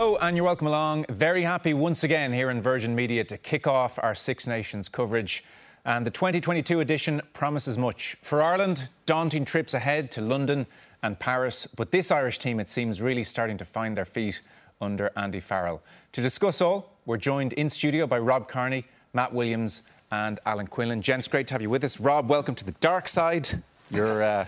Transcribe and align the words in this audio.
Hello, 0.00 0.16
and 0.18 0.36
you're 0.36 0.46
welcome 0.46 0.68
along. 0.68 1.06
Very 1.08 1.42
happy 1.42 1.74
once 1.74 2.04
again 2.04 2.32
here 2.32 2.50
in 2.50 2.62
Virgin 2.62 2.94
Media 2.94 3.24
to 3.24 3.36
kick 3.36 3.66
off 3.66 3.98
our 4.00 4.14
Six 4.14 4.46
Nations 4.46 4.88
coverage. 4.88 5.42
And 5.84 6.06
the 6.06 6.10
2022 6.12 6.78
edition 6.78 7.20
promises 7.32 7.76
much. 7.76 8.16
For 8.22 8.40
Ireland, 8.40 8.90
daunting 9.06 9.44
trips 9.44 9.74
ahead 9.74 10.12
to 10.12 10.20
London 10.20 10.68
and 11.02 11.18
Paris, 11.18 11.66
but 11.66 11.90
this 11.90 12.12
Irish 12.12 12.38
team, 12.38 12.60
it 12.60 12.70
seems, 12.70 13.02
really 13.02 13.24
starting 13.24 13.56
to 13.56 13.64
find 13.64 13.96
their 13.96 14.04
feet 14.04 14.40
under 14.80 15.10
Andy 15.16 15.40
Farrell. 15.40 15.82
To 16.12 16.22
discuss 16.22 16.60
all, 16.60 16.92
we're 17.04 17.16
joined 17.16 17.54
in 17.54 17.68
studio 17.68 18.06
by 18.06 18.20
Rob 18.20 18.48
Kearney, 18.48 18.84
Matt 19.14 19.34
Williams, 19.34 19.82
and 20.12 20.38
Alan 20.46 20.68
Quinlan. 20.68 21.02
Gents, 21.02 21.26
great 21.26 21.48
to 21.48 21.54
have 21.54 21.62
you 21.62 21.70
with 21.70 21.82
us. 21.82 21.98
Rob, 21.98 22.30
welcome 22.30 22.54
to 22.54 22.64
the 22.64 22.76
dark 22.78 23.08
side. 23.08 23.64
You're 23.90 24.22
uh, 24.22 24.46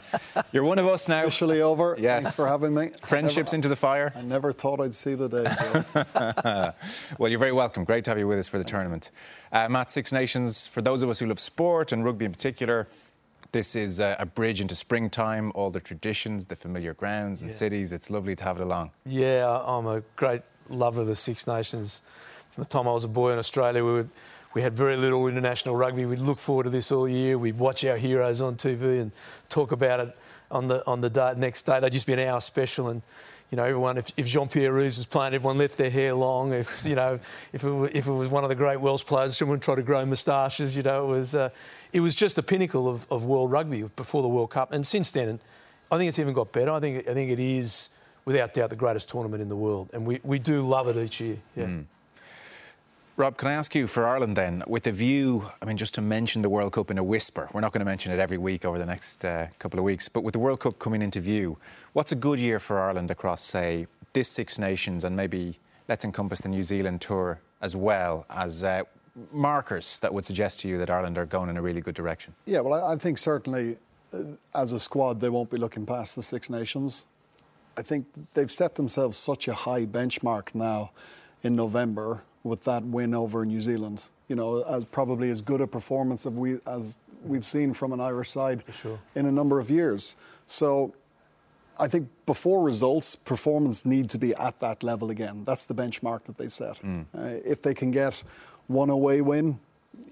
you're 0.52 0.64
one 0.64 0.78
of 0.78 0.86
us 0.86 1.08
now. 1.08 1.20
Officially 1.22 1.62
over. 1.62 1.96
Yes. 1.98 2.22
Thanks 2.24 2.36
for 2.36 2.46
having 2.46 2.74
me. 2.74 2.90
Friendships 3.02 3.52
Never- 3.52 3.56
into 3.56 3.68
the 3.68 3.76
fire. 3.76 4.12
I 4.14 4.22
never 4.22 4.52
thought 4.52 4.80
I'd 4.80 4.94
see 4.94 5.14
the 5.14 5.28
day. 5.28 6.72
Well, 7.18 7.28
you're 7.30 7.38
very 7.38 7.52
welcome. 7.52 7.84
Great 7.84 8.04
to 8.04 8.10
have 8.10 8.18
you 8.18 8.26
with 8.28 8.38
us 8.38 8.48
for 8.48 8.58
the 8.58 8.64
tournament. 8.64 9.10
Uh, 9.52 9.68
Matt, 9.68 9.90
Six 9.90 10.12
Nations, 10.12 10.66
for 10.66 10.80
those 10.82 11.02
of 11.02 11.08
us 11.10 11.18
who 11.18 11.26
love 11.26 11.40
sport 11.40 11.92
and 11.92 12.04
rugby 12.04 12.24
in 12.24 12.32
particular, 12.32 12.86
this 13.52 13.74
is 13.74 13.98
uh, 14.00 14.16
a 14.18 14.26
bridge 14.26 14.60
into 14.60 14.74
springtime, 14.74 15.50
all 15.54 15.70
the 15.70 15.80
traditions, 15.80 16.44
the 16.46 16.56
familiar 16.56 16.94
grounds 16.94 17.42
and 17.42 17.52
cities. 17.52 17.92
It's 17.92 18.10
lovely 18.10 18.34
to 18.36 18.44
have 18.44 18.58
it 18.58 18.62
along. 18.62 18.92
Yeah, 19.04 19.62
I'm 19.66 19.86
a 19.86 20.02
great 20.16 20.42
lover 20.68 21.00
of 21.02 21.06
the 21.08 21.16
Six 21.16 21.46
Nations. 21.46 22.02
From 22.50 22.62
the 22.64 22.68
time 22.68 22.86
I 22.88 22.92
was 22.92 23.04
a 23.04 23.08
boy 23.08 23.32
in 23.32 23.38
Australia, 23.38 23.84
we, 23.84 23.92
would, 23.92 24.10
we 24.54 24.62
had 24.62 24.74
very 24.74 24.96
little 24.96 25.26
international 25.28 25.76
rugby. 25.76 26.06
We'd 26.06 26.18
look 26.18 26.38
forward 26.38 26.64
to 26.64 26.70
this 26.70 26.90
all 26.90 27.08
year. 27.08 27.38
We'd 27.38 27.58
watch 27.58 27.84
our 27.84 27.96
heroes 27.96 28.40
on 28.40 28.56
TV 28.56 29.00
and 29.00 29.12
talk 29.48 29.72
about 29.72 30.00
it 30.00 30.16
on 30.50 30.68
the 30.68 30.84
on 30.86 31.00
the 31.00 31.10
day, 31.10 31.34
next 31.36 31.62
day. 31.62 31.78
They'd 31.80 31.92
just 31.92 32.06
be 32.06 32.14
an 32.14 32.18
hour 32.18 32.40
special, 32.40 32.88
and 32.88 33.02
you 33.50 33.56
know, 33.56 33.64
everyone. 33.64 33.98
If, 33.98 34.12
if 34.16 34.26
Jean 34.26 34.48
Pierre 34.48 34.72
Roux 34.72 34.84
was 34.84 35.06
playing, 35.06 35.34
everyone 35.34 35.58
left 35.58 35.76
their 35.76 35.90
hair 35.90 36.14
long. 36.14 36.52
If 36.52 36.84
you 36.84 36.96
know, 36.96 37.20
if 37.52 37.62
it, 37.62 37.70
were, 37.70 37.88
if 37.88 38.06
it 38.06 38.12
was 38.12 38.28
one 38.28 38.42
of 38.42 38.50
the 38.50 38.56
great 38.56 38.80
Welsh 38.80 39.04
players, 39.04 39.36
someone 39.36 39.60
tried 39.60 39.76
to 39.76 39.82
grow 39.82 40.04
moustaches. 40.04 40.76
You 40.76 40.82
know, 40.82 41.04
it 41.04 41.08
was 41.08 41.34
uh, 41.34 41.50
it 41.92 42.00
was 42.00 42.14
just 42.14 42.36
the 42.36 42.42
pinnacle 42.42 42.88
of, 42.88 43.06
of 43.10 43.24
world 43.24 43.52
rugby 43.52 43.82
before 43.94 44.22
the 44.22 44.28
World 44.28 44.50
Cup, 44.50 44.72
and 44.72 44.86
since 44.86 45.10
then, 45.12 45.38
I 45.90 45.98
think 45.98 46.08
it's 46.08 46.18
even 46.18 46.34
got 46.34 46.52
better. 46.52 46.72
I 46.72 46.80
think 46.80 47.08
I 47.08 47.14
think 47.14 47.30
it 47.30 47.40
is 47.40 47.90
without 48.24 48.52
doubt 48.52 48.70
the 48.70 48.76
greatest 48.76 49.08
tournament 49.08 49.42
in 49.42 49.48
the 49.48 49.56
world, 49.56 49.90
and 49.92 50.06
we, 50.06 50.20
we 50.22 50.38
do 50.38 50.66
love 50.66 50.88
it 50.88 50.96
each 50.96 51.20
year. 51.20 51.38
Yeah. 51.56 51.78
Rob, 53.20 53.36
can 53.36 53.48
I 53.48 53.52
ask 53.52 53.74
you 53.74 53.86
for 53.86 54.08
Ireland 54.08 54.34
then, 54.34 54.62
with 54.66 54.84
the 54.84 54.92
view, 54.92 55.50
I 55.60 55.66
mean, 55.66 55.76
just 55.76 55.94
to 55.96 56.00
mention 56.00 56.40
the 56.40 56.48
World 56.48 56.72
Cup 56.72 56.90
in 56.90 56.96
a 56.96 57.04
whisper, 57.04 57.50
we're 57.52 57.60
not 57.60 57.70
going 57.70 57.80
to 57.80 57.84
mention 57.84 58.12
it 58.12 58.18
every 58.18 58.38
week 58.38 58.64
over 58.64 58.78
the 58.78 58.86
next 58.86 59.26
uh, 59.26 59.48
couple 59.58 59.78
of 59.78 59.84
weeks, 59.84 60.08
but 60.08 60.24
with 60.24 60.32
the 60.32 60.38
World 60.38 60.60
Cup 60.60 60.78
coming 60.78 61.02
into 61.02 61.20
view, 61.20 61.58
what's 61.92 62.12
a 62.12 62.14
good 62.14 62.40
year 62.40 62.58
for 62.58 62.80
Ireland 62.80 63.10
across, 63.10 63.42
say, 63.42 63.88
this 64.14 64.26
Six 64.30 64.58
Nations 64.58 65.04
and 65.04 65.14
maybe 65.14 65.58
let's 65.86 66.02
encompass 66.02 66.40
the 66.40 66.48
New 66.48 66.62
Zealand 66.62 67.02
tour 67.02 67.42
as 67.60 67.76
well 67.76 68.24
as 68.30 68.64
uh, 68.64 68.84
markers 69.30 69.98
that 69.98 70.14
would 70.14 70.24
suggest 70.24 70.60
to 70.60 70.68
you 70.68 70.78
that 70.78 70.88
Ireland 70.88 71.18
are 71.18 71.26
going 71.26 71.50
in 71.50 71.58
a 71.58 71.62
really 71.62 71.82
good 71.82 71.94
direction? 71.94 72.32
yeah, 72.46 72.60
well, 72.60 72.72
I, 72.72 72.94
I 72.94 72.96
think 72.96 73.18
certainly 73.18 73.76
uh, 74.14 74.22
as 74.54 74.72
a 74.72 74.80
squad, 74.80 75.20
they 75.20 75.28
won't 75.28 75.50
be 75.50 75.58
looking 75.58 75.84
past 75.84 76.16
the 76.16 76.22
Six 76.22 76.48
Nations. 76.48 77.04
I 77.76 77.82
think 77.82 78.06
they've 78.32 78.50
set 78.50 78.76
themselves 78.76 79.18
such 79.18 79.46
a 79.46 79.52
high 79.52 79.84
benchmark 79.84 80.54
now 80.54 80.92
in 81.42 81.54
November 81.54 82.22
with 82.42 82.64
that 82.64 82.84
win 82.84 83.14
over 83.14 83.44
New 83.44 83.60
Zealand. 83.60 84.08
You 84.28 84.36
know, 84.36 84.62
as 84.62 84.84
probably 84.84 85.30
as 85.30 85.42
good 85.42 85.60
a 85.60 85.66
performance 85.66 86.26
as, 86.26 86.32
we, 86.32 86.58
as 86.66 86.96
we've 87.24 87.44
seen 87.44 87.74
from 87.74 87.92
an 87.92 88.00
Irish 88.00 88.30
side 88.30 88.62
sure. 88.72 88.98
in 89.14 89.26
a 89.26 89.32
number 89.32 89.58
of 89.58 89.70
years. 89.70 90.16
So 90.46 90.94
I 91.78 91.88
think 91.88 92.08
before 92.26 92.62
results, 92.62 93.16
performance 93.16 93.84
need 93.84 94.10
to 94.10 94.18
be 94.18 94.34
at 94.34 94.60
that 94.60 94.82
level 94.82 95.10
again. 95.10 95.44
That's 95.44 95.66
the 95.66 95.74
benchmark 95.74 96.24
that 96.24 96.36
they 96.36 96.48
set. 96.48 96.78
Uh, 97.14 97.38
if 97.44 97.62
they 97.62 97.74
can 97.74 97.90
get 97.90 98.22
one 98.66 98.90
away 98.90 99.20
win 99.20 99.58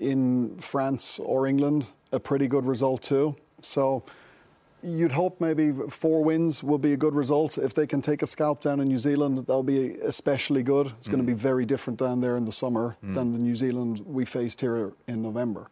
in 0.01 0.57
France 0.59 1.19
or 1.19 1.47
England, 1.47 1.93
a 2.13 2.19
pretty 2.19 2.49
good 2.49 2.67
result 2.67 3.03
too. 3.03 3.37
So 3.61 4.03
you'd 4.83 5.13
hope 5.13 5.41
maybe 5.41 5.73
four 5.89 6.23
wins 6.23 6.63
will 6.63 6.79
be 6.79 6.93
a 6.93 6.97
good 6.97 7.15
result. 7.15 7.59
If 7.59 7.75
they 7.75 7.87
can 7.87 8.01
take 8.01 8.23
a 8.23 8.27
scalp 8.27 8.61
down 8.61 8.81
in 8.81 8.89
New 8.89 8.99
Zealand, 8.99 9.39
that'll 9.39 9.63
be 9.63 9.95
especially 9.97 10.63
good. 10.63 10.89
It's 10.99 11.09
going 11.09 11.21
to 11.21 11.27
be 11.27 11.33
mm. 11.33 11.43
very 11.43 11.65
different 11.65 11.99
down 11.99 12.21
there 12.21 12.37
in 12.37 12.45
the 12.45 12.53
summer 12.53 12.97
mm. 13.05 13.15
than 13.15 13.33
the 13.33 13.39
New 13.39 13.55
Zealand 13.55 14.03
we 14.07 14.25
faced 14.25 14.61
here 14.61 14.93
in 15.07 15.23
November. 15.23 15.69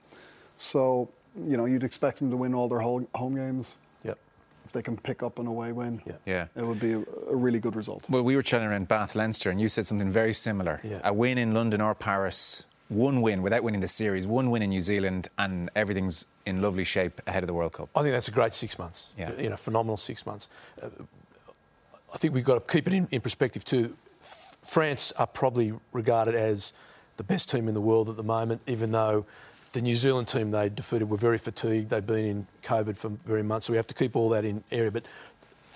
So, 0.57 1.09
you 1.45 1.57
know, 1.57 1.67
you'd 1.67 1.85
expect 1.85 2.19
them 2.19 2.31
to 2.31 2.37
win 2.37 2.55
all 2.55 2.69
their 2.69 2.81
home 2.81 3.07
home 3.15 3.37
games. 3.37 3.77
Yep. 4.05 4.19
If 4.65 4.73
they 4.73 4.83
can 4.83 4.97
pick 4.97 5.23
up 5.23 5.39
an 5.39 5.47
away 5.47 5.73
win, 5.73 6.03
Yeah. 6.05 6.15
Yeah. 6.27 6.47
it 6.57 6.67
would 6.67 6.81
be 6.81 6.93
a, 6.93 6.99
a 7.31 7.37
really 7.37 7.61
good 7.61 7.77
result. 7.77 8.09
Well, 8.09 8.25
we 8.25 8.35
were 8.35 8.43
chatting 8.43 8.67
around 8.67 8.89
Bath 8.89 9.15
Leinster, 9.15 9.51
and 9.51 9.61
you 9.61 9.69
said 9.69 9.87
something 9.87 10.11
very 10.11 10.33
similar. 10.33 10.81
Yeah. 10.83 11.01
A 11.05 11.13
win 11.13 11.39
in 11.39 11.55
London 11.55 11.81
or 11.81 11.95
Paris, 11.95 12.67
one 12.89 13.21
win 13.21 13.43
without 13.43 13.63
winning 13.63 13.81
the 13.81 13.89
series, 13.89 14.27
one 14.27 14.51
win 14.51 14.63
in 14.63 14.71
New 14.71 14.83
Zealand, 14.83 15.29
and 15.39 15.71
everything's 15.75 16.27
in 16.45 16.63
lovely 16.63 16.85
shape 16.85 17.21
ahead 17.27 17.43
of 17.43 17.49
the 17.49 17.55
World 17.55 17.73
Cup. 17.73 17.89
I 17.97 18.03
think 18.03 18.13
that's 18.13 18.29
a 18.29 18.33
great 18.33 18.55
six 18.55 18.79
months. 18.79 19.11
Yeah. 19.19 19.33
You 19.39 19.51
know, 19.51 19.57
phenomenal 19.57 19.97
six 19.97 20.25
months. 20.25 20.49
Uh, 20.81 20.89
I 22.15 22.19
think 22.19 22.35
we've 22.35 22.45
got 22.45 22.67
to 22.67 22.73
keep 22.73 22.87
it 22.87 22.95
in, 22.95 23.09
in 23.11 23.21
perspective 23.21 23.65
too. 23.65 23.97
F- 24.21 24.57
France 24.63 25.13
are 25.19 25.27
probably 25.27 25.73
regarded 25.93 26.35
as 26.35 26.73
the 27.17 27.25
best 27.25 27.51
team 27.51 27.67
in 27.67 27.75
the 27.75 27.81
world 27.81 28.09
at 28.09 28.17
the 28.17 28.23
moment, 28.23 28.61
even 28.67 28.93
though 28.93 29.27
the 29.73 29.83
New 29.83 29.97
Zealand 29.97 30.29
team 30.29 30.53
they 30.53 30.69
defeated 30.69 31.11
were 31.11 31.17
very 31.17 31.39
fatigued. 31.39 31.91
They've 31.91 32.07
been 32.07 32.25
in 32.25 32.47
COVID 32.63 32.97
for 32.97 33.09
very 33.09 33.43
months, 33.43 33.67
so 33.67 33.73
we 33.73 33.77
have 33.77 33.87
to 33.89 33.95
keep 33.95 34.15
all 34.15 34.29
that 34.31 34.45
in 34.45 34.63
area. 34.71 34.93
But 34.93 35.07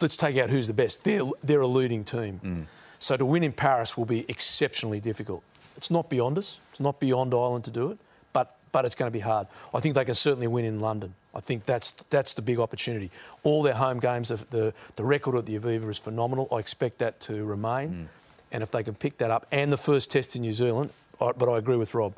let's 0.01 0.17
take 0.17 0.37
out 0.39 0.51
who's 0.51 0.69
the 0.69 0.75
best. 0.75 1.05
They're, 1.05 1.23
they're 1.43 1.61
a 1.61 1.67
leading 1.67 2.05
team. 2.05 2.69
So 2.99 3.17
to 3.17 3.25
win 3.25 3.43
in 3.43 3.53
Paris 3.53 3.97
will 3.97 4.05
be 4.05 4.25
exceptionally 4.29 5.01
difficult. 5.01 5.43
It's 5.81 5.91
not 5.91 6.11
beyond 6.11 6.37
us. 6.37 6.61
It's 6.73 6.81
not 6.81 7.01
beyond 7.01 7.33
Ireland 7.33 7.65
to 7.65 7.71
do 7.71 7.91
it, 7.91 7.99
but 8.35 8.55
but 8.71 8.85
it's 8.85 8.95
going 8.95 9.11
to 9.11 9.19
be 9.19 9.21
hard. 9.25 9.47
I 9.73 9.81
think 9.81 9.95
they 9.95 10.05
can 10.05 10.15
certainly 10.15 10.47
win 10.47 10.67
in 10.67 10.79
London. 10.79 11.15
I 11.35 11.41
think 11.41 11.65
that's 11.65 11.93
that's 12.11 12.35
the 12.35 12.43
big 12.43 12.59
opportunity. 12.59 13.11
All 13.45 13.63
their 13.63 13.73
home 13.75 13.99
games, 13.99 14.29
the 14.29 14.75
the 14.97 15.05
record 15.05 15.37
at 15.37 15.47
the 15.47 15.59
Aviva 15.59 15.89
is 15.89 15.99
phenomenal. 15.99 16.49
I 16.53 16.57
expect 16.59 16.99
that 16.99 17.19
to 17.21 17.47
remain, 17.47 18.11
and 18.53 18.63
if 18.63 18.71
they 18.71 18.83
can 18.83 18.95
pick 18.95 19.17
that 19.19 19.31
up, 19.31 19.47
and 19.51 19.73
the 19.73 19.79
first 19.79 20.11
test 20.11 20.37
in 20.37 20.43
New 20.43 20.53
Zealand, 20.53 20.91
I, 21.19 21.33
but 21.33 21.49
I 21.51 21.57
agree 21.57 21.77
with 21.79 21.95
Rob. 21.95 22.13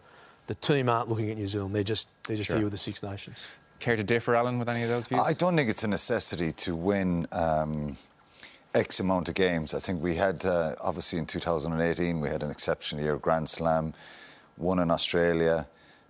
The 0.49 0.57
team 0.57 0.89
aren't 0.89 1.09
looking 1.09 1.31
at 1.31 1.37
New 1.37 1.47
Zealand. 1.47 1.73
They're 1.77 1.85
just 1.85 2.09
they're 2.27 2.37
just 2.37 2.49
Sure. 2.49 2.57
here 2.57 2.65
with 2.65 2.73
the 2.73 2.79
Six 2.79 3.01
Nations. 3.01 3.39
Care 3.79 3.95
to 3.95 4.03
differ, 4.03 4.35
Alan, 4.35 4.59
with 4.59 4.69
any 4.69 4.83
of 4.83 4.89
those 4.89 5.07
views? 5.07 5.23
I 5.25 5.35
don't 5.35 5.57
think 5.57 5.71
it's 5.71 5.85
a 5.85 5.89
necessity 5.89 6.51
to 6.65 6.75
win 6.75 7.29
um, 7.31 7.97
X 8.75 9.01
amount 9.01 9.29
of 9.29 9.35
games. 9.35 9.75
I 9.75 9.79
think 9.79 10.03
we 10.03 10.15
had, 10.15 10.45
uh, 10.45 10.75
obviously, 10.81 11.19
in 11.19 11.27
2018, 11.27 12.21
we 12.21 12.29
had 12.29 12.43
an 12.43 12.51
exceptional 12.51 13.03
year, 13.03 13.17
Grand 13.17 13.49
Slam, 13.49 13.95
won 14.57 14.79
in 14.79 14.91
Australia, 14.91 15.67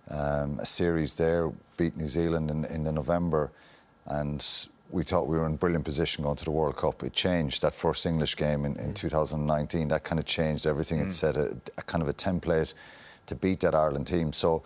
um, 0.09 0.59
a 0.59 0.65
series 0.65 1.15
there, 1.15 1.51
beat 1.77 1.97
New 1.97 2.07
Zealand 2.07 2.49
in, 2.49 2.65
in 2.65 2.83
the 2.83 2.91
November, 2.91 3.51
and 4.05 4.67
we 4.91 5.03
thought 5.03 5.27
we 5.27 5.37
were 5.37 5.45
in 5.45 5.55
brilliant 5.55 5.83
position 5.83 6.23
going 6.23 6.35
to 6.37 6.45
the 6.45 6.51
World 6.51 6.77
Cup. 6.77 7.03
It 7.03 7.13
changed 7.13 7.63
that 7.63 7.73
first 7.73 8.05
English 8.05 8.35
game 8.37 8.63
in, 8.63 8.75
in 8.77 8.93
2019. 8.93 9.87
That 9.87 10.03
kind 10.03 10.19
of 10.19 10.25
changed 10.25 10.67
everything. 10.67 10.99
It 10.99 11.13
set 11.13 11.35
a, 11.35 11.57
a 11.77 11.81
kind 11.81 12.01
of 12.01 12.07
a 12.07 12.13
template 12.13 12.73
to 13.25 13.35
beat 13.35 13.61
that 13.61 13.73
Ireland 13.73 14.07
team. 14.07 14.31
So 14.31 14.61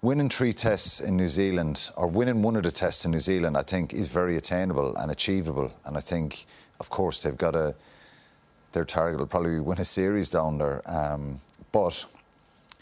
winning 0.00 0.28
three 0.28 0.52
tests 0.52 1.00
in 1.00 1.16
New 1.16 1.28
Zealand 1.28 1.90
or 1.96 2.06
winning 2.06 2.42
one 2.42 2.56
of 2.56 2.62
the 2.62 2.70
tests 2.70 3.04
in 3.04 3.10
New 3.10 3.20
Zealand, 3.20 3.56
I 3.56 3.62
think, 3.62 3.92
is 3.92 4.08
very 4.08 4.36
attainable 4.36 4.96
and 4.96 5.10
achievable. 5.10 5.72
And 5.84 5.96
I 5.96 6.00
think, 6.00 6.46
of 6.80 6.90
course, 6.90 7.20
they've 7.20 7.36
got 7.36 7.52
to 7.52 7.74
their 8.72 8.84
target 8.84 9.18
will 9.18 9.26
probably 9.26 9.60
win 9.60 9.78
a 9.78 9.84
series 9.84 10.28
down 10.28 10.58
there. 10.58 10.82
Um, 10.88 11.40
but 11.72 12.04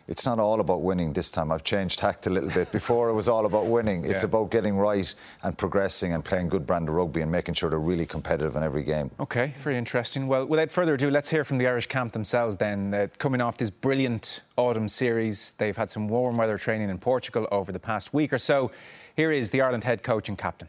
it's 0.09 0.25
not 0.25 0.39
all 0.39 0.61
about 0.61 0.83
winning 0.83 1.13
this 1.13 1.31
time. 1.31 1.51
I've 1.51 1.65
changed 1.65 1.99
tact 1.99 2.27
a 2.27 2.31
little 2.31 2.51
bit. 2.51 2.71
Before 2.73 3.09
it 3.09 3.15
was 3.15 3.29
all 3.29 3.47
about 3.47 3.67
winning. 3.67 4.05
It's 4.05 4.23
Yeah. 4.23 4.27
about 4.29 4.51
getting 4.51 4.77
right 4.77 5.15
and 5.43 5.57
progressing 5.59 6.13
and 6.13 6.25
playing 6.25 6.49
good 6.49 6.67
brand 6.67 6.89
of 6.89 6.95
rugby 6.95 7.21
and 7.23 7.31
making 7.31 7.55
sure 7.55 7.71
they're 7.71 7.79
really 7.79 8.07
competitive 8.07 8.55
in 8.57 8.63
every 8.63 8.83
game. 8.83 9.11
Okay, 9.19 9.55
very 9.59 9.77
interesting. 9.77 10.27
Well, 10.29 10.47
without 10.47 10.71
further 10.71 10.95
ado, 10.95 11.11
let's 11.11 11.31
hear 11.31 11.45
from 11.45 11.59
the 11.59 11.67
Irish 11.67 11.87
camp 11.87 12.13
themselves 12.13 12.57
then. 12.57 12.95
Uh, 12.95 13.09
coming 13.19 13.41
off 13.41 13.59
this 13.59 13.71
brilliant 13.71 14.43
autumn 14.57 14.89
series, 14.89 15.53
they've 15.59 15.77
had 15.77 15.91
some 15.91 16.09
warm 16.09 16.37
weather 16.37 16.59
training 16.59 16.89
in 16.91 16.99
Portugal 16.99 17.47
over 17.51 17.73
the 17.73 17.81
past 17.81 18.15
week 18.15 18.33
or 18.33 18.39
so. 18.39 18.71
Here 19.17 19.33
is 19.33 19.51
the 19.51 19.61
Ireland 19.63 19.85
head 19.85 20.03
coach 20.03 20.29
and 20.29 20.37
captain. 20.39 20.69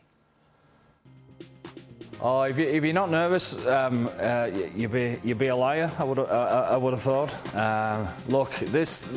Oh, 2.19 2.41
if, 2.41 2.57
you, 2.57 2.65
you're 2.67 2.93
not 2.93 3.11
nervous, 3.11 3.63
um, 3.67 4.09
uh, 4.19 4.49
you'd 4.75 4.91
be 4.91 5.19
you'd 5.23 5.37
be 5.37 5.47
a 5.47 5.55
liar. 5.55 5.91
I 5.99 6.03
would 6.03 6.17
uh, 6.17 6.67
I 6.71 6.75
would 6.75 6.93
have 6.93 7.01
thought. 7.03 7.55
Um, 7.55 8.07
look, 8.27 8.51
this 8.55 9.07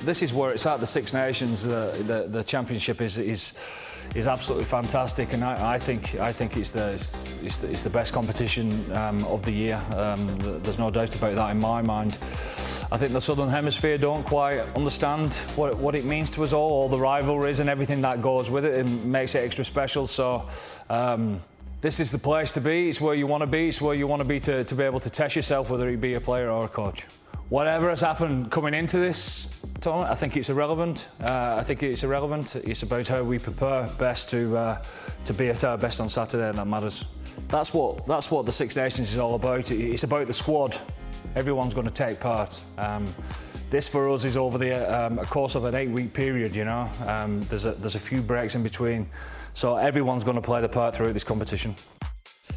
this 0.00 0.22
is 0.22 0.32
where 0.32 0.52
it's 0.52 0.64
at. 0.64 0.78
The 0.78 0.86
Six 0.86 1.12
Nations, 1.12 1.64
the 1.64 1.92
the, 2.06 2.28
the 2.28 2.44
championship 2.44 3.00
is 3.00 3.18
is 3.18 3.54
is 4.14 4.28
absolutely 4.28 4.66
fantastic, 4.66 5.32
and 5.32 5.42
I, 5.42 5.74
I 5.74 5.78
think 5.80 6.14
I 6.14 6.30
think 6.30 6.56
it's 6.56 6.70
the 6.70 6.92
it's, 6.92 7.64
it's 7.64 7.82
the, 7.82 7.90
best 7.90 8.12
competition 8.12 8.70
um, 8.92 9.24
of 9.24 9.42
the 9.42 9.50
year. 9.50 9.80
Um, 9.96 10.24
there's 10.62 10.78
no 10.78 10.90
doubt 10.90 11.16
about 11.16 11.34
that 11.34 11.50
in 11.50 11.58
my 11.58 11.82
mind. 11.82 12.16
I 12.92 12.98
think 12.98 13.12
the 13.12 13.20
Southern 13.20 13.48
Hemisphere 13.48 13.98
don't 13.98 14.24
quite 14.24 14.60
understand 14.76 15.32
what, 15.56 15.76
what 15.78 15.96
it 15.96 16.04
means 16.04 16.30
to 16.32 16.44
us 16.44 16.52
all, 16.52 16.70
all 16.70 16.88
the 16.88 17.00
rivalries 17.00 17.58
and 17.58 17.68
everything 17.68 18.02
that 18.02 18.22
goes 18.22 18.48
with 18.48 18.64
it, 18.64 18.78
and 18.78 19.04
makes 19.06 19.34
it 19.34 19.38
extra 19.40 19.64
special. 19.64 20.06
So. 20.06 20.48
This 21.84 22.00
is 22.00 22.10
the 22.10 22.16
place 22.16 22.50
to 22.52 22.62
be. 22.62 22.88
It's 22.88 22.98
where 22.98 23.14
you 23.14 23.26
want 23.26 23.42
to 23.42 23.46
be. 23.46 23.68
It's 23.68 23.78
where 23.78 23.94
you 23.94 24.06
want 24.06 24.20
to 24.20 24.24
be 24.24 24.40
to, 24.40 24.64
to 24.64 24.74
be 24.74 24.84
able 24.84 25.00
to 25.00 25.10
test 25.10 25.36
yourself, 25.36 25.68
whether 25.68 25.90
you 25.90 25.98
be 25.98 26.14
a 26.14 26.20
player 26.20 26.50
or 26.50 26.64
a 26.64 26.68
coach. 26.68 27.04
Whatever 27.50 27.90
has 27.90 28.00
happened 28.00 28.50
coming 28.50 28.72
into 28.72 28.98
this 28.98 29.60
tournament, 29.82 30.10
I 30.10 30.14
think 30.14 30.34
it's 30.38 30.48
irrelevant. 30.48 31.08
Uh, 31.20 31.56
I 31.58 31.62
think 31.62 31.82
it's 31.82 32.02
irrelevant. 32.02 32.56
It's 32.56 32.84
about 32.84 33.06
how 33.06 33.22
we 33.22 33.38
prepare 33.38 33.86
best 33.98 34.30
to 34.30 34.56
uh, 34.56 34.82
to 35.26 35.34
be 35.34 35.48
at 35.50 35.62
our 35.62 35.76
best 35.76 36.00
on 36.00 36.08
Saturday, 36.08 36.48
and 36.48 36.56
that 36.56 36.66
matters. 36.66 37.04
That's 37.48 37.74
what 37.74 38.06
that's 38.06 38.30
what 38.30 38.46
the 38.46 38.52
Six 38.52 38.76
Nations 38.76 39.12
is 39.12 39.18
all 39.18 39.34
about. 39.34 39.70
It's 39.70 40.04
about 40.04 40.26
the 40.26 40.32
squad. 40.32 40.80
Everyone's 41.36 41.74
going 41.74 41.86
to 41.86 41.92
take 41.92 42.18
part. 42.18 42.58
Um, 42.78 43.04
this 43.68 43.88
for 43.88 44.08
us 44.08 44.24
is 44.24 44.38
over 44.38 44.56
the 44.56 44.72
um, 44.72 45.18
course 45.26 45.54
of 45.54 45.66
an 45.66 45.74
eight-week 45.74 46.14
period. 46.14 46.56
You 46.56 46.64
know, 46.64 46.90
um, 47.06 47.42
there's 47.42 47.66
a 47.66 47.72
there's 47.72 47.94
a 47.94 48.00
few 48.00 48.22
breaks 48.22 48.54
in 48.54 48.62
between, 48.62 49.06
so 49.54 49.76
everyone's 49.76 50.24
going 50.24 50.36
to 50.36 50.42
play 50.42 50.60
the 50.60 50.68
part 50.68 50.94
throughout 50.94 51.14
this 51.14 51.24
competition. 51.24 51.74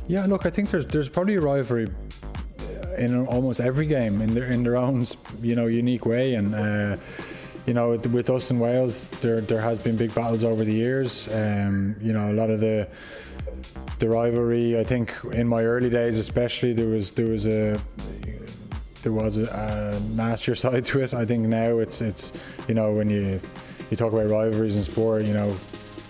Yeah, 0.08 0.26
look, 0.26 0.46
I 0.46 0.50
think 0.50 0.70
there's 0.72 0.86
there's 0.88 1.10
probably 1.10 1.36
a 1.36 1.42
rivalry 1.42 1.88
in 2.98 3.28
almost 3.28 3.60
every 3.60 3.86
game 3.86 4.22
in 4.22 4.34
their 4.34 4.46
in 4.46 4.64
their 4.64 4.76
own 4.76 5.06
you 5.42 5.56
know 5.56 5.68
unique 5.68 6.06
way, 6.06 6.34
and 6.34 6.56
uh, 6.56 6.98
you 7.66 7.74
know 7.74 7.92
with, 7.92 8.30
us 8.30 8.50
in 8.52 8.60
Wales, 8.60 9.06
there 9.22 9.42
there 9.42 9.62
has 9.62 9.80
been 9.80 9.96
big 9.96 10.14
battles 10.14 10.44
over 10.44 10.66
the 10.66 10.74
years. 10.74 11.28
Um, 11.34 11.96
you 12.02 12.14
know, 12.14 12.32
a 12.32 12.34
lot 12.34 12.50
of 12.50 12.60
the 12.60 12.88
the 14.00 14.10
rivalry. 14.10 14.80
I 14.80 14.84
think 14.84 15.14
in 15.32 15.48
my 15.48 15.64
early 15.64 15.90
days, 15.90 16.18
especially, 16.18 16.74
there 16.74 16.88
was 16.88 17.12
there 17.12 17.28
was 17.28 17.46
a 17.46 17.80
there 19.04 19.14
was 19.14 19.38
a, 19.38 19.46
a 19.46 20.00
nastier 20.16 20.56
side 20.64 20.86
to 20.86 21.02
it. 21.02 21.14
I 21.14 21.26
think 21.26 21.48
now 21.48 21.78
it's 21.80 22.02
it's 22.02 22.34
you 22.68 22.74
know 22.74 22.92
when 22.94 23.10
you 23.10 23.40
you 23.92 23.98
talk 23.98 24.12
about 24.12 24.30
rivalries 24.30 24.76
in 24.76 24.84
sport, 24.84 25.26
you 25.26 25.34
know 25.34 25.56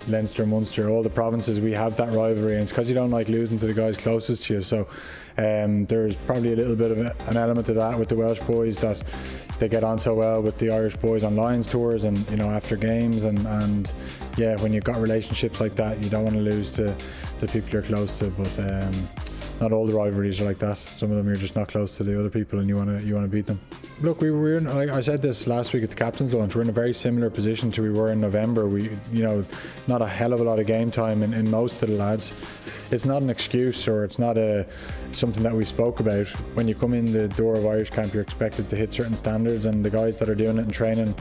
Leinster, 0.08 0.46
Munster, 0.46 0.88
all 0.88 1.02
the 1.02 1.10
provinces 1.10 1.60
we 1.60 1.72
have 1.72 1.96
that 1.96 2.12
rivalry, 2.12 2.54
and 2.54 2.62
it's 2.62 2.72
because 2.72 2.88
you 2.88 2.94
don't 2.94 3.10
like 3.10 3.28
losing 3.28 3.58
to 3.58 3.66
the 3.66 3.74
guys 3.74 3.96
closest 3.96 4.46
to 4.46 4.54
you. 4.54 4.60
So 4.62 4.88
um, 5.36 5.86
there's 5.86 6.16
probably 6.16 6.52
a 6.52 6.56
little 6.56 6.76
bit 6.76 6.90
of 6.90 6.98
an 6.98 7.36
element 7.36 7.68
of 7.68 7.76
that 7.76 7.98
with 7.98 8.08
the 8.08 8.16
Welsh 8.16 8.40
boys 8.40 8.78
that 8.78 9.02
they 9.58 9.68
get 9.68 9.84
on 9.84 9.98
so 9.98 10.14
well 10.14 10.40
with 10.40 10.58
the 10.58 10.70
Irish 10.70 10.96
boys 10.96 11.24
on 11.24 11.34
Lions 11.36 11.66
tours 11.66 12.04
and 12.04 12.18
you 12.30 12.36
know 12.36 12.48
after 12.48 12.76
games 12.76 13.24
and, 13.24 13.44
and 13.46 13.92
yeah, 14.36 14.56
when 14.62 14.72
you've 14.72 14.84
got 14.84 14.96
relationships 14.96 15.60
like 15.60 15.74
that, 15.74 16.02
you 16.02 16.08
don't 16.08 16.24
want 16.24 16.36
to 16.36 16.42
lose 16.42 16.70
to 16.70 16.94
the 17.40 17.46
people 17.46 17.70
you're 17.70 17.82
close 17.82 18.18
to, 18.18 18.26
but. 18.30 18.58
Um, 18.58 18.92
not 19.60 19.72
all 19.72 19.86
the 19.86 19.94
rivalries 19.94 20.40
are 20.40 20.44
like 20.44 20.58
that. 20.58 20.78
Some 20.78 21.10
of 21.10 21.16
them 21.16 21.26
you're 21.26 21.36
just 21.36 21.56
not 21.56 21.68
close 21.68 21.96
to 21.96 22.04
the 22.04 22.18
other 22.18 22.30
people, 22.30 22.58
and 22.58 22.68
you 22.68 22.76
want 22.76 22.98
to 22.98 23.04
you 23.04 23.14
want 23.14 23.24
to 23.24 23.30
beat 23.30 23.46
them. 23.46 23.60
Look, 24.00 24.20
we 24.20 24.30
were 24.30 24.56
in. 24.56 24.64
Like 24.64 24.90
I 24.90 25.00
said 25.00 25.22
this 25.22 25.46
last 25.46 25.72
week 25.72 25.82
at 25.82 25.90
the 25.90 25.96
captain's 25.96 26.32
lunch. 26.32 26.54
We're 26.54 26.62
in 26.62 26.68
a 26.68 26.72
very 26.72 26.94
similar 26.94 27.30
position 27.30 27.70
to 27.72 27.82
we 27.82 27.90
were 27.90 28.12
in 28.12 28.20
November. 28.20 28.68
We, 28.68 28.90
you 29.12 29.22
know, 29.22 29.44
not 29.86 30.02
a 30.02 30.06
hell 30.06 30.32
of 30.32 30.40
a 30.40 30.44
lot 30.44 30.58
of 30.58 30.66
game 30.66 30.90
time 30.90 31.22
in, 31.22 31.34
in 31.34 31.50
most 31.50 31.82
of 31.82 31.88
the 31.88 31.96
lads. 31.96 32.32
It's 32.90 33.04
not 33.04 33.22
an 33.22 33.30
excuse 33.30 33.86
or 33.88 34.04
it's 34.04 34.18
not 34.18 34.38
a 34.38 34.66
something 35.12 35.42
that 35.42 35.54
we 35.54 35.64
spoke 35.64 36.00
about. 36.00 36.28
When 36.54 36.68
you 36.68 36.74
come 36.74 36.94
in 36.94 37.12
the 37.12 37.28
door 37.28 37.54
of 37.54 37.66
Irish 37.66 37.90
camp, 37.90 38.14
you're 38.14 38.22
expected 38.22 38.70
to 38.70 38.76
hit 38.76 38.92
certain 38.94 39.16
standards, 39.16 39.66
and 39.66 39.84
the 39.84 39.90
guys 39.90 40.18
that 40.20 40.28
are 40.28 40.34
doing 40.34 40.58
it 40.58 40.62
in 40.62 40.70
training 40.70 41.14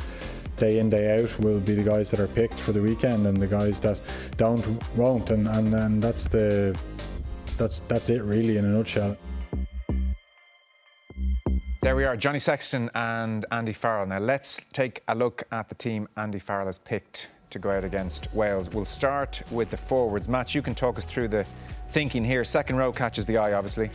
day 0.58 0.80
in 0.80 0.90
day 0.90 1.20
out 1.20 1.40
will 1.40 1.60
be 1.60 1.76
the 1.76 1.84
guys 1.84 2.10
that 2.10 2.20
are 2.20 2.28
picked 2.28 2.60
for 2.60 2.72
the 2.72 2.82
weekend 2.82 3.28
and 3.28 3.38
the 3.38 3.46
guys 3.46 3.80
that 3.80 4.00
don't 4.38 4.66
won't 4.96 5.30
and 5.30 5.48
and, 5.48 5.74
and 5.74 6.02
that's 6.02 6.28
the 6.28 6.76
that's 7.58 7.82
that's 7.88 8.10
it 8.10 8.22
really 8.24 8.58
in 8.58 8.66
a 8.66 8.70
nutshell. 8.70 9.18
There 11.82 11.96
we 11.96 12.06
are, 12.06 12.18
Johnny 12.18 12.40
Sexton 12.40 12.90
and 12.96 13.46
Andy 13.52 13.72
Farrell. 13.72 14.06
Now 14.08 14.20
let's 14.20 14.66
take 14.74 15.04
a 15.08 15.16
look 15.16 15.44
at 15.52 15.70
the 15.70 15.76
team 15.76 16.08
Andy 16.18 16.40
Farrell 16.40 16.66
has 16.66 16.80
picked 16.80 17.30
to 17.50 17.60
go 17.60 17.72
out 17.72 17.84
against 17.84 18.34
Wales. 18.34 18.70
We'll 18.70 18.84
start 18.86 19.42
with 19.52 19.70
the 19.70 19.78
forwards. 19.78 20.28
Matt, 20.28 20.54
you 20.54 20.62
can 20.62 20.76
talk 20.76 20.98
us 20.98 21.06
through 21.06 21.30
the 21.30 21.46
thinking 21.90 22.26
here. 22.26 22.44
Second 22.44 22.76
row 22.76 22.92
catches 22.92 23.26
the 23.26 23.38
eye, 23.38 23.54
obviously. 23.54 23.90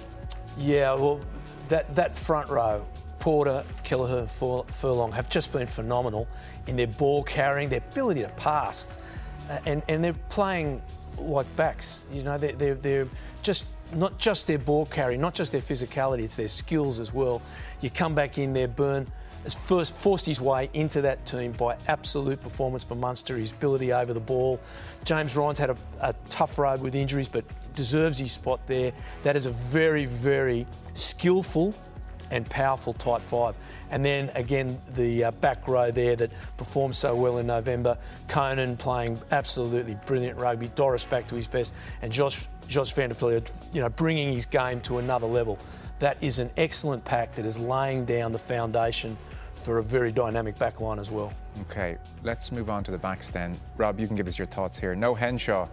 Yeah, 0.56 0.94
well, 0.94 1.20
that, 1.68 1.94
that 1.94 2.14
front 2.14 2.48
row, 2.48 2.86
Porter, 3.18 3.64
Kelleher, 3.84 4.26
Furlong, 4.26 5.12
have 5.12 5.28
just 5.28 5.52
been 5.52 5.66
phenomenal 5.66 6.26
in 6.66 6.76
their 6.76 6.86
ball 6.86 7.22
carrying, 7.22 7.68
their 7.68 7.82
ability 7.90 8.22
to 8.22 8.28
pass. 8.30 8.98
Uh, 9.50 9.58
and, 9.66 9.82
and 9.88 10.02
they're 10.02 10.14
playing 10.30 10.80
like 11.18 11.54
backs. 11.56 12.06
You 12.12 12.22
know, 12.22 12.38
they're, 12.38 12.52
they're, 12.52 12.74
they're 12.74 13.08
just 13.42 13.66
not 13.94 14.18
just 14.18 14.46
their 14.46 14.58
ball 14.58 14.86
carry, 14.86 15.16
not 15.16 15.34
just 15.34 15.52
their 15.52 15.60
physicality, 15.60 16.24
it's 16.24 16.36
their 16.36 16.48
skills 16.48 16.98
as 16.98 17.12
well. 17.12 17.42
You 17.80 17.90
come 17.90 18.14
back 18.14 18.38
in 18.38 18.52
there, 18.52 18.68
Beirne 18.68 19.06
has 19.44 19.54
first 19.54 19.94
forced 19.94 20.26
his 20.26 20.40
way 20.40 20.70
into 20.72 21.02
that 21.02 21.26
team 21.26 21.52
by 21.52 21.76
absolute 21.88 22.40
performance 22.42 22.84
for 22.84 22.94
Munster, 22.94 23.36
his 23.36 23.50
ability 23.50 23.92
over 23.92 24.12
the 24.14 24.20
ball. 24.20 24.60
James 25.04 25.36
Ryan's 25.36 25.58
had 25.58 25.70
a, 25.70 25.76
a 26.00 26.14
tough 26.28 26.58
road 26.58 26.80
with 26.80 26.94
injuries, 26.94 27.28
but 27.28 27.44
deserves 27.74 28.18
his 28.18 28.32
spot 28.32 28.64
there. 28.66 28.92
That 29.24 29.34
is 29.36 29.46
a 29.46 29.50
very, 29.50 30.04
very 30.04 30.66
skillful 30.94 31.74
and 32.32 32.48
powerful 32.48 32.92
tight 32.92 33.22
five. 33.22 33.54
And 33.90 34.04
then 34.04 34.30
again, 34.34 34.78
the 34.94 35.24
uh, 35.24 35.30
back 35.30 35.68
row 35.68 35.90
there 35.90 36.16
that 36.16 36.32
performed 36.56 36.96
so 36.96 37.14
well 37.14 37.38
in 37.38 37.46
November. 37.46 37.98
Conan 38.28 38.76
playing 38.76 39.20
absolutely 39.30 39.96
brilliant 40.06 40.38
rugby. 40.38 40.68
Doris 40.74 41.04
back 41.04 41.28
to 41.28 41.36
his 41.36 41.46
best, 41.46 41.74
and 42.00 42.10
Josh 42.10 42.48
Josh 42.66 42.92
Van 42.92 43.12
you 43.72 43.80
know, 43.80 43.88
bringing 43.90 44.32
his 44.32 44.46
game 44.46 44.80
to 44.80 44.98
another 44.98 45.26
level. 45.26 45.58
That 45.98 46.16
is 46.20 46.38
an 46.38 46.50
excellent 46.56 47.04
pack 47.04 47.34
that 47.36 47.44
is 47.44 47.58
laying 47.58 48.04
down 48.04 48.32
the 48.32 48.38
foundation 48.38 49.16
for 49.52 49.78
a 49.78 49.82
very 49.82 50.10
dynamic 50.10 50.58
back 50.58 50.80
line 50.80 50.98
as 50.98 51.10
well. 51.10 51.32
Okay, 51.62 51.96
let's 52.24 52.50
move 52.50 52.70
on 52.70 52.82
to 52.84 52.90
the 52.90 52.98
backs 52.98 53.28
then. 53.28 53.56
Rob, 53.76 54.00
you 54.00 54.06
can 54.06 54.16
give 54.16 54.26
us 54.26 54.38
your 54.38 54.46
thoughts 54.46 54.78
here. 54.78 54.94
No 54.94 55.14
Henshaw 55.14 55.68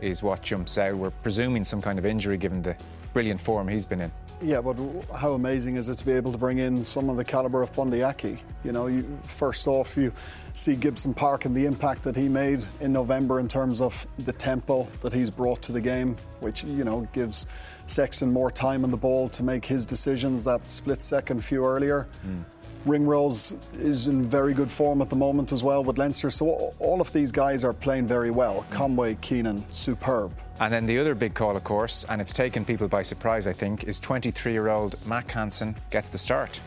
is 0.00 0.22
what 0.22 0.42
jumps 0.42 0.78
out. 0.78 0.94
We're 0.94 1.10
presuming 1.10 1.64
some 1.64 1.80
kind 1.82 1.98
of 1.98 2.06
injury 2.06 2.36
given 2.36 2.62
the 2.62 2.76
brilliant 3.12 3.40
form 3.40 3.66
he's 3.66 3.86
been 3.86 4.00
in. 4.00 4.12
Yeah, 4.44 4.60
but 4.60 4.76
how 5.16 5.34
amazing 5.34 5.76
is 5.76 5.88
it 5.88 5.98
to 5.98 6.06
be 6.06 6.12
able 6.12 6.32
to 6.32 6.38
bring 6.38 6.58
in 6.58 6.84
someone 6.84 7.14
of 7.14 7.18
the 7.18 7.24
calibre 7.24 7.62
of 7.62 7.72
Bundee 7.74 8.02
Aki? 8.02 8.38
You 8.64 8.72
know, 8.72 8.88
you, 8.88 9.18
first 9.22 9.68
off, 9.68 9.96
you 9.96 10.12
see 10.54 10.74
Gibson 10.74 11.14
Park 11.14 11.44
and 11.44 11.54
the 11.54 11.64
impact 11.64 12.02
that 12.02 12.16
he 12.16 12.28
made 12.28 12.64
in 12.80 12.92
November 12.92 13.38
in 13.38 13.46
terms 13.46 13.80
of 13.80 14.04
the 14.18 14.32
tempo 14.32 14.88
that 15.00 15.12
he's 15.12 15.30
brought 15.30 15.62
to 15.62 15.72
the 15.72 15.80
game, 15.80 16.16
which, 16.40 16.64
you 16.64 16.82
know, 16.82 17.08
gives 17.12 17.46
Sexton 17.86 18.32
more 18.32 18.50
time 18.50 18.82
on 18.82 18.90
the 18.90 18.96
ball 18.96 19.28
to 19.28 19.44
make 19.44 19.64
his 19.64 19.86
decisions 19.86 20.42
that 20.44 20.68
split 20.68 21.02
second 21.02 21.44
few 21.44 21.64
earlier. 21.64 22.08
Hmm. 22.22 22.40
Ringrose 22.84 23.54
is 23.78 24.08
in 24.08 24.22
very 24.22 24.54
good 24.54 24.70
form 24.70 25.02
at 25.02 25.08
the 25.08 25.16
moment 25.16 25.52
as 25.52 25.62
well 25.62 25.84
with 25.84 25.98
Leinster. 25.98 26.30
So 26.30 26.74
all 26.80 27.00
of 27.00 27.12
these 27.12 27.30
guys 27.30 27.62
are 27.62 27.72
playing 27.72 28.06
very 28.06 28.30
well. 28.30 28.66
Conway, 28.70 29.16
Keenan, 29.20 29.64
superb. 29.72 30.32
And 30.60 30.72
then 30.72 30.86
the 30.86 30.98
other 30.98 31.14
big 31.14 31.34
call, 31.34 31.56
of 31.56 31.64
course, 31.64 32.04
and 32.08 32.20
it's 32.20 32.32
taken 32.32 32.64
people 32.64 32.88
by 32.88 33.02
surprise, 33.02 33.46
I 33.46 33.52
think, 33.52 33.84
is 33.84 34.00
23 34.00 34.52
year 34.52 34.68
old 34.68 34.96
Mack 35.06 35.30
Hansen 35.30 35.76
gets 35.90 36.10
the 36.10 36.18
start. 36.18 36.60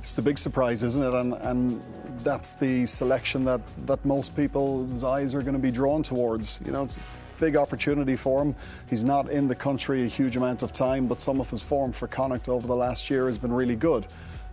It's 0.00 0.14
the 0.14 0.22
big 0.22 0.38
surprise, 0.38 0.82
isn't 0.82 1.02
it? 1.02 1.14
And, 1.14 1.34
and 1.34 1.82
that's 2.24 2.54
the 2.54 2.86
selection 2.86 3.44
that, 3.44 3.60
that 3.86 4.04
most 4.04 4.34
people's 4.34 5.04
eyes 5.04 5.34
are 5.34 5.42
going 5.42 5.54
to 5.54 5.60
be 5.60 5.70
drawn 5.70 6.02
towards. 6.02 6.60
You 6.64 6.72
know, 6.72 6.82
it's 6.82 6.96
a 6.96 7.00
big 7.38 7.56
opportunity 7.56 8.16
for 8.16 8.42
him. 8.42 8.56
He's 8.88 9.04
not 9.04 9.30
in 9.30 9.48
the 9.48 9.54
country 9.54 10.02
a 10.02 10.08
huge 10.08 10.36
amount 10.36 10.62
of 10.62 10.72
time, 10.72 11.06
but 11.06 11.20
some 11.20 11.40
of 11.40 11.50
his 11.50 11.62
form 11.62 11.92
for 11.92 12.08
Connacht 12.08 12.48
over 12.48 12.66
the 12.66 12.76
last 12.76 13.10
year 13.10 13.26
has 13.26 13.38
been 13.38 13.52
really 13.52 13.76
good. 13.76 14.06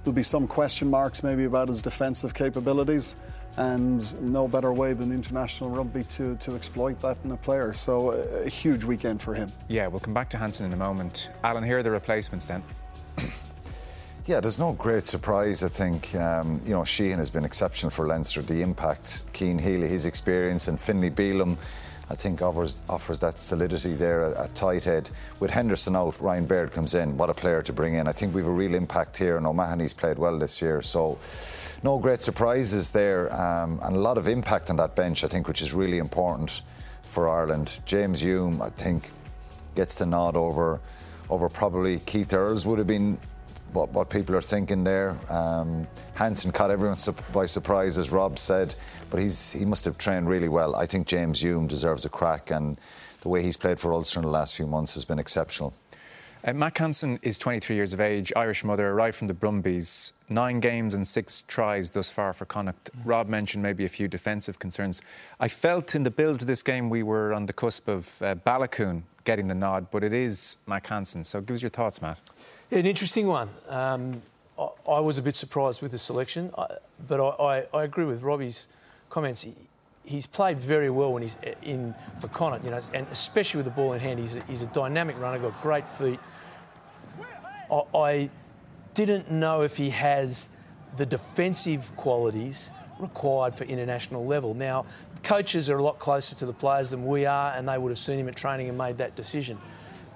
There'll 0.03 0.15
be 0.15 0.24
some 0.24 0.48
question 0.48 0.89
marks 0.89 1.24
maybe 1.24 1.46
about 1.46 1.68
his 1.68 1.82
defensive 1.82 2.34
capabilities, 2.34 3.15
and 3.58 4.22
no 4.22 4.48
better 4.48 4.72
way 4.72 4.94
than 4.94 5.12
international 5.12 5.70
rugby 5.70 6.03
to, 6.03 6.36
to 6.38 6.56
exploit 6.56 7.00
that 7.01 7.18
in 7.24 7.32
a 7.32 7.38
player. 7.38 7.74
So, 7.74 8.12
a, 8.12 8.44
a 8.44 8.50
huge 8.50 8.84
weekend 8.84 9.22
for 9.22 9.34
him. 9.34 9.51
Yeah, 9.68 9.88
we'll 9.88 10.00
come 10.00 10.13
back 10.13 10.29
to 10.32 10.38
Hansen 10.38 10.65
in 10.65 10.74
a 10.74 10.77
moment. 10.77 11.29
Alan, 11.44 11.63
here 11.63 11.79
are 11.79 11.84
the 11.84 11.91
replacements 11.91 12.46
then. 12.46 12.63
Yeah, 14.27 14.39
there's 14.39 14.60
no 14.60 14.74
great 14.74 15.08
surprise. 15.08 15.63
I 15.63 15.70
think 15.70 16.13
um, 16.13 16.62
you 16.63 16.70
know 16.70 16.84
Sheehan 16.84 17.18
has 17.18 17.32
been 17.32 17.44
exceptional 17.44 17.89
for 17.89 18.06
Leinster. 18.06 18.44
The 18.44 18.62
impact, 18.62 19.24
Cian 19.34 19.58
Healy, 19.58 19.88
his 19.88 20.06
experience, 20.06 20.68
and 20.68 20.79
Finlay 20.79 21.10
Bealham, 21.10 21.58
I 22.10 22.16
think 22.16 22.42
offers 22.42 22.75
offers 22.89 23.20
that 23.20 23.39
solidity 23.39 23.94
there 23.94 24.36
at, 24.36 24.56
tight 24.56 24.86
head. 24.86 25.10
With 25.39 25.51
Henderson 25.51 25.96
out, 25.96 26.20
Ryan 26.20 26.46
Baird 26.46 26.72
comes 26.72 26.96
in. 26.96 27.18
What 27.18 27.30
a 27.30 27.34
player 27.34 27.62
to 27.62 27.74
bring 27.74 27.96
in! 27.96 28.08
I 28.08 28.12
think 28.12 28.34
we've 28.34 28.48
a 28.48 28.51
real 28.51 28.74
impact 28.74 29.18
here, 29.18 29.38
and 29.38 29.46
O'Mahony's 29.46 29.94
played 29.94 30.18
well 30.18 30.39
this 30.39 30.62
year. 30.62 30.82
So 30.82 31.20
no 31.84 32.00
great 32.00 32.22
surprises 32.22 32.89
there, 32.92 33.34
um, 33.34 33.80
and 33.84 33.96
a 33.96 34.00
lot 34.00 34.18
of 34.18 34.28
impact 34.28 34.70
on 34.70 34.78
that 34.78 34.96
bench. 34.96 35.24
I 35.24 35.28
think, 35.28 35.48
which 35.48 35.62
is 35.62 35.74
really 35.74 36.00
important 36.00 36.62
for 37.04 37.30
Ireland. 37.30 37.80
James 37.86 38.22
Hume, 38.22 38.62
I 38.62 38.70
think, 38.70 39.12
gets 39.75 39.96
the 39.96 40.06
nod 40.06 40.36
over 40.36 40.80
over 41.30 41.48
probably 41.48 42.00
Keith 42.00 42.34
Earls 42.34 42.66
would 42.66 42.80
have 42.80 42.88
been 42.88 43.20
what, 43.74 43.90
what 43.92 44.10
people 44.10 44.36
are 44.36 44.42
thinking 44.42 44.84
there. 44.84 45.18
Um, 45.30 45.88
Hansen 46.16 46.52
caught 46.52 46.72
everyone 46.72 46.98
by 47.34 47.46
surprise, 47.46 47.98
as 47.98 48.12
Rob 48.12 48.40
said, 48.40 48.76
but 49.10 49.20
he's 49.20 49.52
he 49.52 49.66
must 49.66 49.86
have 49.86 49.98
trained 49.98 50.30
really 50.30 50.50
well. 50.50 50.76
I 50.76 50.86
think 50.86 51.08
James 51.08 51.42
Hume 51.42 51.68
deserves 51.68 52.06
a 52.06 52.10
crack, 52.10 52.52
and 52.52 52.80
the 53.22 53.30
way 53.30 53.44
he's 53.44 53.58
played 53.58 53.80
for 53.80 53.94
Ulster 53.94 54.20
in 54.20 54.26
the 54.26 54.32
last 54.32 54.56
few 54.56 54.68
months 54.68 54.94
has 54.96 55.06
been 55.06 55.20
exceptional. 55.20 55.74
Uh, 56.42 56.54
Mack 56.54 56.78
Hansen 56.78 57.20
is 57.22 57.38
23 57.38 57.76
years 57.76 57.92
of 57.92 58.00
age, 58.00 58.32
Irish 58.34 58.64
mother, 58.64 58.88
arrived 58.88 59.18
from 59.18 59.28
the 59.28 59.34
Brumbies. 59.34 60.14
Nine 60.30 60.62
games 60.62 60.96
and 60.96 61.06
six 61.06 61.44
tries 61.50 61.92
thus 61.92 62.10
far 62.10 62.34
for 62.34 62.46
Connacht. 62.46 62.90
Rob 63.04 63.28
mentioned 63.28 63.62
maybe 63.62 63.84
a 63.84 63.90
few 63.90 64.08
defensive 64.08 64.58
concerns. 64.58 65.02
I 65.38 65.50
felt 65.50 65.96
in 65.96 66.04
the 66.04 66.12
build 66.12 66.40
to 66.40 66.46
this 66.46 66.64
game 66.64 66.90
we 66.90 67.04
were 67.04 67.34
on 67.34 67.48
the 67.48 67.52
cusp 67.52 67.90
of 67.90 68.22
uh, 68.22 68.36
Baloucoune 68.36 69.04
getting 69.24 69.48
the 69.48 69.56
nod, 69.56 69.92
but 69.92 70.04
it 70.04 70.14
is 70.14 70.58
Mack 70.68 70.88
Hansen. 70.88 71.24
So 71.24 71.42
give 71.42 71.56
us 71.56 71.62
your 71.62 71.70
thoughts, 71.70 72.02
Matt. 72.02 72.18
An 72.72 72.86
interesting 72.86 73.28
one. 73.28 73.50
Um, 73.68 74.22
I, 74.58 74.68
I, 74.92 75.00
was 75.00 75.18
a 75.18 75.22
bit 75.22 75.36
surprised 75.36 75.82
with 75.82 75.92
the 75.92 75.98
selection, 75.98 76.52
I, 76.58 76.68
but 77.08 77.20
I, 77.22 77.66
I, 77.74 77.84
agree 77.84 78.06
with 78.06 78.22
Robbie's 78.22 78.68
comments. 79.10 79.44
He, 79.44 79.54
he's 80.06 80.28
played 80.28 80.60
very 80.60 80.90
well 80.90 81.14
when 81.14 81.22
he's 81.22 81.38
in 81.62 81.96
for 82.20 82.28
Connacht, 82.28 82.64
you 82.64 82.72
know, 82.72 82.80
and 82.94 83.08
especially 83.08 83.60
with 83.60 83.66
the 83.66 83.72
ball 83.72 83.94
in 83.94 84.00
hand. 84.00 84.20
He's 84.20 84.36
a, 84.36 84.44
he's 84.44 84.62
a 84.62 84.68
dynamic 84.68 85.20
runner, 85.20 85.40
got 85.40 85.62
great 85.62 85.88
feet. 85.88 86.20
I, 87.72 87.84
I 87.94 88.30
didn't 88.94 89.32
know 89.32 89.62
if 89.62 89.78
he 89.78 89.92
has 89.92 90.50
the 90.98 91.06
defensive 91.06 91.96
qualities 91.96 92.72
required 93.00 93.56
for 93.56 93.63
international 93.63 94.25
level. 94.25 94.53
Now, 94.53 94.86
coaches 95.24 95.70
are 95.70 95.77
a 95.77 95.84
lot 95.84 96.00
closer 96.00 96.36
to 96.36 96.46
the 96.46 96.53
players 96.53 96.91
than 96.91 97.06
we 97.06 97.25
are, 97.25 97.53
and 97.53 97.68
they 97.68 97.77
would 97.77 97.89
have 97.89 98.00
seen 98.00 98.20
him 98.20 98.27
at 98.27 98.36
training 98.36 98.70
and 98.70 98.77
made 98.77 98.98
that 98.98 99.15
decision 99.15 99.58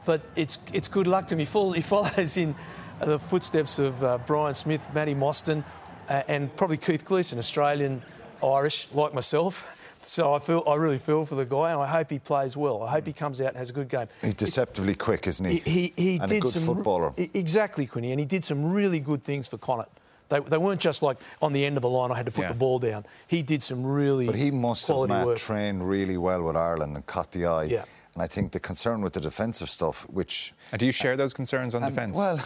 but 0.05 0.21
it's 0.35 0.59
it's 0.73 0.87
good 0.87 1.07
luck 1.07 1.27
to 1.27 1.35
him. 1.35 1.39
He, 1.39 1.45
falls, 1.45 1.75
he 1.75 1.81
follows 1.95 2.37
in 2.37 2.55
the 2.99 3.19
footsteps 3.19 3.79
of 3.79 4.03
uh, 4.03 4.19
Brian 4.25 4.53
Smith, 4.53 4.87
Matty 4.93 5.13
Mostyn, 5.13 5.63
uh, 6.09 6.23
and 6.27 6.55
probably 6.55 6.77
Keith 6.77 7.05
Gleeson, 7.05 7.39
Australian 7.39 8.01
Irish 8.43 8.87
like 8.93 9.13
myself. 9.13 9.79
So 10.05 10.33
I 10.33 10.39
feel 10.39 10.63
I 10.67 10.75
really 10.75 10.97
feel 10.97 11.25
for 11.25 11.35
the 11.35 11.45
guy, 11.45 11.71
and 11.71 11.81
I 11.81 11.87
hope 11.87 12.09
he 12.09 12.19
plays 12.19 12.57
well. 12.57 12.83
I 12.83 12.91
hope 12.91 13.07
he 13.07 13.13
comes 13.13 13.39
out 13.39 13.47
and 13.47 13.57
has 13.57 13.69
a 13.69 13.73
good 13.73 13.87
game. 13.87 14.07
He's 14.21 14.33
deceptively 14.33 14.91
it's, 14.91 15.01
quick, 15.01 15.25
isn't 15.27 15.45
he? 15.45 15.59
He, 15.59 15.71
he, 15.71 15.93
he 15.95 16.17
and 16.17 16.27
did 16.27 16.37
a 16.39 16.41
good 16.41 16.51
some, 16.51 16.75
footballer. 16.75 17.13
Exactly, 17.33 17.85
Quinny, 17.85 18.11
and 18.11 18.19
he 18.19 18.25
did 18.25 18.43
some 18.43 18.73
really 18.73 18.99
good 18.99 19.23
things 19.23 19.47
for 19.47 19.57
Connacht. 19.57 19.97
They, 20.29 20.39
they 20.39 20.57
weren't 20.57 20.81
just 20.81 21.03
like 21.03 21.17
on 21.41 21.53
the 21.53 21.65
end 21.65 21.77
of 21.77 21.83
a 21.83 21.87
line. 21.87 22.11
I 22.11 22.17
had 22.17 22.25
to 22.25 22.31
put 22.31 22.43
yeah. 22.43 22.47
the 22.49 22.57
ball 22.57 22.79
down. 22.79 23.05
He 23.27 23.41
did 23.43 23.61
some 23.61 23.85
really. 23.85 24.25
But 24.25 24.35
he 24.35 24.51
must 24.51 24.87
have 24.87 25.07
Matt, 25.07 25.25
work. 25.25 25.37
trained 25.37 25.87
really 25.87 26.17
well 26.17 26.43
with 26.43 26.55
Ireland 26.55 26.95
and 26.95 27.05
caught 27.05 27.31
the 27.31 27.45
eye. 27.45 27.63
Yeah. 27.63 27.85
And 28.13 28.21
I 28.21 28.27
think 28.27 28.51
the 28.51 28.59
concern 28.59 29.01
with 29.01 29.13
the 29.13 29.21
defensive 29.21 29.69
stuff, 29.69 30.07
which. 30.09 30.53
And 30.71 30.79
do 30.79 30.85
you 30.85 30.91
share 30.91 31.17
those 31.17 31.33
concerns 31.33 31.73
on 31.75 31.83
um, 31.83 31.89
defence? 31.89 32.17
Well, 32.17 32.39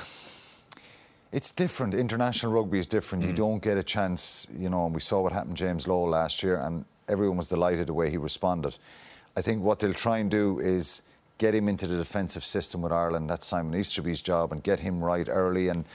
it's 1.32 1.52
different. 1.52 1.94
International 1.94 2.54
rugby 2.54 2.80
is 2.80 2.88
different. 2.88 3.24
Mm. 3.24 3.28
You 3.28 3.34
don't 3.34 3.62
get 3.62 3.78
a 3.78 3.84
chance, 3.84 4.48
you 4.58 4.70
know, 4.70 4.86
and 4.86 4.96
we 4.96 5.02
saw 5.02 5.22
what 5.22 5.34
happened 5.34 5.58
to 5.58 5.64
James 5.64 5.88
Lowe 5.88 6.06
last 6.06 6.42
year, 6.42 6.58
and 6.58 6.86
everyone 7.10 7.38
was 7.38 7.50
delighted 7.50 7.88
the 7.88 7.94
way 7.94 8.10
he 8.10 8.18
responded. 8.18 8.78
I 9.36 9.42
think 9.42 9.62
what 9.62 9.80
they'll 9.80 9.94
try 9.94 10.20
and 10.20 10.32
do 10.32 10.60
is 10.60 11.02
get 11.38 11.54
him 11.54 11.68
into 11.68 11.86
the 11.86 11.98
defensive 11.98 12.44
system 12.44 12.82
with 12.82 12.92
Ireland. 12.92 13.30
That's 13.30 13.46
Simon 13.46 13.78
Easterby's 13.78 14.22
job, 14.22 14.52
and 14.52 14.64
get 14.64 14.80
him 14.80 15.04
right 15.04 15.28
early. 15.30 15.68
And 15.68 15.86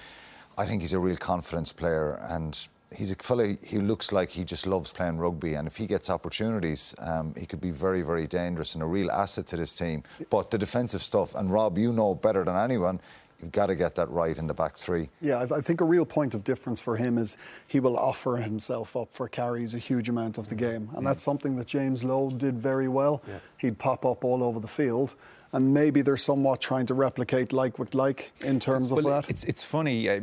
I 0.56 0.66
think 0.66 0.82
he's 0.82 0.92
a 0.92 0.98
real 0.98 1.16
confidence 1.16 1.72
player. 1.72 2.18
And 2.28 2.58
he's 2.96 3.10
a 3.10 3.16
fellow 3.16 3.56
He 3.62 3.78
looks 3.78 4.12
like 4.12 4.30
he 4.30 4.44
just 4.44 4.66
loves 4.66 4.92
playing 4.92 5.18
rugby, 5.18 5.54
and 5.54 5.66
if 5.66 5.76
he 5.76 5.86
gets 5.86 6.10
opportunities, 6.10 6.94
um, 6.98 7.34
he 7.38 7.46
could 7.46 7.60
be 7.60 7.70
very, 7.70 8.02
very 8.02 8.26
dangerous 8.26 8.74
and 8.74 8.82
a 8.82 8.86
real 8.86 9.10
asset 9.10 9.46
to 9.48 9.56
this 9.56 9.74
team. 9.74 10.02
But 10.30 10.50
the 10.50 10.58
defensive 10.58 11.02
stuff, 11.02 11.34
and 11.34 11.52
Rob, 11.52 11.78
you 11.78 11.92
know 11.92 12.14
better 12.14 12.44
than 12.44 12.56
anyone. 12.56 13.00
You've 13.40 13.50
got 13.50 13.66
to 13.66 13.74
get 13.74 13.96
that 13.96 14.08
right 14.08 14.38
in 14.38 14.46
the 14.46 14.54
back 14.54 14.76
three. 14.76 15.08
Yeah, 15.20 15.44
I 15.52 15.60
think 15.60 15.80
a 15.80 15.84
real 15.84 16.06
point 16.06 16.32
of 16.32 16.44
difference 16.44 16.80
for 16.80 16.96
him 16.96 17.18
is 17.18 17.36
he 17.66 17.80
will 17.80 17.96
offer 17.98 18.36
himself 18.36 18.96
up 18.96 19.12
for 19.12 19.26
carries 19.26 19.74
a 19.74 19.78
huge 19.78 20.08
amount 20.08 20.38
of 20.38 20.48
the 20.48 20.54
game. 20.54 20.90
And 20.94 21.04
that's 21.04 21.24
something 21.24 21.56
that 21.56 21.66
James 21.66 22.04
Lowe 22.04 22.30
did 22.30 22.56
very 22.56 22.86
well. 22.86 23.20
Yeah. 23.26 23.38
He'd 23.58 23.78
pop 23.78 24.06
up 24.06 24.24
all 24.24 24.44
over 24.44 24.60
the 24.60 24.68
field 24.68 25.16
and 25.52 25.74
maybe 25.74 26.02
they're 26.02 26.16
somewhat 26.16 26.60
trying 26.60 26.86
to 26.86 26.94
replicate 26.94 27.52
like 27.52 27.78
with 27.78 27.94
like 27.94 28.32
in 28.40 28.58
terms 28.58 28.92
of 28.92 29.02
that. 29.02 29.28
It's, 29.28 29.44
it's 29.44 29.62
funny. 29.62 30.08
Uh, 30.08 30.20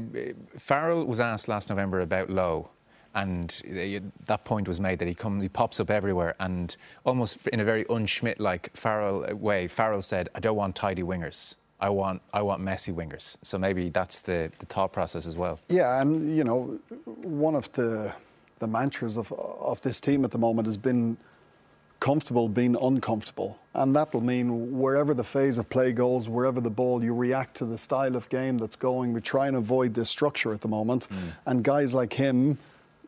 Farrell 0.58 1.06
was 1.06 1.20
asked 1.20 1.48
last 1.48 1.70
November 1.70 2.00
about 2.02 2.30
Lowe. 2.30 2.72
And 3.16 3.50
that 4.28 4.46
point 4.46 4.68
was 4.68 4.80
made 4.80 5.00
that 5.00 5.08
he 5.08 5.16
comes, 5.16 5.42
he 5.42 5.50
pops 5.50 5.80
up 5.80 5.90
everywhere, 5.90 6.36
and 6.40 6.78
almost 7.04 7.48
in 7.48 7.60
a 7.60 7.64
very 7.64 7.84
unschmidt-like 7.90 8.70
Farrell 8.78 9.26
way, 9.36 9.68
Farrell 9.68 10.04
said, 10.04 10.30
"I 10.36 10.40
don't 10.40 10.56
want 10.56 10.76
tidy 10.76 11.02
wingers. 11.02 11.56
I 11.80 11.90
want 11.90 12.22
I 12.34 12.44
want 12.44 12.62
messy 12.62 12.92
wingers. 12.92 13.38
So 13.42 13.58
maybe 13.58 13.90
that's 13.90 14.22
the, 14.22 14.52
the 14.60 14.66
thought 14.68 14.94
process 14.94 15.26
as 15.26 15.38
well. 15.38 15.60
Yeah, 15.70 16.00
and 16.00 16.38
you 16.38 16.44
know, 16.44 16.80
one 17.06 17.56
of 17.56 17.72
the 17.72 18.14
the 18.60 18.68
mantras 18.68 19.18
of 19.18 19.32
of 19.34 19.82
this 19.82 20.00
team 20.00 20.24
at 20.24 20.32
the 20.32 20.38
moment 20.38 20.68
has 20.68 20.78
been 20.78 21.18
comfortable 22.00 22.50
being 22.50 22.76
uncomfortable. 22.82 23.60
And 23.74 23.96
that'll 23.96 24.22
mean 24.22 24.78
wherever 24.78 25.14
the 25.14 25.24
phase 25.24 25.58
of 25.58 25.70
play 25.70 25.92
goes, 25.92 26.28
wherever 26.28 26.60
the 26.60 26.70
ball, 26.70 27.04
you 27.04 27.14
react 27.14 27.56
to 27.58 27.66
the 27.66 27.78
style 27.78 28.16
of 28.16 28.30
game 28.30 28.58
that's 28.58 28.76
going. 28.76 29.14
We 29.14 29.22
try 29.22 29.48
and 29.48 29.56
avoid 29.56 29.94
this 29.94 30.10
structure 30.10 30.54
at 30.54 30.62
the 30.62 30.68
moment. 30.68 31.08
Mm. 31.10 31.18
And 31.46 31.64
guys 31.64 31.94
like 31.94 32.14
him, 32.14 32.58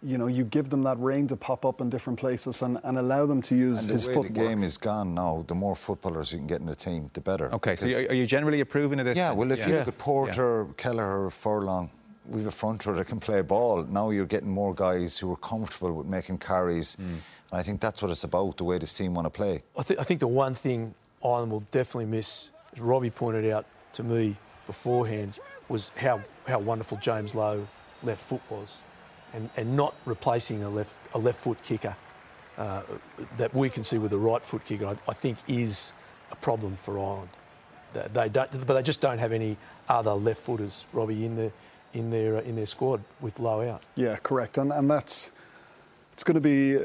you 0.04 0.18
know, 0.18 0.28
you 0.28 0.44
give 0.44 0.70
them 0.70 0.84
that 0.84 0.98
rein 1.00 1.28
to 1.28 1.36
pop 1.36 1.66
up 1.66 1.80
in 1.80 1.90
different 1.90 2.20
places 2.20 2.62
and, 2.62 2.80
and 2.84 2.98
allow 2.98 3.26
them 3.26 3.42
to 3.44 3.56
use 3.56 3.84
and 3.84 3.92
his 3.92 4.06
the 4.06 4.14
footwork. 4.14 4.34
The 4.34 4.40
game 4.40 4.64
is 4.64 4.78
gone 4.78 5.14
now. 5.14 5.46
The 5.48 5.56
more 5.56 5.76
footballers 5.76 6.32
you 6.32 6.40
can 6.40 6.48
get 6.48 6.60
in 6.60 6.66
the 6.66 6.76
team, 6.76 7.10
the 7.14 7.22
better. 7.22 7.54
Okay, 7.54 7.76
so 7.76 7.88
are 7.88 8.14
you 8.14 8.26
generally 8.26 8.62
approving 8.62 9.00
of 9.00 9.06
this? 9.06 9.18
Yeah, 9.18 9.32
well, 9.32 9.52
if 9.52 9.60
yeah. 9.60 9.68
you 9.68 9.76
look 9.78 9.88
at 9.88 9.98
Porter, 9.98 10.66
yeah. 10.68 10.74
Kelleher, 10.78 11.30
Furlong, 11.30 11.92
we've 12.26 12.48
a 12.48 12.52
front 12.52 12.86
row 12.86 12.96
that 12.96 13.06
can 13.06 13.20
play 13.20 13.42
ball. 13.42 13.84
Now 13.84 14.10
you're 14.10 14.26
getting 14.26 14.50
more 14.50 14.74
guys 14.74 15.18
who 15.20 15.32
are 15.32 15.38
comfortable 15.38 15.94
with 15.94 16.08
making 16.08 16.40
carries. 16.40 16.96
Mm. 16.96 17.18
And 17.52 17.60
I 17.60 17.64
think 17.64 17.82
that's 17.82 18.02
what 18.02 18.12
it's 18.12 18.24
about, 18.24 18.58
the 18.58 18.64
way 18.64 18.78
this 18.78 18.94
team 18.94 19.14
want 19.14 19.26
to 19.26 19.30
play. 19.30 19.64
I, 19.78 19.82
th- 19.82 20.00
I 20.00 20.04
think 20.04 20.20
the 20.20 20.28
one 20.28 20.54
thing 20.54 20.96
Ireland 21.24 21.52
will 21.52 21.66
definitely 21.72 22.06
miss, 22.06 22.52
as 22.74 22.80
Robbie 22.80 23.10
pointed 23.10 23.52
out 23.52 23.66
to 23.94 24.04
me 24.04 24.38
beforehand, 24.66 25.40
was 25.68 25.92
how, 25.98 26.22
how 26.48 26.60
wonderful 26.60 26.98
James 27.02 27.36
Lowe 27.36 27.68
left 28.04 28.24
foot 28.24 28.42
was. 28.50 28.82
And, 29.34 29.50
and 29.56 29.78
not 29.78 29.96
replacing 30.06 30.64
a 30.64 30.70
left, 30.70 31.00
a 31.14 31.20
left 31.20 31.40
foot 31.40 31.62
kicker 31.64 31.96
uh, 32.58 32.82
that 33.38 33.54
we 33.54 33.70
can 33.70 33.84
see 33.84 33.98
with 33.98 34.12
a 34.12 34.18
right 34.18 34.44
foot 34.44 34.66
kicker, 34.66 34.86
I, 34.86 34.96
I 35.08 35.14
think 35.14 35.38
is 35.48 35.94
a 36.32 36.36
problem 36.36 36.76
for 36.76 37.00
Ireland. 37.00 37.30
They 37.94 38.30
don't, 38.30 38.66
but 38.66 38.74
they 38.74 38.84
just 38.84 39.02
don't 39.02 39.20
have 39.20 39.34
any 39.34 39.58
other 39.90 40.12
left 40.12 40.42
footers, 40.42 40.86
Robbie, 40.94 41.26
in 41.26 41.36
the 41.36 41.52
in 41.94 42.10
their 42.10 42.38
in 42.38 42.56
their 42.56 42.66
squad 42.66 43.04
with 43.20 43.38
Lowe 43.40 43.68
out. 43.68 43.84
Yeah, 43.96 44.16
correct, 44.16 44.58
and 44.58 44.72
and 44.72 44.90
that's 44.90 45.32
it's 46.14 46.24
going 46.24 46.36
to 46.36 46.42
be 46.42 46.78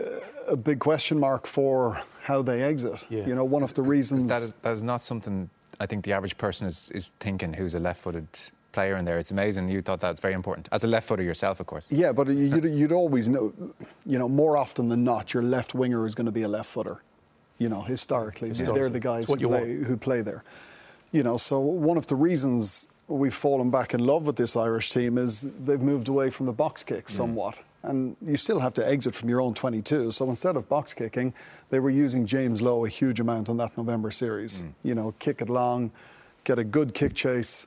a 0.49 0.56
big 0.56 0.78
question 0.78 1.18
mark 1.18 1.47
for 1.47 2.00
how 2.23 2.42
they 2.42 2.62
exit. 2.62 3.04
Yeah. 3.09 3.26
You 3.26 3.35
know, 3.35 3.45
one 3.45 3.62
of 3.62 3.75
the 3.75 3.83
reasons 3.83 4.28
that 4.28 4.42
is, 4.42 4.52
that 4.52 4.73
is 4.73 4.83
not 4.83 5.02
something 5.02 5.50
I 5.78 5.87
think 5.87 6.04
the 6.04 6.12
average 6.12 6.38
person 6.38 6.66
is, 6.66 6.90
is 6.92 7.12
thinking 7.21 7.54
who's 7.54 7.75
a 7.75 7.80
left-footed 7.80 8.26
player 8.73 8.97
in 8.97 9.04
there. 9.04 9.18
It's 9.18 9.30
amazing. 9.30 9.68
You 9.68 9.83
thought 9.83 10.00
that's 10.00 10.21
very 10.21 10.35
important 10.35 10.68
as 10.73 10.85
a 10.85 10.87
left 10.87 11.09
footer 11.09 11.23
yourself, 11.23 11.61
of 11.61 11.66
course. 11.66 11.90
Yeah, 11.90 12.12
but 12.12 12.28
you'd, 12.28 12.64
you'd 12.64 12.92
always 12.92 13.28
know, 13.28 13.52
you 14.04 14.18
know, 14.18 14.28
more 14.28 14.56
often 14.56 14.88
than 14.88 15.02
not, 15.04 15.35
your 15.35 15.42
left 15.42 15.75
winger 15.75 16.06
is 16.06 16.14
going 16.14 16.26
to 16.26 16.33
be 16.33 16.42
a 16.42 16.49
left 16.49 16.68
footer. 16.68 17.02
You 17.59 17.71
know, 17.71 17.80
historically, 17.80 18.49
historically. 18.49 18.78
they're 18.78 18.90
the 18.90 19.00
guys 19.00 19.30
who 19.30 19.37
play, 19.37 19.76
who 19.76 19.97
play 19.97 20.21
there. 20.21 20.45
You 21.11 21.23
know, 21.23 21.38
so 21.38 21.59
one 21.59 21.97
of 21.97 22.06
the 22.06 22.14
reasons 22.14 22.90
we've 23.09 23.35
fallen 23.35 23.71
back 23.71 23.95
in 23.95 24.00
love 24.00 24.26
with 24.26 24.37
this 24.37 24.56
Irish 24.56 24.90
team 24.90 25.16
is 25.16 25.42
they've 25.64 25.80
moved 25.80 26.09
away 26.09 26.28
from 26.28 26.45
the 26.47 26.52
box 26.52 26.85
kick 26.85 27.06
mm. 27.06 27.11
Somewhat 27.87 28.16
and 28.21 28.31
you 28.31 28.37
still 28.37 28.61
have 28.61 28.75
to 28.75 28.88
exit 28.88 29.14
from 29.14 29.28
your 29.28 29.40
own 29.40 29.55
22. 29.55 30.12
So 30.12 30.28
instead 30.28 30.57
of 30.57 30.69
box 30.69 30.95
kicking, 30.95 31.35
they 31.71 31.81
were 31.81 31.90
using 31.90 32.26
James 32.26 32.62
Lowe 32.62 32.85
a 32.85 32.88
huge 32.88 33.21
amount 33.21 33.49
on 33.49 33.57
that 33.59 33.76
November 33.76 34.11
series. 34.11 34.62
Mm. 34.62 34.73
You 34.83 34.95
know, 34.95 35.14
kick 35.19 35.40
it 35.43 35.49
long, 35.49 35.90
get 36.45 36.59
a 36.59 36.64
good 36.64 36.95
kick 36.95 37.14
chase. 37.14 37.66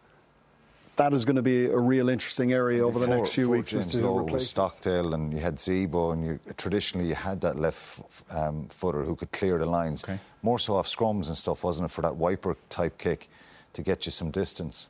That 0.96 1.14
is 1.14 1.24
going 1.24 1.38
to 1.38 1.42
be 1.42 1.68
a 1.68 1.78
real 1.78 2.10
interesting 2.10 2.52
area 2.52 2.86
over 2.86 3.00
the 3.00 3.08
next 3.08 3.34
few 3.34 3.50
weeks. 3.50 3.72
James 3.72 3.88
to 3.88 4.02
Lowe 4.02 4.18
replace 4.18 4.34
was 4.34 4.50
Stockdale, 4.50 5.14
and 5.14 5.32
you 5.32 5.40
had 5.40 5.56
Zebo, 5.56 6.12
and 6.12 6.26
you, 6.26 6.40
traditionally 6.58 7.08
you 7.08 7.16
had 7.16 7.40
that 7.40 7.58
left 7.58 8.02
um, 8.36 8.68
footer 8.68 9.04
who 9.04 9.16
could 9.16 9.32
clear 9.32 9.58
the 9.58 9.66
lines. 9.66 10.04
Okay. 10.04 10.20
More 10.42 10.60
so 10.60 10.76
off 10.76 10.88
scrums 10.88 11.28
and 11.28 11.38
stuff, 11.38 11.64
wasn't 11.64 11.90
it, 11.90 11.94
for 11.94 12.02
that 12.02 12.18
wiper 12.18 12.58
type 12.70 12.98
kick 12.98 13.30
to 13.74 13.82
get 13.82 14.06
you 14.06 14.12
some 14.12 14.30
distance. 14.30 14.90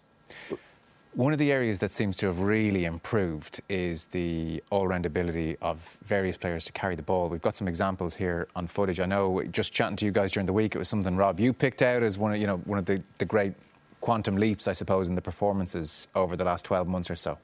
One 1.14 1.34
of 1.34 1.40
the 1.40 1.52
areas 1.52 1.80
that 1.80 1.92
seems 1.92 2.16
to 2.18 2.28
have 2.28 2.42
really 2.42 2.86
improved 2.86 3.62
is 3.68 4.08
the 4.08 4.64
all-round 4.70 5.08
ability 5.08 5.58
of 5.60 5.98
various 6.04 6.38
players 6.38 6.66
to 6.66 6.72
carry 6.72 6.96
the 6.96 7.02
ball. 7.02 7.30
We've 7.30 7.42
got 7.42 7.56
some 7.56 7.68
examples 7.68 8.16
here 8.16 8.48
on 8.56 8.68
footage. 8.68 9.00
I 9.00 9.08
know 9.08 9.42
just 9.52 9.74
chatting 9.74 9.96
to 9.98 10.06
you 10.06 10.12
guys 10.12 10.32
during 10.32 10.46
the 10.46 10.54
week, 10.54 10.76
it 10.76 10.78
was 10.78 10.88
something 10.88 11.16
Rob 11.16 11.40
you 11.40 11.52
picked 11.52 11.82
out 11.82 12.04
as 12.04 12.20
one 12.20 12.34
of 12.34 12.38
you 12.38 12.46
know 12.46 12.58
one 12.58 12.78
of 12.78 12.86
the, 12.86 13.02
the 13.18 13.26
great 13.26 13.54
quantum 14.02 14.38
leaps, 14.38 14.68
I 14.68 14.74
suppose, 14.74 15.10
in 15.10 15.16
the 15.16 15.22
performances 15.22 16.08
over 16.14 16.36
the 16.36 16.46
last 16.46 16.64
12 16.66 16.88
months 16.88 17.10
or 17.10 17.16
so. 17.16 17.40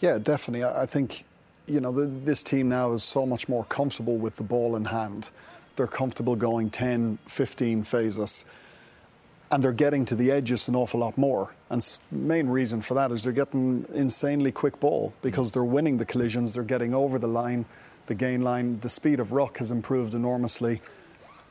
Yeah, 0.00 0.18
definitely. 0.18 0.64
I 0.64 0.84
think 0.84 1.24
you 1.68 1.80
know 1.80 1.92
the, 1.92 2.06
this 2.06 2.42
team 2.42 2.68
now 2.68 2.90
is 2.90 3.04
so 3.04 3.24
much 3.24 3.48
more 3.48 3.64
comfortable 3.66 4.16
with 4.16 4.34
the 4.34 4.42
ball 4.42 4.74
in 4.74 4.86
hand. 4.86 5.30
They're 5.76 5.86
comfortable 5.86 6.34
going 6.34 6.70
10, 6.70 7.20
15 7.26 7.84
phases 7.84 8.44
and 9.50 9.62
they're 9.62 9.72
getting 9.72 10.04
to 10.06 10.14
the 10.14 10.30
edges 10.30 10.68
an 10.68 10.76
awful 10.76 11.00
lot 11.00 11.16
more. 11.16 11.54
And 11.70 11.98
main 12.10 12.48
reason 12.48 12.82
for 12.82 12.94
that 12.94 13.10
is 13.10 13.24
they're 13.24 13.32
getting 13.32 13.86
insanely 13.94 14.52
quick 14.52 14.78
ball 14.80 15.14
because 15.22 15.52
they're 15.52 15.64
winning 15.64 15.96
the 15.96 16.04
collisions, 16.04 16.54
they're 16.54 16.62
getting 16.62 16.94
over 16.94 17.18
the 17.18 17.28
line, 17.28 17.64
the 18.06 18.14
gain 18.14 18.42
line. 18.42 18.80
The 18.80 18.88
speed 18.88 19.20
of 19.20 19.32
ruck 19.32 19.58
has 19.58 19.70
improved 19.70 20.14
enormously, 20.14 20.82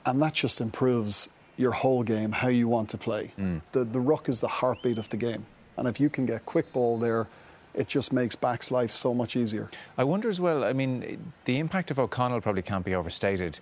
and 0.06 0.22
that 0.22 0.34
just 0.34 0.62
improves 0.62 1.30
your 1.56 1.72
whole 1.72 2.04
game, 2.04 2.32
how 2.32 2.50
you 2.50 2.68
want 2.68 2.90
to 2.90 2.98
play. 2.98 3.34
Mm. 3.40 3.62
The, 3.72 3.84
the 3.84 4.00
ruck 4.00 4.30
is 4.30 4.42
the 4.42 4.48
heartbeat 4.48 5.00
of 5.00 5.10
the 5.10 5.18
game. 5.18 5.46
And 5.76 5.88
if 5.88 6.00
you 6.00 6.10
can 6.10 6.26
get 6.26 6.46
quick 6.46 6.72
ball 6.72 7.00
there, 7.00 7.28
it 7.74 7.88
just 7.88 8.14
makes 8.14 8.36
back's 8.36 8.72
life 8.72 8.92
so 8.92 9.14
much 9.14 9.36
easier. 9.36 9.70
I 9.98 10.04
wonder 10.04 10.30
as 10.30 10.40
well, 10.40 10.64
I 10.64 10.74
mean, 10.74 11.32
the 11.46 11.60
impact 11.60 11.92
of 11.92 12.00
O'Connell 12.00 12.42
probably 12.42 12.64
can't 12.64 12.86
be 12.86 12.96
overstated 12.96 13.60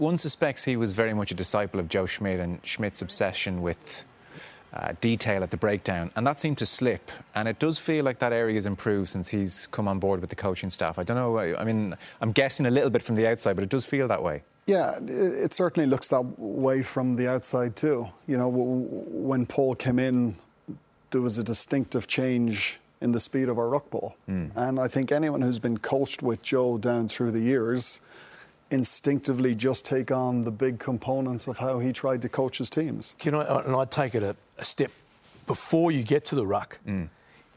one 0.00 0.18
suspects 0.18 0.64
he 0.64 0.76
was 0.76 0.94
very 0.94 1.14
much 1.14 1.30
a 1.30 1.34
disciple 1.34 1.78
of 1.78 1.88
Joe 1.88 2.06
Schmidt 2.06 2.40
and 2.40 2.64
Schmidt's 2.64 3.02
obsession 3.02 3.62
with 3.62 4.04
uh, 4.72 4.92
detail 5.00 5.42
at 5.42 5.50
the 5.50 5.56
breakdown, 5.56 6.10
and 6.16 6.26
that 6.26 6.38
seemed 6.38 6.58
to 6.58 6.66
slip. 6.66 7.10
And 7.34 7.48
it 7.48 7.58
does 7.58 7.78
feel 7.78 8.04
like 8.04 8.18
that 8.20 8.32
area 8.32 8.54
has 8.54 8.66
improved 8.66 9.08
since 9.08 9.28
he's 9.28 9.66
come 9.68 9.88
on 9.88 9.98
board 9.98 10.20
with 10.20 10.30
the 10.30 10.36
coaching 10.36 10.70
staff. 10.70 10.98
I 10.98 11.02
don't 11.02 11.16
know. 11.16 11.38
I 11.38 11.64
mean, 11.64 11.94
I'm 12.20 12.32
guessing 12.32 12.66
a 12.66 12.70
little 12.70 12.90
bit 12.90 13.02
from 13.02 13.16
the 13.16 13.26
outside, 13.26 13.54
but 13.54 13.62
it 13.62 13.68
does 13.68 13.84
feel 13.84 14.08
that 14.08 14.22
way. 14.22 14.42
Yeah, 14.66 14.98
it 15.06 15.52
certainly 15.52 15.88
looks 15.88 16.08
that 16.08 16.38
way 16.38 16.82
from 16.82 17.16
the 17.16 17.28
outside 17.28 17.74
too. 17.74 18.08
You 18.28 18.36
know, 18.36 18.48
when 18.48 19.46
Paul 19.46 19.74
came 19.74 19.98
in, 19.98 20.36
there 21.10 21.20
was 21.20 21.38
a 21.38 21.42
distinctive 21.44 22.06
change 22.06 22.78
in 23.00 23.12
the 23.12 23.20
speed 23.20 23.48
of 23.48 23.58
our 23.58 23.68
ruck 23.68 23.90
ball, 23.90 24.14
mm. 24.28 24.50
and 24.54 24.78
I 24.78 24.86
think 24.86 25.10
anyone 25.10 25.40
who's 25.40 25.58
been 25.58 25.78
coached 25.78 26.22
with 26.22 26.42
Joe 26.42 26.76
down 26.76 27.08
through 27.08 27.32
the 27.32 27.40
years 27.40 28.02
instinctively 28.70 29.54
just 29.54 29.84
take 29.84 30.10
on 30.10 30.42
the 30.42 30.50
big 30.50 30.78
components 30.78 31.46
of 31.46 31.58
how 31.58 31.78
he 31.80 31.92
tried 31.92 32.22
to 32.22 32.28
coach 32.28 32.58
his 32.58 32.70
teams. 32.70 33.14
Can 33.18 33.34
I, 33.34 33.60
and 33.60 33.74
I'd 33.74 33.90
take 33.90 34.14
it 34.14 34.22
a, 34.22 34.36
a 34.58 34.64
step 34.64 34.90
before 35.50 35.90
you 35.90 36.04
get 36.04 36.24
to 36.26 36.36
the 36.36 36.46
ruck. 36.46 36.78
Mm. 36.86 37.08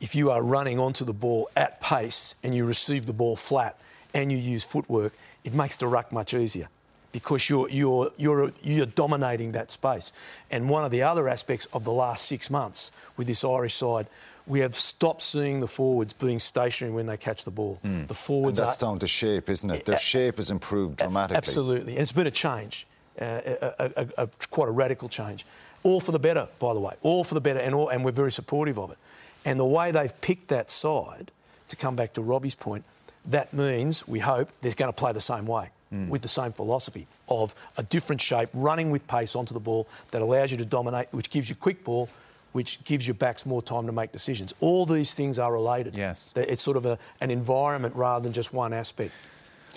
If 0.02 0.16
you 0.16 0.32
are 0.32 0.42
running 0.42 0.80
onto 0.80 1.06
the 1.06 1.14
ball 1.14 1.48
at 1.56 1.80
pace 1.80 2.34
and 2.44 2.56
you 2.56 2.66
receive 2.66 3.06
the 3.06 3.14
ball 3.14 3.36
flat 3.36 3.78
and 4.16 4.32
you 4.32 4.38
use 4.40 4.64
footwork, 4.64 5.14
it 5.44 5.54
makes 5.54 5.78
the 5.78 5.86
ruck 5.86 6.12
much 6.12 6.34
easier 6.34 6.70
because 7.12 7.50
you're, 7.50 7.70
you're, 7.70 8.10
you're, 8.18 8.52
you're 8.62 8.88
dominating 8.88 9.52
that 9.52 9.70
space. 9.70 10.12
And 10.50 10.72
one 10.72 10.84
of 10.84 10.90
the 10.90 11.04
other 11.04 11.30
aspects 11.30 11.68
of 11.68 11.84
the 11.84 11.92
last 11.92 12.26
six 12.26 12.50
months 12.50 12.92
with 13.16 13.28
this 13.28 13.44
Irish 13.44 13.76
side 13.76 14.08
we 14.46 14.60
have 14.60 14.76
stopped 14.76 15.22
seeing 15.22 15.60
the 15.60 15.68
forwards 15.68 16.14
being 16.14 16.40
stationary 16.40 16.94
when 16.94 17.06
they 17.06 17.18
catch 17.18 17.46
the 17.46 17.52
ball. 17.52 17.80
Mm. 17.84 18.08
The 18.08 18.14
forwards 18.14 18.60
and 18.60 18.68
that's 18.68 18.82
are, 18.82 18.88
down 18.88 19.00
to 19.00 19.08
shape, 19.08 19.50
isn't 19.50 19.70
it? 19.70 19.86
Their 19.86 20.00
shape 20.00 20.38
has 20.38 20.52
improved 20.52 20.98
dramatically. 20.98 21.38
Absolutely, 21.38 21.94
and 21.94 22.02
it's 22.02 22.12
been 22.12 22.28
a 22.28 22.32
change, 22.32 22.86
uh, 23.20 23.26
a, 23.26 23.92
a, 23.96 24.08
a, 24.18 24.30
quite 24.50 24.68
a 24.68 24.72
radical 24.72 25.10
change. 25.10 25.46
All 25.84 26.00
for 26.00 26.12
the 26.12 26.20
better, 26.20 26.48
by 26.60 26.74
the 26.74 26.80
way. 26.80 26.96
All 27.02 27.24
for 27.24 27.34
the 27.34 27.42
better, 27.42 27.60
and, 27.60 27.76
all, 27.76 27.90
and 27.90 28.04
we're 28.06 28.12
very 28.12 28.32
supportive 28.32 28.78
of 28.78 28.92
it. 28.92 28.98
And 29.46 29.60
the 29.60 29.66
way 29.66 29.92
they've 29.92 30.22
picked 30.22 30.48
that 30.50 30.72
side, 30.72 31.32
to 31.68 31.76
come 31.76 31.96
back 31.96 32.14
to 32.14 32.22
Robbie's 32.22 32.56
point, 32.56 32.86
that 33.26 33.54
means 33.54 34.08
we 34.08 34.20
hope 34.20 34.50
they're 34.62 34.74
going 34.74 34.92
to 34.92 34.98
play 34.98 35.12
the 35.12 35.22
same 35.22 35.46
way. 35.46 35.70
Mm. 35.94 36.10
With 36.10 36.24
the 36.24 36.28
same 36.28 36.52
philosophy 36.54 37.06
of 37.30 37.54
a 37.78 37.84
different 37.84 38.20
shape, 38.20 38.50
running 38.52 38.90
with 38.90 39.06
pace 39.06 39.36
onto 39.36 39.54
the 39.54 39.60
ball 39.60 39.88
that 40.10 40.24
allows 40.24 40.52
you 40.52 40.58
to 40.58 40.66
dominate, 40.66 41.10
which 41.12 41.30
gives 41.30 41.50
you 41.50 41.56
quick 41.56 41.84
ball, 41.84 42.10
which 42.54 42.84
gives 42.86 43.06
your 43.06 43.16
backs 43.16 43.46
more 43.46 43.62
time 43.62 43.86
to 43.86 43.92
make 43.92 44.12
decisions. 44.12 44.54
All 44.62 44.86
these 44.86 45.14
things 45.14 45.38
are 45.38 45.52
related. 45.52 45.96
Yes. 45.96 46.34
It's 46.36 46.62
sort 46.62 46.78
of 46.78 46.86
a, 46.86 46.98
an 47.20 47.30
environment 47.30 47.96
rather 47.96 48.24
than 48.24 48.32
just 48.32 48.54
one 48.54 48.74
aspect. 48.74 49.12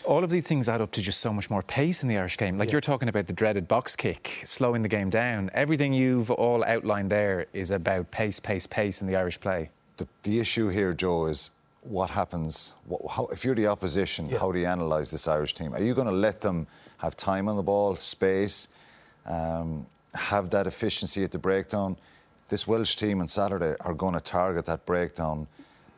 All 0.04 0.22
of 0.22 0.30
these 0.30 0.46
things 0.46 0.68
add 0.68 0.80
up 0.80 0.92
to 0.92 1.02
just 1.02 1.20
so 1.20 1.32
much 1.32 1.50
more 1.50 1.62
pace 1.62 2.02
in 2.02 2.08
the 2.08 2.16
Irish 2.16 2.38
game. 2.38 2.58
Like 2.58 2.68
yeah. 2.68 2.72
you're 2.72 2.80
talking 2.80 3.08
about 3.08 3.26
the 3.26 3.32
dreaded 3.32 3.66
box 3.66 3.96
kick, 3.96 4.40
slowing 4.44 4.82
the 4.82 4.88
game 4.88 5.10
down. 5.10 5.50
Everything 5.52 5.92
you've 5.92 6.30
all 6.30 6.62
outlined 6.64 7.10
there 7.10 7.46
is 7.52 7.72
about 7.72 8.12
pace, 8.12 8.38
pace, 8.38 8.66
pace 8.68 9.00
in 9.00 9.08
the 9.08 9.16
Irish 9.16 9.40
play. 9.40 9.70
The, 9.96 10.06
the 10.22 10.38
issue 10.38 10.68
here, 10.68 10.92
Joe, 10.92 11.26
is 11.26 11.50
what 11.82 12.10
happens 12.10 12.72
what, 12.86 13.00
how, 13.10 13.26
if 13.26 13.44
you're 13.44 13.54
the 13.54 13.66
opposition. 13.66 14.28
Yeah. 14.28 14.38
How 14.38 14.52
do 14.52 14.58
you 14.58 14.66
analyse 14.66 15.10
this 15.10 15.26
Irish 15.26 15.54
team? 15.54 15.74
Are 15.74 15.82
you 15.82 15.94
going 15.94 16.08
to 16.08 16.12
let 16.12 16.40
them 16.40 16.66
have 16.98 17.16
time 17.16 17.48
on 17.48 17.56
the 17.56 17.62
ball, 17.62 17.96
space, 17.96 18.68
um, 19.24 19.86
have 20.14 20.50
that 20.50 20.66
efficiency 20.66 21.24
at 21.24 21.32
the 21.32 21.38
breakdown? 21.38 21.96
This 22.48 22.66
Welsh 22.66 22.96
team 22.96 23.20
on 23.20 23.28
Saturday 23.28 23.74
are 23.80 23.94
going 23.94 24.14
to 24.14 24.20
target 24.20 24.66
that 24.66 24.86
breakdown, 24.86 25.46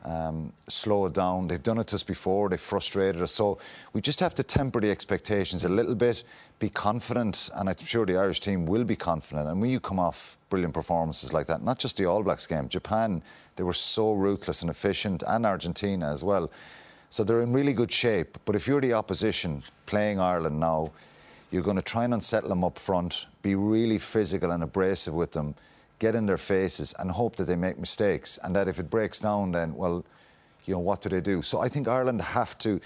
um, 0.03 0.51
slow 0.67 1.05
it 1.05 1.13
down. 1.13 1.47
They've 1.47 1.61
done 1.61 1.77
it 1.77 1.87
to 1.87 1.95
us 1.95 2.03
before, 2.03 2.49
they've 2.49 2.59
frustrated 2.59 3.21
us. 3.21 3.31
So 3.33 3.59
we 3.93 4.01
just 4.01 4.19
have 4.19 4.33
to 4.35 4.43
temper 4.43 4.81
the 4.81 4.89
expectations 4.89 5.63
a 5.63 5.69
little 5.69 5.95
bit, 5.95 6.23
be 6.57 6.69
confident, 6.69 7.49
and 7.55 7.69
I'm 7.69 7.77
sure 7.77 8.05
the 8.05 8.17
Irish 8.17 8.39
team 8.39 8.65
will 8.65 8.83
be 8.83 8.95
confident. 8.95 9.47
And 9.47 9.61
when 9.61 9.69
you 9.69 9.79
come 9.79 9.99
off 9.99 10.37
brilliant 10.49 10.73
performances 10.73 11.33
like 11.33 11.47
that, 11.47 11.63
not 11.63 11.77
just 11.77 11.97
the 11.97 12.05
All 12.05 12.23
Blacks 12.23 12.47
game, 12.47 12.67
Japan, 12.67 13.21
they 13.55 13.63
were 13.63 13.73
so 13.73 14.13
ruthless 14.13 14.61
and 14.61 14.71
efficient, 14.71 15.23
and 15.27 15.45
Argentina 15.45 16.11
as 16.11 16.23
well. 16.23 16.49
So 17.11 17.23
they're 17.23 17.41
in 17.41 17.53
really 17.53 17.73
good 17.73 17.91
shape. 17.91 18.37
But 18.45 18.55
if 18.55 18.67
you're 18.67 18.81
the 18.81 18.93
opposition 18.93 19.63
playing 19.85 20.19
Ireland 20.19 20.59
now, 20.59 20.87
you're 21.51 21.63
going 21.63 21.75
to 21.75 21.81
try 21.81 22.05
and 22.05 22.13
unsettle 22.13 22.49
them 22.49 22.63
up 22.63 22.77
front, 22.77 23.25
be 23.41 23.55
really 23.55 23.97
physical 23.97 24.51
and 24.51 24.63
abrasive 24.63 25.13
with 25.13 25.31
them 25.31 25.55
get 25.99 26.15
in 26.15 26.25
their 26.25 26.37
faces 26.37 26.93
and 26.97 27.11
hope 27.11 27.35
that 27.35 27.45
they 27.45 27.55
make 27.55 27.77
mistakes 27.77 28.39
and 28.43 28.55
that 28.55 28.67
if 28.67 28.79
it 28.79 28.89
breaks 28.89 29.19
down, 29.19 29.51
then, 29.51 29.75
well, 29.75 30.05
you 30.65 30.73
know, 30.73 30.79
what 30.79 31.01
do 31.01 31.09
they 31.09 31.21
do? 31.21 31.41
So 31.41 31.59
I 31.59 31.69
think 31.69 31.87
Ireland 31.87 32.21
have 32.21 32.57
to. 32.59 32.79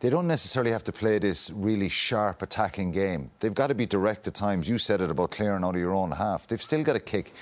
They 0.00 0.10
don't 0.10 0.26
necessarily 0.26 0.70
have 0.70 0.84
to 0.84 0.92
play 0.92 1.18
this 1.18 1.50
really 1.50 1.88
sharp 1.88 2.42
attacking 2.42 2.92
game. 2.92 3.30
They've 3.40 3.54
got 3.54 3.68
to 3.68 3.74
be 3.74 3.86
direct 3.86 4.26
at 4.28 4.34
times. 4.34 4.68
You 4.68 4.78
said 4.78 5.00
it 5.00 5.10
about 5.10 5.30
clearing 5.30 5.64
out 5.64 5.74
of 5.74 5.80
your 5.80 5.94
own 5.94 6.12
half. 6.12 6.46
They've 6.46 6.62
still 6.62 6.82
got 6.82 6.94
to 6.94 7.00
kick, 7.00 7.32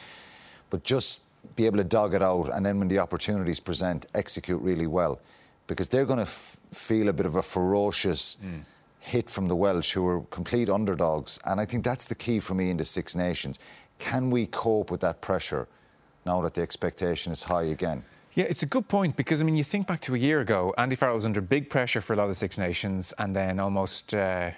but 0.71 0.85
just 0.85 1.21
be 1.57 1.67
able 1.67 1.79
to 1.79 1.85
dog 1.85 2.15
it 2.15 2.23
out 2.23 2.51
and 2.55 2.65
then 2.65 2.79
when 2.79 2.89
the 2.89 2.99
opportunities 2.99 3.61
present, 3.61 4.07
execute 4.15 4.61
really 4.63 4.87
well. 4.87 5.21
Because 5.67 5.89
they're 5.89 6.05
going 6.05 6.19
to 6.19 6.23
f- 6.23 6.57
feel 6.73 7.09
a 7.09 7.13
bit 7.13 7.27
of 7.27 7.37
a 7.37 7.43
ferocious 7.43 8.37
mm. 8.45 8.63
hit 9.01 9.31
from 9.31 9.49
the 9.49 9.57
Welsh, 9.57 9.93
who 9.93 10.07
are 10.07 10.21
complete 10.31 10.69
underdogs. 10.69 11.39
And 11.45 11.61
I 11.61 11.65
think 11.65 11.85
that's 11.85 12.07
the 12.07 12.15
key 12.15 12.41
for 12.41 12.55
me 12.55 12.71
in 12.71 12.77
the 12.77 12.85
Six 12.85 13.15
Nations. 13.17 13.59
Can 14.03 14.31
we 14.31 14.47
cope 14.47 14.91
with 14.91 15.01
that 15.03 15.21
pressure 15.21 15.69
now 16.27 16.41
that 16.43 16.55
the 16.55 16.61
expectation 16.61 17.31
is 17.33 17.45
high 17.45 17.63
again? 17.63 18.03
Yeah, 18.35 18.47
it's 18.49 18.63
a 18.63 18.67
good 18.67 18.89
point 18.89 19.15
because 19.15 19.41
I 19.41 19.45
mean, 19.45 19.57
you 19.57 19.63
think 19.63 19.87
back 19.87 20.01
to 20.01 20.15
a 20.15 20.19
year 20.19 20.41
ago, 20.41 20.75
Andy 20.77 20.97
Farrell 20.97 21.15
was 21.15 21.25
under 21.25 21.41
big 21.41 21.71
pressure 21.71 22.01
for 22.01 22.15
a 22.15 22.17
lot 22.17 22.25
of 22.25 22.31
the 22.31 22.35
Six 22.35 22.59
Nations, 22.59 23.15
and 23.19 23.37
then 23.37 23.61
almost 23.61 24.13
uh, 24.13 24.51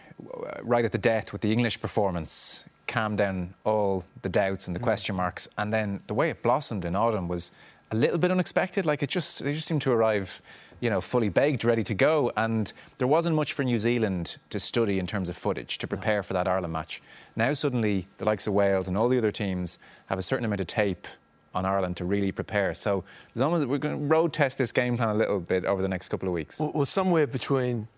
right 0.63 0.85
at 0.85 0.93
the 0.93 0.99
death 0.99 1.31
with 1.33 1.43
the 1.43 1.53
English 1.53 1.79
performance, 1.81 2.65
calmed 2.87 3.19
down 3.19 3.53
all 3.65 4.05
the 4.23 4.31
doubts 4.31 4.67
and 4.67 4.75
the 4.75 4.81
mm. 4.81 4.85
question 4.85 5.15
marks, 5.15 5.47
and 5.59 5.75
then 5.75 6.01
the 6.07 6.15
way 6.15 6.31
it 6.31 6.43
blossomed 6.43 6.85
in 6.87 6.97
autumn 6.97 7.29
was 7.29 7.53
a 7.91 7.97
little 7.97 8.19
bit 8.19 8.31
unexpected. 8.31 8.87
Like 8.87 9.03
it 9.03 9.11
just, 9.11 9.45
they 9.45 9.53
just 9.53 9.67
seemed 9.67 9.83
to 9.83 9.93
arrive 9.93 10.41
you 10.85 10.91
know, 10.91 11.01
fully 11.01 11.31
baked, 11.31 11.65
ready 11.65 11.83
to 11.83 11.95
go. 11.95 12.31
And 12.37 12.71
there 12.99 13.09
wasn't 13.09 13.35
much 13.35 13.55
for 13.55 13.65
New 13.65 13.79
Zealand 13.79 14.37
to 14.51 14.61
study 14.61 14.99
in 14.99 15.07
terms 15.07 15.31
of 15.31 15.37
footage 15.37 15.79
to 15.79 15.87
prepare 15.87 16.23
for 16.23 16.35
that 16.35 16.47
Ireland 16.47 16.75
match. 16.75 17.01
Now 17.35 17.55
suddenly 17.55 18.07
the 18.19 18.27
likes 18.27 18.47
of 18.47 18.53
Wales 18.53 18.87
and 18.87 18.95
all 18.99 19.09
the 19.09 19.17
other 19.17 19.33
teams 19.33 19.79
have 20.07 20.19
a 20.19 20.23
certain 20.23 20.45
amount 20.45 20.61
of 20.61 20.67
tape 20.67 21.07
on 21.55 21.65
Ireland 21.65 21.97
to 21.97 22.05
really 22.05 22.33
prepare. 22.33 22.75
So 22.75 23.03
almost, 23.41 23.67
we're 23.67 23.79
going 23.79 23.99
to 23.99 24.05
road 24.05 24.35
test 24.35 24.59
this 24.59 24.73
game 24.73 24.99
plan 24.99 25.09
a 25.09 25.15
little 25.15 25.41
bit 25.41 25.65
over 25.65 25.81
the 25.81 25.89
next 25.89 26.09
couple 26.09 26.29
of 26.29 26.35
weeks. 26.35 26.61
Well 26.61 26.85
somewhere 26.85 27.27
between 27.27 27.89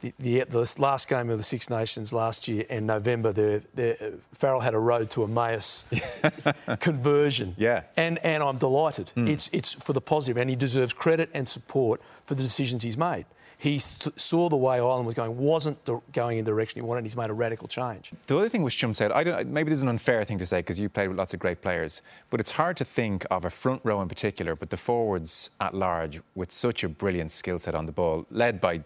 the, 0.00 0.12
the, 0.18 0.44
the, 0.44 0.74
last 0.78 1.08
game 1.08 1.30
of 1.30 1.38
the 1.38 1.44
Six 1.44 1.68
Nations 1.68 2.12
last 2.12 2.48
year 2.48 2.64
and 2.70 2.86
November, 2.86 3.32
the, 3.32 3.62
the 3.74 4.18
Farrell 4.32 4.60
had 4.60 4.74
a 4.74 4.78
road 4.78 5.10
to 5.10 5.24
Emmaus 5.24 5.84
conversion. 6.80 7.54
Yeah. 7.58 7.82
And, 7.96 8.18
and 8.24 8.42
I'm 8.42 8.58
delighted. 8.58 9.12
Mm. 9.16 9.28
It's, 9.28 9.48
it's 9.52 9.72
for 9.72 9.92
the 9.92 10.00
positive, 10.00 10.36
and 10.36 10.48
he 10.48 10.56
deserves 10.56 10.92
credit 10.92 11.30
and 11.34 11.48
support 11.48 12.00
for 12.24 12.34
the 12.34 12.42
decisions 12.42 12.82
he's 12.82 12.96
made. 12.96 13.26
He 13.60 13.72
th- 13.72 14.18
saw 14.18 14.48
the 14.48 14.56
way 14.56 14.76
Ireland 14.76 15.04
was 15.04 15.14
going, 15.14 15.36
wasn't 15.36 15.84
the, 15.84 16.00
going 16.12 16.38
in 16.38 16.46
the 16.46 16.50
direction 16.50 16.80
he 16.80 16.82
wanted, 16.82 17.00
and 17.00 17.06
he's 17.06 17.16
made 17.16 17.28
a 17.28 17.34
radical 17.34 17.68
change. 17.68 18.10
The 18.26 18.38
other 18.38 18.48
thing 18.48 18.62
which 18.62 18.78
Chum 18.78 18.94
said, 18.94 19.12
I 19.12 19.22
don't, 19.22 19.48
maybe 19.48 19.68
this 19.68 19.80
is 19.80 19.82
an 19.82 19.90
unfair 19.90 20.24
thing 20.24 20.38
to 20.38 20.46
say 20.46 20.60
because 20.60 20.80
you 20.80 20.88
played 20.88 21.08
with 21.08 21.18
lots 21.18 21.34
of 21.34 21.40
great 21.40 21.60
players, 21.60 22.00
but 22.30 22.40
it's 22.40 22.52
hard 22.52 22.78
to 22.78 22.86
think 22.86 23.26
of 23.30 23.44
a 23.44 23.50
front 23.50 23.82
row 23.84 24.00
in 24.00 24.08
particular, 24.08 24.56
but 24.56 24.70
the 24.70 24.78
forwards 24.78 25.50
at 25.60 25.74
large 25.74 26.22
with 26.34 26.50
such 26.50 26.84
a 26.84 26.88
brilliant 26.88 27.32
skill 27.32 27.58
set 27.58 27.74
on 27.74 27.84
the 27.84 27.92
ball, 27.92 28.26
led 28.30 28.62
by 28.62 28.82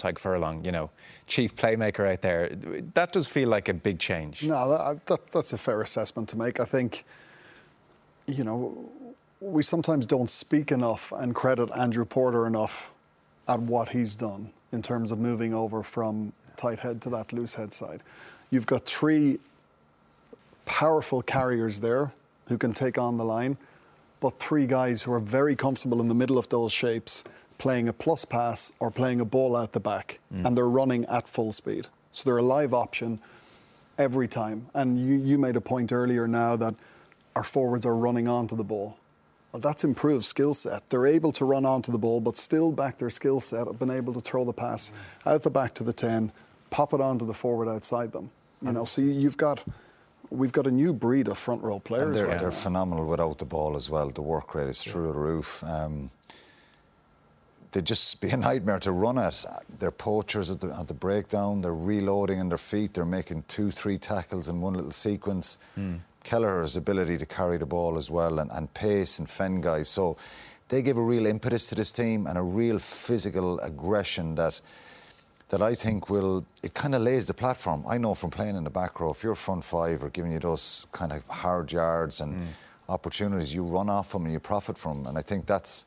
Tadhg 0.00 0.18
Furlong, 0.18 0.64
you 0.64 0.72
know, 0.72 0.90
chief 1.26 1.54
playmaker 1.54 2.10
out 2.10 2.22
there. 2.22 2.48
That 2.94 3.12
does 3.12 3.28
feel 3.28 3.48
like 3.48 3.68
a 3.68 3.74
big 3.74 3.98
change. 3.98 4.42
No, 4.42 4.70
that, 4.70 5.06
that, 5.06 5.30
that's 5.30 5.52
a 5.52 5.58
fair 5.58 5.82
assessment 5.82 6.28
to 6.30 6.38
make. 6.38 6.58
I 6.58 6.64
think, 6.64 7.04
you 8.26 8.42
know, 8.42 8.90
we 9.40 9.62
sometimes 9.62 10.06
don't 10.06 10.30
speak 10.30 10.72
enough 10.72 11.12
and 11.12 11.34
credit 11.34 11.70
Andrew 11.76 12.04
Porter 12.04 12.46
enough 12.46 12.92
at 13.46 13.60
what 13.60 13.88
he's 13.88 14.14
done 14.14 14.52
in 14.72 14.82
terms 14.82 15.10
of 15.12 15.18
moving 15.18 15.54
over 15.54 15.82
from 15.82 16.32
tight 16.56 16.80
head 16.80 17.00
to 17.02 17.10
that 17.10 17.32
loose 17.32 17.54
head 17.54 17.74
side. 17.74 18.02
You've 18.50 18.66
got 18.66 18.86
three 18.86 19.38
powerful 20.64 21.22
carriers 21.22 21.80
there 21.80 22.12
who 22.48 22.58
can 22.58 22.72
take 22.72 22.98
on 22.98 23.18
the 23.18 23.24
line, 23.24 23.56
but 24.20 24.30
three 24.30 24.66
guys 24.66 25.02
who 25.02 25.12
are 25.12 25.20
very 25.20 25.56
comfortable 25.56 26.00
in 26.00 26.08
the 26.08 26.14
middle 26.14 26.38
of 26.38 26.48
those 26.48 26.72
shapes 26.72 27.24
playing 27.60 27.88
a 27.88 27.92
plus 27.92 28.24
pass 28.24 28.72
or 28.80 28.90
playing 28.90 29.20
a 29.20 29.24
ball 29.24 29.54
out 29.54 29.72
the 29.72 29.80
back, 29.80 30.18
mm. 30.34 30.44
and 30.44 30.56
they're 30.56 30.68
running 30.68 31.04
at 31.06 31.28
full 31.28 31.52
speed. 31.52 31.86
So 32.10 32.28
they're 32.28 32.38
a 32.38 32.42
live 32.42 32.72
option 32.72 33.20
every 33.98 34.26
time. 34.26 34.66
And 34.74 34.98
you, 34.98 35.14
you 35.14 35.38
made 35.38 35.56
a 35.56 35.60
point 35.60 35.92
earlier 35.92 36.26
now 36.26 36.56
that 36.56 36.74
our 37.36 37.44
forwards 37.44 37.84
are 37.84 37.94
running 37.94 38.26
onto 38.26 38.56
the 38.56 38.64
ball. 38.64 38.96
Well, 39.52 39.60
that's 39.60 39.84
improved 39.84 40.24
skill 40.24 40.54
set. 40.54 40.88
They're 40.88 41.06
able 41.06 41.32
to 41.32 41.44
run 41.44 41.66
onto 41.66 41.92
the 41.92 41.98
ball, 41.98 42.20
but 42.20 42.36
still 42.36 42.72
back 42.72 42.96
their 42.96 43.10
skill 43.10 43.40
set 43.40 43.66
have 43.66 43.78
been 43.78 43.90
able 43.90 44.14
to 44.14 44.20
throw 44.20 44.44
the 44.44 44.52
pass 44.54 44.90
out 45.26 45.42
the 45.42 45.50
back 45.50 45.74
to 45.74 45.84
the 45.84 45.92
10, 45.92 46.32
pop 46.70 46.94
it 46.94 47.00
onto 47.00 47.26
the 47.26 47.34
forward 47.34 47.68
outside 47.68 48.12
them. 48.12 48.30
You 48.62 48.72
know, 48.72 48.84
so 48.84 49.02
you've 49.02 49.36
got 49.36 49.64
we've 50.30 50.52
got 50.52 50.66
a 50.66 50.70
new 50.70 50.92
breed 50.92 51.28
of 51.28 51.36
front 51.36 51.62
row 51.62 51.78
players. 51.78 52.06
And 52.06 52.14
they're, 52.14 52.26
right 52.26 52.38
they're 52.38 52.50
phenomenal 52.52 53.06
without 53.06 53.38
the 53.38 53.44
ball 53.44 53.76
as 53.76 53.90
well. 53.90 54.08
The 54.08 54.22
work 54.22 54.54
rate 54.54 54.68
is 54.68 54.82
through 54.82 55.06
yeah. 55.06 55.12
the 55.12 55.18
roof. 55.18 55.64
Um, 55.64 56.10
they'd 57.72 57.84
just 57.84 58.20
be 58.20 58.30
a 58.30 58.36
nightmare 58.36 58.78
to 58.80 58.92
run 58.92 59.18
at. 59.18 59.44
They're 59.78 59.90
poachers 59.90 60.50
at 60.50 60.60
the, 60.60 60.68
at 60.78 60.88
the 60.88 60.94
breakdown. 60.94 61.62
They're 61.62 61.74
reloading 61.74 62.40
on 62.40 62.48
their 62.48 62.58
feet. 62.58 62.94
They're 62.94 63.04
making 63.04 63.44
two, 63.48 63.70
three 63.70 63.98
tackles 63.98 64.48
in 64.48 64.60
one 64.60 64.74
little 64.74 64.92
sequence. 64.92 65.58
Mm. 65.78 66.00
Kelleher's 66.22 66.76
ability 66.76 67.16
to 67.18 67.26
carry 67.26 67.56
the 67.56 67.66
ball 67.66 67.96
as 67.96 68.10
well 68.10 68.38
and, 68.40 68.50
and 68.50 68.72
pace 68.74 69.18
and 69.18 69.28
fend 69.28 69.62
guys. 69.62 69.88
So 69.88 70.16
they 70.68 70.82
give 70.82 70.96
a 70.96 71.02
real 71.02 71.26
impetus 71.26 71.68
to 71.70 71.74
this 71.74 71.92
team 71.92 72.26
and 72.26 72.36
a 72.36 72.42
real 72.42 72.78
physical 72.78 73.58
aggression 73.60 74.34
that 74.36 74.60
that 75.48 75.60
I 75.60 75.74
think 75.74 76.08
will 76.08 76.44
it 76.62 76.74
kind 76.74 76.94
of 76.94 77.02
lays 77.02 77.26
the 77.26 77.34
platform. 77.34 77.82
I 77.88 77.98
know 77.98 78.14
from 78.14 78.30
playing 78.30 78.54
in 78.54 78.62
the 78.62 78.70
back 78.70 79.00
row, 79.00 79.10
if 79.10 79.24
you're 79.24 79.34
front 79.34 79.64
five 79.64 80.04
or 80.04 80.08
giving 80.08 80.30
you 80.30 80.38
those 80.38 80.86
kind 80.92 81.10
of 81.12 81.26
hard 81.26 81.72
yards 81.72 82.20
and 82.20 82.34
mm. 82.34 82.46
opportunities, 82.88 83.52
you 83.52 83.64
run 83.64 83.88
off 83.88 84.12
them 84.12 84.24
and 84.26 84.32
you 84.32 84.38
profit 84.38 84.78
from 84.78 84.98
them. 84.98 85.06
And 85.08 85.18
I 85.18 85.22
think 85.22 85.46
that's. 85.46 85.84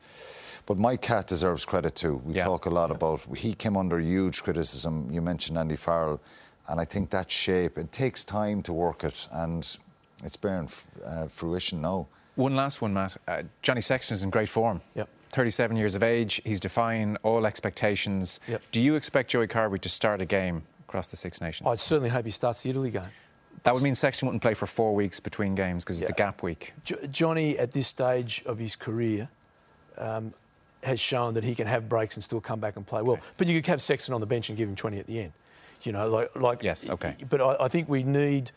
But 0.66 0.78
Mike 0.78 1.02
Catt 1.02 1.26
deserves 1.26 1.64
credit 1.64 1.94
too. 1.94 2.22
We 2.24 2.34
yeah. 2.34 2.44
talk 2.44 2.66
a 2.66 2.70
lot 2.70 2.90
yeah. 2.90 2.96
about 2.96 3.36
he 3.36 3.54
came 3.54 3.76
under 3.76 3.98
huge 3.98 4.42
criticism. 4.42 5.10
You 5.10 5.20
mentioned 5.20 5.58
Andy 5.58 5.76
Farrell, 5.76 6.20
and 6.68 6.80
I 6.80 6.84
think 6.84 7.10
that 7.10 7.30
shape 7.30 7.78
it 7.78 7.92
takes 7.92 8.24
time 8.24 8.62
to 8.62 8.72
work 8.72 9.04
it, 9.04 9.28
and 9.30 9.78
it's 10.22 10.36
bearing 10.36 10.68
uh, 11.04 11.26
fruition 11.26 11.82
now. 11.82 12.06
One 12.36 12.56
last 12.56 12.80
one, 12.82 12.94
Matt. 12.94 13.16
Uh, 13.28 13.42
Johnny 13.62 13.80
Sexton 13.80 14.14
is 14.14 14.22
in 14.22 14.30
great 14.30 14.48
form. 14.48 14.80
Yep. 14.94 15.08
37 15.30 15.76
years 15.76 15.94
of 15.94 16.02
age. 16.02 16.40
He's 16.44 16.60
defying 16.60 17.16
all 17.22 17.44
expectations. 17.46 18.40
Yep. 18.48 18.62
Do 18.70 18.80
you 18.80 18.94
expect 18.94 19.30
Joey 19.30 19.48
Carbery 19.48 19.80
to 19.80 19.88
start 19.88 20.22
a 20.22 20.24
game 20.24 20.62
across 20.88 21.10
the 21.10 21.16
Six 21.16 21.40
Nations? 21.40 21.68
I'd 21.68 21.80
certainly 21.80 22.10
hope 22.10 22.24
he 22.24 22.30
starts 22.30 22.62
the 22.62 22.70
Italy 22.70 22.90
game. 22.90 23.02
That 23.64 23.74
would 23.74 23.82
mean 23.82 23.94
Sexton 23.94 24.26
wouldn't 24.26 24.42
play 24.42 24.54
for 24.54 24.66
four 24.66 24.94
weeks 24.94 25.20
between 25.20 25.54
games 25.54 25.84
because 25.84 26.00
yeah. 26.00 26.08
it's 26.08 26.16
the 26.16 26.22
gap 26.22 26.42
week. 26.42 26.72
Jo- 26.84 26.98
Johnny, 27.10 27.58
at 27.58 27.72
this 27.72 27.86
stage 27.86 28.42
of 28.46 28.58
his 28.58 28.76
career, 28.76 29.28
um, 29.96 30.34
has 30.84 31.00
shown 31.00 31.34
that 31.34 31.44
he 31.44 31.54
can 31.54 31.66
have 31.66 31.88
breaks 31.88 32.16
and 32.16 32.22
still 32.24 32.40
come 32.40 32.60
back 32.60 32.76
and 32.76 32.86
play 32.86 33.02
well. 33.02 33.14
Okay. 33.14 33.26
But 33.36 33.46
you 33.48 33.60
could 33.60 33.66
have 33.70 33.82
Sexton 33.82 34.14
on 34.14 34.20
the 34.20 34.26
bench 34.26 34.48
and 34.48 34.58
give 34.58 34.68
him 34.68 34.76
20 34.76 34.98
at 34.98 35.06
the 35.06 35.20
end. 35.20 35.32
You 35.82 35.92
know, 35.92 36.08
like, 36.08 36.36
like 36.36 36.62
yes, 36.62 36.88
okay. 36.88 37.16
But 37.28 37.40
I, 37.40 37.64
I 37.64 37.68
think 37.68 37.88
we 37.88 38.02
need 38.04 38.52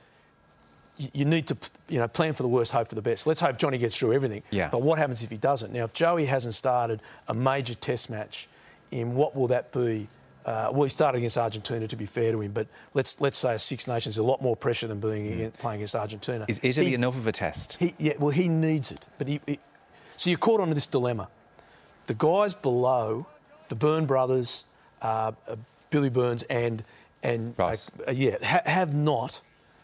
you 1.13 1.25
need 1.25 1.47
to 1.47 1.57
you 1.89 1.99
know 1.99 2.07
plan 2.07 2.33
for 2.33 2.43
the 2.43 2.49
worst, 2.49 2.71
hope 2.71 2.87
for 2.87 2.95
the 2.95 3.01
best. 3.01 3.27
Let's 3.27 3.41
hope 3.41 3.57
Johnny 3.57 3.77
gets 3.77 3.97
through 3.97 4.13
everything. 4.13 4.43
Yeah. 4.49 4.69
But 4.69 4.81
what 4.81 4.97
happens 4.97 5.23
if 5.23 5.29
he 5.29 5.37
doesn't? 5.37 5.71
Now, 5.73 5.85
if 5.85 5.93
Joey 5.93 6.25
hasn't 6.25 6.53
started 6.53 7.01
a 7.27 7.33
major 7.33 7.73
Test 7.73 8.09
match, 8.09 8.47
in 8.91 9.15
what 9.15 9.35
will 9.35 9.47
that 9.47 9.71
be? 9.71 10.07
Uh, 10.45 10.69
well, 10.71 10.83
he 10.83 10.89
started 10.89 11.17
against 11.17 11.37
Argentina, 11.37 11.85
to 11.89 11.97
be 11.97 12.05
fair 12.05 12.31
to 12.31 12.39
him, 12.39 12.53
but 12.53 12.67
let's 12.93 13.19
let's 13.19 13.37
say 13.37 13.55
a 13.55 13.59
Six 13.59 13.85
Nations 13.85 14.15
is 14.15 14.19
a 14.19 14.23
lot 14.23 14.41
more 14.41 14.55
pressure 14.55 14.87
than 14.87 14.99
being 14.99 15.25
mm. 15.25 15.33
against, 15.33 15.59
playing 15.59 15.79
against 15.79 15.95
Argentina. 15.95 16.45
Is 16.47 16.61
Italy 16.63 16.87
he, 16.87 16.93
enough 16.93 17.17
of 17.17 17.27
a 17.27 17.33
test? 17.33 17.77
He, 17.77 17.93
yeah, 17.97 18.13
well, 18.17 18.29
he 18.29 18.47
needs 18.47 18.91
it. 18.91 19.09
But 19.17 19.27
he, 19.27 19.41
he, 19.45 19.59
so 20.15 20.29
you're 20.29 20.39
caught 20.39 20.61
on 20.61 20.69
this 20.69 20.85
dilemma. 20.85 21.27
The 22.07 22.13
guys 22.13 22.53
below, 22.53 23.27
the 23.69 23.75
Byrne 23.75 24.05
brothers, 24.05 24.65
uh, 25.01 25.33
uh, 25.47 25.55
Billy 25.89 26.09
Burns, 26.09 26.43
and 26.43 26.83
and 27.23 27.53
uh, 27.59 27.75
yeah, 28.11 28.37
ha- 28.43 28.61
have 28.65 28.93
not 28.93 29.41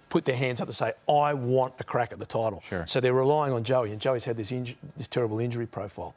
put 0.09 0.25
their 0.25 0.35
hands 0.35 0.61
up 0.61 0.67
to 0.67 0.73
say, 0.73 0.93
I 1.09 1.33
want 1.33 1.73
a 1.79 1.83
crack 1.83 2.11
at 2.13 2.19
the 2.19 2.25
title. 2.25 2.61
Sure. 2.63 2.85
So 2.85 2.99
they're 2.99 3.13
relying 3.13 3.51
on 3.51 3.63
Joey, 3.63 3.91
and 3.91 3.99
Joey's 3.99 4.25
had 4.25 4.37
this, 4.37 4.51
inju- 4.51 4.75
this 4.95 5.07
terrible 5.07 5.39
injury 5.39 5.65
profile. 5.65 6.13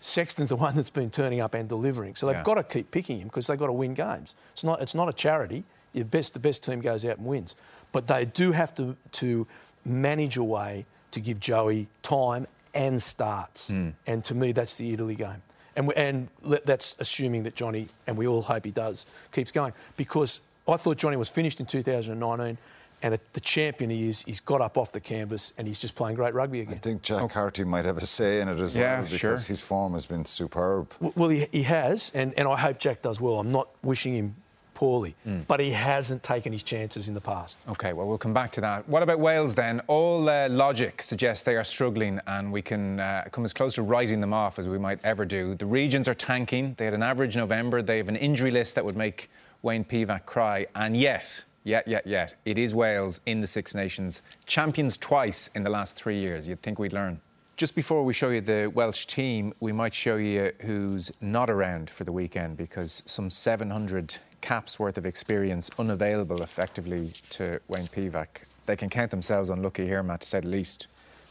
Sexton's 0.00 0.50
the 0.50 0.56
one 0.56 0.76
that's 0.76 0.90
been 0.90 1.10
turning 1.10 1.40
up 1.40 1.54
and 1.54 1.66
delivering. 1.66 2.14
So 2.14 2.26
they've 2.26 2.36
yeah. 2.36 2.42
got 2.42 2.54
to 2.56 2.62
keep 2.62 2.90
picking 2.90 3.20
him 3.20 3.28
because 3.28 3.46
they've 3.46 3.58
got 3.58 3.68
to 3.68 3.72
win 3.72 3.94
games. 3.94 4.34
It's 4.52 4.64
not, 4.64 4.82
it's 4.82 4.94
not 4.94 5.08
a 5.08 5.14
charity. 5.14 5.64
The 5.94 6.04
best, 6.04 6.34
the 6.34 6.40
best 6.40 6.62
team 6.62 6.80
goes 6.80 7.06
out 7.06 7.16
and 7.16 7.26
wins. 7.26 7.56
But 7.90 8.06
they 8.06 8.26
do 8.26 8.52
have 8.52 8.74
to, 8.74 8.96
to 9.12 9.46
manage 9.82 10.36
a 10.36 10.44
way 10.44 10.84
to 11.12 11.20
give 11.20 11.40
Joey 11.40 11.88
time 12.02 12.46
and 12.74 13.00
starts. 13.00 13.70
Mm. 13.70 13.94
And 14.06 14.22
to 14.24 14.34
me, 14.34 14.52
that's 14.52 14.76
the 14.76 14.92
Italy 14.92 15.14
game. 15.14 15.42
And, 15.78 15.92
and 15.96 16.28
that's 16.42 16.96
assuming 16.98 17.44
that 17.44 17.54
Johnny, 17.54 17.86
and 18.08 18.18
we 18.18 18.26
all 18.26 18.42
hope 18.42 18.64
he 18.64 18.72
does, 18.72 19.06
keeps 19.30 19.52
going. 19.52 19.72
Because 19.96 20.40
I 20.66 20.76
thought 20.76 20.96
Johnny 20.96 21.16
was 21.16 21.28
finished 21.28 21.60
in 21.60 21.66
2019 21.66 22.58
and 23.00 23.18
the 23.32 23.40
champion 23.40 23.90
he 23.90 24.08
is, 24.08 24.22
he's 24.22 24.40
got 24.40 24.60
up 24.60 24.76
off 24.76 24.90
the 24.90 25.00
canvas 25.00 25.52
and 25.56 25.68
he's 25.68 25.78
just 25.78 25.94
playing 25.94 26.16
great 26.16 26.34
rugby 26.34 26.60
again. 26.60 26.74
I 26.74 26.78
think 26.78 27.02
Jack 27.02 27.22
oh. 27.22 27.28
Carty 27.28 27.62
might 27.62 27.84
have 27.84 27.96
a 27.96 28.04
say 28.06 28.40
in 28.40 28.48
it 28.48 28.60
as 28.60 28.74
yeah, 28.74 28.96
well 28.96 29.02
because 29.04 29.18
sure. 29.18 29.36
his 29.36 29.60
form 29.60 29.92
has 29.92 30.04
been 30.04 30.24
superb. 30.24 30.92
Well, 30.98 31.28
he, 31.28 31.46
he 31.52 31.62
has, 31.62 32.10
and, 32.12 32.36
and 32.36 32.48
I 32.48 32.56
hope 32.56 32.80
Jack 32.80 33.02
does 33.02 33.20
well. 33.20 33.38
I'm 33.38 33.52
not 33.52 33.68
wishing 33.84 34.14
him 34.14 34.34
poorly, 34.78 35.16
mm. 35.26 35.44
but 35.48 35.58
he 35.58 35.72
hasn't 35.72 36.22
taken 36.22 36.52
his 36.52 36.62
chances 36.62 37.08
in 37.08 37.14
the 37.14 37.20
past. 37.20 37.64
OK, 37.66 37.92
well, 37.92 38.06
we'll 38.06 38.16
come 38.16 38.32
back 38.32 38.52
to 38.52 38.60
that. 38.60 38.88
What 38.88 39.02
about 39.02 39.18
Wales 39.18 39.52
then? 39.52 39.80
All 39.88 40.28
uh, 40.28 40.48
logic 40.48 41.02
suggests 41.02 41.42
they 41.42 41.56
are 41.56 41.64
struggling, 41.64 42.20
and 42.28 42.52
we 42.52 42.62
can 42.62 43.00
uh, 43.00 43.24
come 43.32 43.44
as 43.44 43.52
close 43.52 43.74
to 43.74 43.82
writing 43.82 44.20
them 44.20 44.32
off 44.32 44.56
as 44.56 44.68
we 44.68 44.78
might 44.78 45.04
ever 45.04 45.24
do. 45.24 45.56
The 45.56 45.66
regions 45.66 46.06
are 46.06 46.14
tanking. 46.14 46.76
They 46.78 46.84
had 46.84 46.94
an 46.94 47.02
average 47.02 47.36
November. 47.36 47.82
They 47.82 47.96
have 47.96 48.08
an 48.08 48.14
injury 48.14 48.52
list 48.52 48.76
that 48.76 48.84
would 48.84 48.94
make 48.96 49.28
Wayne 49.62 49.84
Pivac 49.84 50.26
cry, 50.26 50.66
and 50.76 50.96
yet 50.96 51.44
Yet, 51.64 51.88
yet, 51.88 52.06
yet. 52.06 52.36
It 52.46 52.56
is 52.56 52.72
Wales 52.72 53.20
in 53.26 53.40
the 53.40 53.46
Six 53.46 53.74
Nations, 53.74 54.22
champions 54.46 54.96
twice 54.96 55.50
in 55.56 55.64
the 55.64 55.70
last 55.70 55.96
three 55.96 56.16
years. 56.16 56.48
You'd 56.48 56.62
think 56.62 56.78
we'd 56.78 56.94
learn. 56.94 57.20
Just 57.58 57.74
before 57.74 58.04
we 58.04 58.12
show 58.12 58.28
you 58.28 58.40
the 58.40 58.70
Welsh 58.72 59.04
team, 59.04 59.52
we 59.58 59.72
might 59.72 59.92
show 59.92 60.14
you 60.14 60.52
who's 60.60 61.10
not 61.20 61.50
around 61.50 61.90
for 61.90 62.04
the 62.04 62.12
weekend 62.12 62.56
because 62.56 63.02
some 63.04 63.28
700 63.28 64.18
caps 64.40 64.78
worth 64.78 64.98
of 64.98 65.06
experience 65.06 65.70
unavailable 65.78 66.42
effectively 66.42 67.12
to 67.30 67.60
Wayne 67.68 67.86
Pivac. 67.86 68.44
They 68.66 68.76
can 68.76 68.88
count 68.88 69.10
themselves 69.10 69.50
unlucky 69.50 69.86
here, 69.86 70.02
Matt, 70.02 70.22
to 70.22 70.28
say 70.28 70.40
the 70.40 70.48
least. 70.48 70.86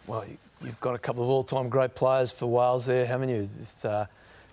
Well, 0.08 0.26
you've 0.64 0.80
got 0.80 0.96
a 0.96 0.98
couple 0.98 1.24
of 1.24 1.30
all-time 1.30 1.70
great 1.70 1.96
players 1.96 2.32
for 2.32 2.48
Wales 2.48 2.86
there, 2.86 3.06
haven't 3.06 3.30
you? 3.30 3.50
With, 3.58 3.86
uh... 3.86 4.06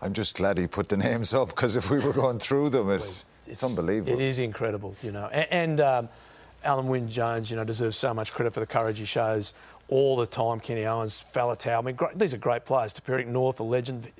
I'm 0.03 0.13
just 0.13 0.37
glad 0.37 0.59
he 0.59 0.67
put 0.67 0.89
the 0.89 0.97
names 0.97 1.33
up 1.33 1.49
because 1.49 1.77
if 1.77 1.91
we 1.91 1.99
were 1.99 2.13
going 2.13 2.39
through 2.39 2.71
them, 2.71 2.91
it's 2.91 3.25
it's, 3.47 3.65
unbelievable. 3.65 4.13
It 4.13 4.21
is 4.23 4.39
incredible, 4.39 4.97
you 5.03 5.13
know. 5.13 5.29
And, 5.33 5.47
and 5.51 5.81
um, 5.81 6.09
Alun 6.65 6.87
Wyn 6.87 7.09
Jones, 7.09 7.51
you 7.51 7.57
know, 7.57 7.65
deserves 7.65 7.97
so 7.97 8.15
much 8.15 8.33
credit 8.33 8.53
for 8.53 8.61
the 8.61 8.67
courage 8.67 8.99
he 8.99 9.05
shows 9.05 9.55
all 9.89 10.17
the 10.17 10.27
time. 10.27 10.61
Kenny 10.61 10.87
Owens, 10.87 11.21
Faletau, 11.21 11.79
I 11.79 11.83
mean, 11.83 11.95
great, 11.95 12.19
these 12.19 12.35
are 12.35 12.39
great 12.39 12.65
players. 12.65 12.93
Tipuric 12.93 13.27
North, 13.27 13.61
a 13.61 13.63
legend, 13.63 14.11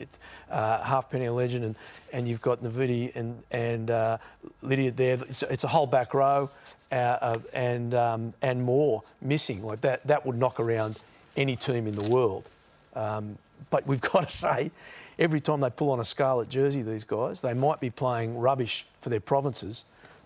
uh, 0.51 0.83
Halfpenny, 0.83 1.27
a 1.27 1.33
legend, 1.33 1.65
and, 1.65 1.77
and 2.13 2.29
you've 2.29 2.43
got 2.43 2.63
Navidi 2.63 3.15
and, 3.17 3.43
and 3.51 3.91
uh, 3.91 4.19
Lydiate 4.63 4.97
there. 4.97 5.15
It's, 5.15 5.43
it's, 5.45 5.65
a 5.65 5.69
whole 5.69 5.87
back 5.87 6.15
row 6.15 6.51
uh, 6.93 6.95
uh, 6.95 7.39
and, 7.53 7.95
um, 7.95 8.35
and 8.43 8.63
more 8.63 9.03
missing. 9.21 9.65
Like 9.65 9.81
that, 9.81 10.07
that 10.07 10.27
would 10.27 10.37
knock 10.37 10.61
around 10.61 11.03
any 11.37 11.57
team 11.57 11.87
in 11.87 11.95
the 11.95 12.09
world. 12.09 12.49
Um, 12.95 13.39
but 13.71 13.87
we've 13.87 14.01
got 14.13 14.29
to 14.29 14.35
say, 14.35 14.71
every 15.19 15.41
time 15.41 15.61
they 15.61 15.71
pull 15.71 15.91
on 15.91 16.01
a 16.01 16.05
scarlet 16.05 16.49
jersey, 16.49 16.83
these 16.83 17.05
guys, 17.05 17.41
they 17.41 17.55
might 17.55 17.81
be 17.81 17.91
playing 17.91 18.39
rubbish 18.39 18.87
for 19.01 19.09
their 19.09 19.21
provinces, 19.21 19.85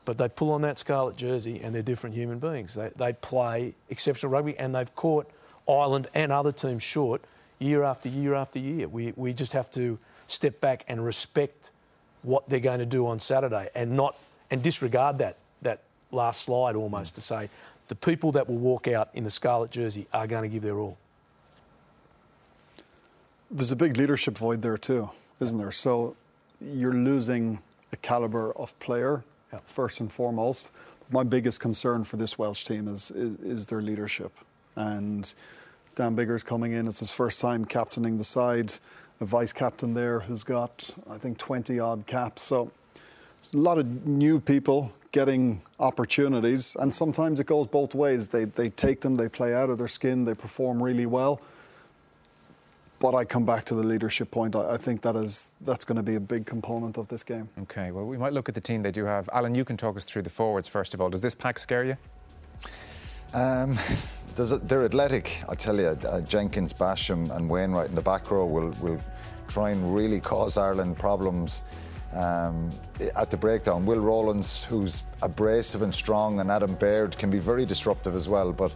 but 0.09 0.17
they 0.17 0.27
pull 0.27 0.53
on 0.53 0.63
that 0.63 0.79
scarlet 0.79 1.19
jersey 1.19 1.61
and 1.63 1.75
they're 1.75 1.83
different 1.83 2.17
human 2.17 2.39
beings. 2.39 2.75
They, 2.75 2.91
they 2.97 3.13
play 3.13 3.75
exceptional 3.91 4.33
rugby 4.33 4.57
and 4.57 4.75
they've 4.75 4.95
caught 4.95 5.31
Ireland 5.69 6.07
and 6.15 6.33
other 6.33 6.51
teams 6.51 6.83
short 6.83 7.21
year 7.59 7.83
after 7.83 8.09
year 8.09 8.33
after 8.35 8.59
year. 8.59 8.89
We, 8.89 9.13
we 9.17 9.35
just 9.35 9.53
have 9.53 9.71
to 9.73 9.99
step 10.27 10.63
back 10.63 10.83
and 10.89 11.05
respect 11.05 11.73
what 12.23 12.49
they're 12.49 12.59
going 12.59 12.79
to 12.79 12.87
do 12.87 13.07
on 13.07 13.21
Saturday 13.21 13.69
and 13.75 13.99
not 13.99 14.17
and 14.51 14.63
disregard 14.63 15.19
that 15.19 15.37
that 15.61 15.83
last 16.11 16.41
slide 16.41 16.75
almost 16.75 17.15
to 17.17 17.21
say 17.21 17.51
the 17.89 17.95
people 17.95 18.33
that 18.33 18.49
will 18.49 18.57
walk 18.57 18.89
out 18.89 19.11
in 19.13 19.25
the 19.25 19.31
scarlet 19.31 19.71
jersey 19.71 20.07
are 20.15 20.27
going 20.27 20.43
to 20.43 20.49
give 20.49 20.63
their 20.63 20.79
all. 20.79 20.97
There's 23.51 23.73
a 23.73 23.77
big 23.77 23.99
leadership 23.99 24.39
void 24.39 24.63
there 24.63 24.79
too, 24.79 25.11
isn't 25.39 25.59
there? 25.59 25.71
So 25.71 26.17
you're 26.63 26.95
losing 26.95 27.61
a 27.93 27.97
caliber 27.97 28.55
of 28.55 28.79
player 28.81 29.23
yeah. 29.53 29.61
first 29.67 30.01
and 30.01 30.11
foremost. 30.11 30.71
My 31.11 31.25
biggest 31.25 31.61
concern 31.61 32.05
for 32.05 32.17
this 32.17 32.39
Welsh 32.39 32.65
team 32.65 32.87
is, 32.87 33.11
is, 33.11 33.37
is 33.37 33.67
their 33.67 33.81
leadership, 33.81 34.33
and 34.77 35.35
Dan 35.95 36.15
Biggar's 36.15 36.43
coming 36.43 36.73
in. 36.73 36.87
It's 36.87 37.01
his 37.01 37.13
first 37.13 37.41
time 37.41 37.65
captaining 37.65 38.19
the 38.19 38.25
side. 38.25 38.75
A 39.21 39.25
vice 39.25 39.53
captain 39.53 39.95
there 39.95 40.21
who's 40.21 40.45
got, 40.45 40.95
I 41.11 41.19
think, 41.19 41.39
20 41.39 41.81
odd 41.81 42.07
caps. 42.07 42.43
So 42.43 42.71
a 43.53 43.57
lot 43.57 43.79
of 43.79 44.07
new 44.07 44.39
people 44.39 44.93
getting 45.11 45.63
opportunities, 45.81 46.77
and 46.77 46.93
sometimes 46.93 47.41
it 47.41 47.47
goes 47.47 47.67
both 47.67 47.95
ways. 47.95 48.29
They, 48.29 48.45
they 48.45 48.69
take 48.69 49.01
them, 49.01 49.17
they 49.17 49.29
play 49.29 49.55
out 49.55 49.71
of 49.71 49.79
their 49.79 49.89
skin, 49.89 50.25
they 50.25 50.35
perform 50.35 50.83
really 50.83 51.07
well. 51.07 51.41
But 53.01 53.15
I 53.15 53.25
come 53.25 53.47
back 53.47 53.65
to 53.67 53.75
the 53.75 53.85
leadership 53.85 54.31
point. 54.31 54.57
I, 54.57 54.75
I 54.75 54.77
think 54.77 55.03
that 55.03 55.15
is 55.15 55.55
that's 55.61 55.85
going 55.85 55.97
to 55.97 56.03
be 56.03 56.17
a 56.17 56.21
big 56.21 56.47
component 56.47 56.99
of 56.99 57.09
this 57.09 57.23
game. 57.23 57.49
Okay, 57.63 57.91
well, 57.93 58.05
we 58.05 58.17
might 58.17 58.33
look 58.33 58.49
at 58.49 58.55
the 58.55 58.61
team 58.61 58.83
they 58.83 58.91
do 58.91 59.05
have. 59.05 59.29
Alan, 59.33 59.55
you 59.55 59.65
can 59.65 59.77
talk 59.77 59.97
us 59.97 60.05
through 60.05 60.23
the 60.23 60.31
forwards 60.31 60.69
first 60.69 60.95
of 60.95 61.01
all. 61.01 61.09
Does 61.09 61.23
this 61.23 61.35
pack 61.35 61.59
scare 61.59 61.85
you? 61.85 61.97
Um, 63.35 63.79
they're 64.35 64.85
athletic, 64.85 65.43
I 65.49 65.55
tell 65.55 65.77
you. 65.79 65.89
Uh, 65.89 66.21
Jenkins, 66.23 66.73
Basham, 66.73 67.35
and 67.37 67.49
Wainwright 67.49 67.89
in 67.89 67.95
the 67.95 68.03
back 68.03 68.31
row 68.31 68.47
will, 68.47 68.71
will 68.81 69.01
try 69.49 69.71
and 69.71 69.95
really 69.95 70.21
cause 70.21 70.57
Ireland 70.57 70.97
problems 70.97 71.63
um, 72.15 72.71
at 73.17 73.31
the 73.31 73.37
breakdown. 73.37 73.85
Will 73.85 74.01
Rowlands, 74.01 74.65
who's 74.65 75.03
abrasive 75.23 75.83
and 75.83 75.95
strong, 75.95 76.41
and 76.41 76.51
Adam 76.51 76.75
Beard 76.75 77.19
can 77.19 77.31
be 77.31 77.39
very 77.39 77.67
disruptive 77.67 78.17
as 78.17 78.29
well. 78.29 78.53
But 78.53 78.73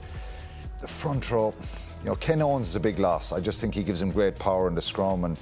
the 0.80 0.88
front 0.88 1.30
row, 1.30 1.54
you 2.02 2.08
know, 2.08 2.16
Ken 2.16 2.42
Owens 2.42 2.70
is 2.70 2.76
a 2.76 2.80
big 2.80 2.98
loss. 2.98 3.32
I 3.32 3.40
just 3.40 3.60
think 3.60 3.74
he 3.74 3.82
gives 3.82 4.02
him 4.02 4.10
great 4.10 4.36
power 4.38 4.66
in 4.66 4.74
the 4.74 4.82
scrum, 4.82 5.24
and 5.24 5.38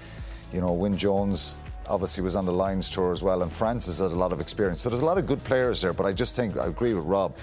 you 0.53 0.61
know, 0.61 0.73
Wyn 0.73 0.96
Jones 0.96 1.55
obviously 1.88 2.23
was 2.23 2.37
on 2.37 2.44
the 2.44 2.53
Lions 2.53 2.90
tour 2.90 3.12
as 3.12 3.23
well, 3.23 3.42
and 3.42 3.53
Francis 3.53 3.99
has 4.01 4.12
a 4.12 4.16
lot 4.16 4.33
of 4.33 4.40
experience. 4.40 4.81
So 4.81 4.90
there's 4.90 5.03
a 5.03 5.07
lot 5.07 5.18
of 5.18 5.27
good 5.27 5.42
players 5.42 5.81
there. 5.81 5.92
But 5.92 6.07
I 6.07 6.12
just 6.12 6.37
think 6.37 6.57
I 6.57 6.66
agree 6.66 6.94
with 6.94 7.05
Rob. 7.05 7.37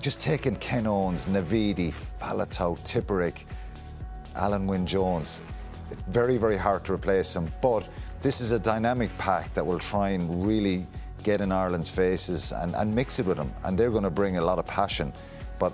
Just 0.00 0.20
taking 0.20 0.56
Ken 0.56 0.86
Owens, 0.86 1.26
Navidi, 1.26 1.92
Faletau, 1.92 2.78
Tipuric, 2.80 3.44
Alun 4.34 4.66
Wyn 4.66 4.86
Jones, 4.86 5.40
very 6.08 6.36
very 6.36 6.56
hard 6.56 6.84
to 6.84 6.92
replace 6.92 7.34
him, 7.34 7.50
but 7.62 7.88
this 8.20 8.40
is 8.40 8.52
a 8.52 8.58
dynamic 8.58 9.16
pack 9.18 9.52
that 9.54 9.66
will 9.66 9.78
try 9.78 10.10
and 10.10 10.46
really 10.46 10.86
get 11.24 11.40
in 11.40 11.50
Ireland's 11.52 11.88
faces 11.88 12.52
and, 12.52 12.74
and 12.74 12.94
mix 12.94 13.18
it 13.18 13.26
with 13.26 13.36
them. 13.36 13.52
And 13.64 13.78
they're 13.78 13.90
going 13.90 14.04
to 14.04 14.10
bring 14.10 14.36
a 14.36 14.40
lot 14.40 14.58
of 14.58 14.66
passion. 14.66 15.12
But 15.58 15.72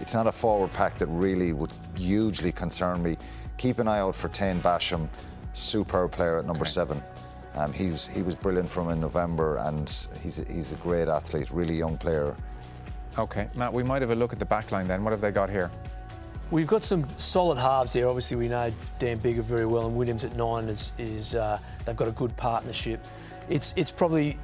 it's 0.00 0.14
not 0.14 0.26
a 0.26 0.32
forward 0.32 0.72
pack 0.72 0.98
that 0.98 1.06
really 1.06 1.52
would 1.52 1.72
hugely 1.96 2.52
concern 2.52 3.02
me. 3.02 3.16
Keep 3.58 3.78
an 3.78 3.88
eye 3.88 3.98
out 3.98 4.14
for 4.14 4.28
Taine 4.28 4.60
Basham, 4.60 5.08
superb 5.52 6.12
player 6.12 6.38
at 6.38 6.46
number 6.46 6.62
okay. 6.62 6.70
seven. 6.70 7.02
Um, 7.54 7.72
he, 7.72 7.90
was, 7.90 8.06
he 8.06 8.22
was 8.22 8.34
brilliant 8.34 8.68
from 8.68 8.90
in 8.90 9.00
November 9.00 9.56
and 9.58 9.88
he's 10.22 10.38
a, 10.38 10.50
he's 10.50 10.72
a 10.72 10.76
great 10.76 11.08
athlete, 11.08 11.50
really 11.50 11.74
young 11.76 11.98
player. 11.98 12.36
Okay, 13.18 13.48
Matt, 13.54 13.72
we 13.72 13.82
might 13.82 14.02
have 14.02 14.10
a 14.10 14.14
look 14.14 14.32
at 14.32 14.38
the 14.38 14.44
back 14.44 14.70
line 14.70 14.86
then. 14.86 15.02
What 15.02 15.10
have 15.10 15.20
they 15.20 15.32
got 15.32 15.50
here? 15.50 15.70
We've 16.50 16.66
got 16.66 16.82
some 16.82 17.06
solid 17.16 17.58
halves 17.58 17.92
there. 17.92 18.08
Obviously, 18.08 18.36
we 18.36 18.48
know 18.48 18.72
Dan 18.98 19.18
Biggar 19.18 19.42
very 19.42 19.66
well, 19.66 19.86
and 19.86 19.96
Williams 19.96 20.24
at 20.24 20.34
nine 20.36 20.68
is, 20.68 20.90
is 20.98 21.34
uh, 21.36 21.58
they've 21.84 21.94
got 21.94 22.08
a 22.08 22.12
good 22.12 22.36
partnership. 22.36 23.04
It's 23.48 23.72
it's 23.76 23.92
probably 23.92 24.38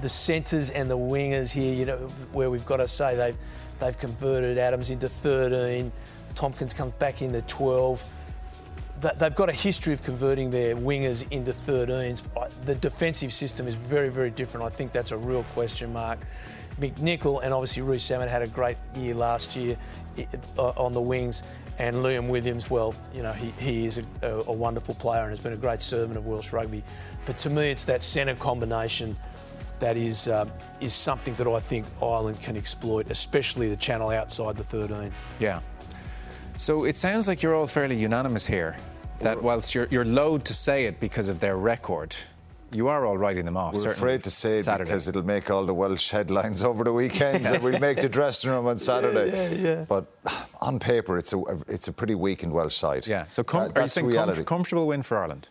the 0.00 0.08
centres 0.08 0.70
and 0.70 0.88
the 0.88 0.96
wingers 0.96 1.50
here, 1.50 1.74
you 1.74 1.84
know, 1.84 1.96
where 2.32 2.50
we've 2.50 2.66
got 2.66 2.76
to 2.76 2.86
say 2.86 3.16
they've 3.16 3.36
they've 3.78 3.96
converted 3.96 4.58
Adams 4.58 4.90
into 4.90 5.08
13. 5.08 5.92
Tompkins 6.34 6.74
comes 6.74 6.92
back 6.94 7.22
into 7.22 7.42
12. 7.42 8.04
They've 9.00 9.34
got 9.34 9.48
a 9.48 9.52
history 9.52 9.92
of 9.92 10.02
converting 10.02 10.50
their 10.50 10.74
wingers 10.74 11.30
into 11.30 11.52
13s. 11.52 12.22
The 12.64 12.74
defensive 12.74 13.32
system 13.32 13.68
is 13.68 13.76
very, 13.76 14.08
very 14.08 14.30
different. 14.30 14.66
I 14.66 14.70
think 14.70 14.92
that's 14.92 15.12
a 15.12 15.16
real 15.16 15.44
question 15.44 15.92
mark. 15.92 16.18
McNicholl 16.80 17.42
and 17.42 17.52
obviously 17.52 17.82
Rhys 17.82 18.02
Salmon 18.02 18.28
had 18.28 18.42
a 18.42 18.46
great 18.46 18.76
year 18.96 19.14
last 19.14 19.56
year 19.56 19.76
uh, 20.56 20.68
on 20.70 20.92
the 20.92 21.00
wings. 21.00 21.42
And 21.78 21.96
Liam 21.96 22.28
Williams, 22.28 22.68
well, 22.68 22.92
you 23.14 23.22
know, 23.22 23.32
he, 23.32 23.52
he 23.58 23.86
is 23.86 24.02
a, 24.22 24.26
a, 24.26 24.52
wonderful 24.52 24.96
player 24.96 25.22
and 25.22 25.30
has 25.30 25.38
been 25.38 25.52
a 25.52 25.56
great 25.56 25.80
servant 25.80 26.18
of 26.18 26.26
Welsh 26.26 26.52
rugby. 26.52 26.82
But 27.24 27.38
to 27.40 27.50
me, 27.50 27.70
it's 27.70 27.84
that 27.84 28.02
centre 28.02 28.34
combination 28.34 29.16
that 29.80 29.96
is 29.96 30.28
um, 30.28 30.50
is 30.80 30.92
something 30.92 31.34
that 31.34 31.46
I 31.46 31.58
think 31.60 31.86
Ireland 32.02 32.40
can 32.40 32.56
exploit, 32.56 33.10
especially 33.10 33.68
the 33.68 33.76
channel 33.76 34.10
outside 34.10 34.56
the 34.56 34.64
13. 34.64 35.12
Yeah. 35.38 35.60
So 36.58 36.84
it 36.84 36.96
sounds 36.96 37.28
like 37.28 37.42
you're 37.42 37.54
all 37.54 37.66
fairly 37.66 37.96
unanimous 37.96 38.46
here. 38.46 38.76
That 39.20 39.42
whilst 39.42 39.74
you're, 39.74 39.88
you're 39.90 40.04
loath 40.04 40.44
to 40.44 40.54
say 40.54 40.84
it 40.86 41.00
because 41.00 41.28
of 41.28 41.40
their 41.40 41.56
record, 41.56 42.16
you 42.72 42.88
are 42.88 43.06
all 43.06 43.16
writing 43.16 43.44
them 43.44 43.56
off. 43.56 43.74
We're 43.74 43.90
afraid 43.90 44.22
to 44.24 44.30
say 44.30 44.58
it 44.58 44.64
Saturday. 44.64 44.88
because 44.88 45.08
it'll 45.08 45.24
make 45.24 45.50
all 45.50 45.64
the 45.64 45.74
Welsh 45.74 46.10
headlines 46.10 46.62
over 46.70 46.84
the 46.84 46.92
weekend, 46.92 47.46
and 47.46 47.62
we'll 47.62 47.80
make 47.80 48.00
the 48.00 48.08
dressing 48.08 48.50
room 48.50 48.66
on 48.66 48.78
Saturday. 48.90 49.30
Yeah, 49.30 49.48
yeah, 49.48 49.76
yeah. 49.78 49.84
But 49.88 50.06
on 50.60 50.78
paper, 50.78 51.18
it's 51.18 51.32
a 51.32 51.42
it's 51.66 51.88
a 51.88 51.92
pretty 51.92 52.14
weakened 52.14 52.52
Welsh 52.52 52.76
side. 52.76 53.06
Yeah. 53.06 53.24
So 53.30 53.42
com- 53.42 53.68
that, 53.68 53.78
are 53.78 53.82
you 53.82 53.88
saying 53.88 54.12
com- 54.12 54.44
comfortable 54.44 54.86
win 54.86 55.02
for 55.02 55.18
Ireland? 55.18 55.48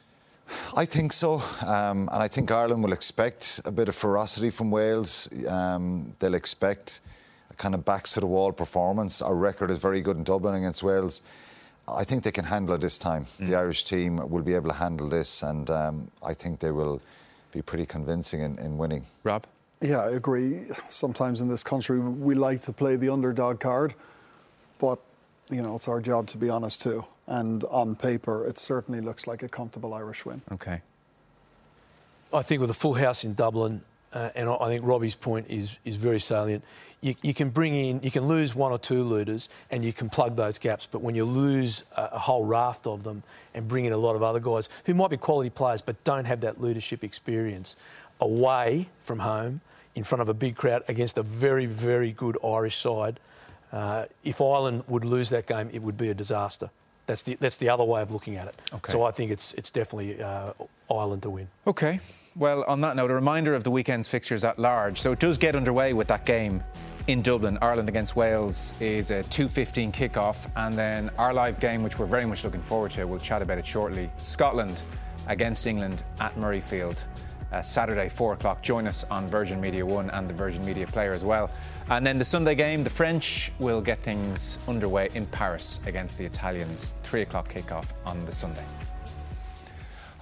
I 0.76 0.86
think 0.86 1.14
so, 1.14 1.42
um, 1.66 2.10
and 2.12 2.24
I 2.24 2.28
think 2.28 2.52
Ireland 2.52 2.84
will 2.84 2.94
expect 2.94 3.62
a 3.66 3.72
bit 3.72 3.90
of 3.90 3.96
ferocity 3.96 4.50
from 4.50 4.72
Wales. 4.72 5.30
Um, 5.48 6.14
they'll 6.20 6.36
expect 6.36 7.02
a 7.50 7.56
kind 7.56 7.74
of 7.74 7.84
backs 7.84 8.14
to 8.14 8.20
the 8.20 8.28
wall 8.28 8.52
performance. 8.52 9.22
Our 9.22 9.36
record 9.36 9.72
is 9.72 9.78
very 9.78 10.02
good 10.02 10.18
in 10.18 10.24
Dublin 10.24 10.56
against 10.56 10.84
Wales. 10.84 11.22
I 11.88 12.04
think 12.04 12.24
they 12.24 12.32
can 12.32 12.46
handle 12.46 12.76
it 12.76 12.82
this 12.82 12.98
time. 12.98 13.28
Mm. 13.40 13.48
The 13.48 13.56
Irish 13.56 13.86
team 13.86 14.30
will 14.30 14.42
be 14.44 14.54
able 14.54 14.70
to 14.70 14.76
handle 14.76 15.08
this, 15.10 15.44
and 15.44 15.70
um, 15.70 16.08
I 16.26 16.34
think 16.34 16.60
they 16.60 16.72
will 16.72 17.02
be 17.52 17.62
pretty 17.62 17.86
convincing 17.86 18.42
in, 18.42 18.60
in 18.60 18.78
winning. 18.78 19.06
Rob? 19.24 19.46
Yeah, 19.82 20.00
I 20.00 20.12
agree. 20.12 20.66
Sometimes 20.90 21.42
in 21.42 21.50
this 21.50 21.64
country, 21.64 22.00
we 22.00 22.36
like 22.36 22.62
to 22.62 22.74
play 22.74 22.96
the 22.96 23.10
underdog 23.10 23.60
card, 23.60 23.94
but 24.80 25.00
you 25.50 25.62
know 25.62 25.76
it's 25.76 25.88
our 25.88 26.02
job 26.02 26.28
to 26.28 26.38
be 26.38 26.50
honest 26.50 26.82
too. 26.82 27.06
And 27.26 27.64
on 27.66 27.96
paper, 27.96 28.46
it 28.46 28.58
certainly 28.58 29.02
looks 29.02 29.28
like 29.28 29.44
a 29.44 29.50
comfortable 29.50 29.94
Irish 29.94 30.26
win. 30.26 30.42
Okay. 30.52 30.82
I 32.34 32.42
think 32.42 32.62
with 32.62 32.70
a 32.70 32.74
full 32.76 32.94
house 32.94 33.24
in 33.24 33.34
Dublin, 33.34 33.82
uh, 34.14 34.30
and 34.36 34.50
I 34.50 34.68
think 34.68 34.86
Robbie's 34.86 35.16
point 35.16 35.48
is 35.50 35.80
is 35.84 35.96
very 35.98 36.20
salient 36.20 36.64
you, 37.02 37.14
you, 37.22 37.34
can 37.34 37.50
bring 37.50 37.74
in, 37.74 38.02
you 38.02 38.10
can 38.10 38.28
lose 38.28 38.56
one 38.56 38.72
or 38.72 38.80
two 38.80 39.04
looters 39.04 39.50
and 39.70 39.86
you 39.86 39.94
can 39.94 40.10
plug 40.10 40.36
those 40.36 40.58
gaps. 40.58 40.88
But 40.90 41.02
when 41.02 41.16
you 41.16 41.26
lose 41.26 41.84
a, 41.96 42.10
a, 42.14 42.20
whole 42.20 42.44
raft 42.46 42.88
of 42.88 43.04
them 43.04 43.24
and 43.54 43.68
bring 43.68 43.86
in 43.86 43.94
a 43.94 43.98
lot 43.98 44.16
of 44.16 44.24
other 44.24 44.40
guys 44.40 44.70
who 44.86 44.94
might 44.94 45.12
be 45.12 45.18
quality 45.18 45.50
players 45.50 45.82
but 45.82 46.04
don't 46.04 46.26
have 46.26 46.42
that 46.42 46.60
leadership 46.60 47.04
experience 47.04 47.76
away 48.20 48.90
from 49.00 49.20
home 49.20 49.62
in 49.94 50.04
front 50.04 50.22
of 50.22 50.30
a 50.30 50.34
big 50.34 50.56
crowd 50.56 50.84
against 50.88 51.18
a 51.18 51.24
very, 51.24 51.66
very 51.66 52.12
good 52.12 52.38
Irish 52.44 52.76
side, 52.76 53.20
uh, 53.72 54.06
if 54.24 54.42
Ireland 54.42 54.84
would 54.88 55.06
lose 55.06 55.30
that 55.30 55.48
game, 55.48 55.70
it 55.72 55.82
would 55.82 55.98
be 55.98 56.10
a 56.10 56.14
disaster. 56.14 56.70
That's 57.06 57.24
the, 57.24 57.38
that's 57.40 57.58
the 57.58 57.70
other 57.70 57.84
way 57.84 58.02
of 58.02 58.12
looking 58.12 58.36
at 58.36 58.48
it. 58.48 58.56
Okay. 58.74 58.92
So 58.92 59.04
I 59.04 59.12
think 59.12 59.32
it's, 59.32 59.54
it's 59.54 59.72
definitely 59.72 60.22
uh, 60.22 60.52
Ireland 60.92 61.24
to 61.24 61.30
win. 61.30 61.48
Okay. 61.66 62.00
Well, 62.36 62.64
on 62.68 62.82
that 62.82 62.96
note, 62.96 63.10
a 63.10 63.16
reminder 63.16 63.56
of 63.56 63.64
the 63.64 63.72
weekend's 63.72 64.08
fixtures 64.08 64.44
at 64.44 64.60
large. 64.60 65.00
So 65.00 65.12
it 65.12 65.20
does 65.20 65.38
get 65.38 65.56
underway 65.56 65.94
with 65.94 66.08
that 66.10 66.26
game 66.26 66.64
in 67.08 67.22
Dublin. 67.22 67.58
Ireland 67.62 67.90
against 67.90 68.16
Wales 68.16 68.74
is 68.82 69.10
a 69.10 69.24
2.15 69.24 69.92
kickoff. 69.94 70.52
And 70.56 70.76
then 70.76 71.10
our 71.18 71.34
live 71.34 71.60
game, 71.60 71.82
which 71.82 71.98
we're 71.98 72.06
very 72.06 72.26
much 72.26 72.44
looking 72.44 72.62
forward 72.62 72.92
to, 72.92 73.06
we'll 73.06 73.20
chat 73.20 73.42
about 73.42 73.58
it 73.58 73.66
shortly. 73.66 74.12
Scotland 74.18 74.82
against 75.28 75.66
England 75.66 76.04
at 76.20 76.36
Murrayfield. 76.36 77.02
Uh, 77.52 77.62
Saturday, 77.62 78.10
4 78.10 78.34
o'clock. 78.34 78.62
Join 78.62 78.88
us 78.88 79.04
on 79.06 79.28
Virgin 79.28 79.62
Media 79.62 79.86
1 79.86 80.10
and 80.10 80.30
the 80.30 80.34
Virgin 80.34 80.66
Media 80.66 80.86
Player 80.86 81.14
as 81.14 81.24
well. 81.24 81.50
And 81.90 82.06
then 82.06 82.18
the 82.18 82.26
Sunday 82.26 82.56
game, 82.56 82.84
the 82.84 82.90
French 82.90 83.52
will 83.60 83.82
get 83.82 84.00
things 84.00 84.58
underway 84.68 85.10
in 85.14 85.26
Paris 85.28 85.80
against 85.86 86.18
the 86.18 86.26
Italians. 86.26 86.94
3 87.04 87.22
o'clock 87.22 87.48
kickoff 87.52 87.92
on 88.06 88.26
the 88.26 88.32
Sunday. 88.32 88.66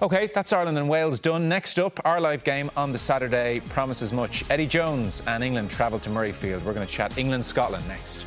Okay, 0.02 0.28
that's 0.34 0.52
Ireland 0.52 0.76
and 0.76 0.90
Wales 0.90 1.20
done. 1.20 1.48
Next 1.48 1.78
up, 1.78 1.98
our 2.04 2.20
live 2.20 2.44
game 2.44 2.70
on 2.76 2.92
the 2.92 2.98
Saturday 2.98 3.60
promises 3.70 4.12
much. 4.12 4.44
Eddie 4.50 4.66
Jones 4.66 5.22
and 5.26 5.42
England 5.42 5.70
travel 5.70 5.98
to 6.00 6.10
Murrayfield. 6.10 6.62
We're 6.64 6.74
going 6.74 6.86
to 6.86 6.92
chat 6.92 7.16
England 7.16 7.44
Scotland 7.44 7.88
next. 7.88 8.26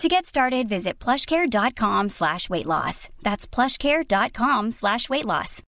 To 0.00 0.08
get 0.08 0.26
started, 0.26 0.68
visit 0.68 0.98
plushcare.com 0.98 2.10
slash 2.10 2.50
weight 2.50 2.66
loss. 2.66 3.08
That's 3.22 3.46
plushcare.com 3.46 4.70
slash 4.72 5.08
weight 5.08 5.24
loss. 5.24 5.62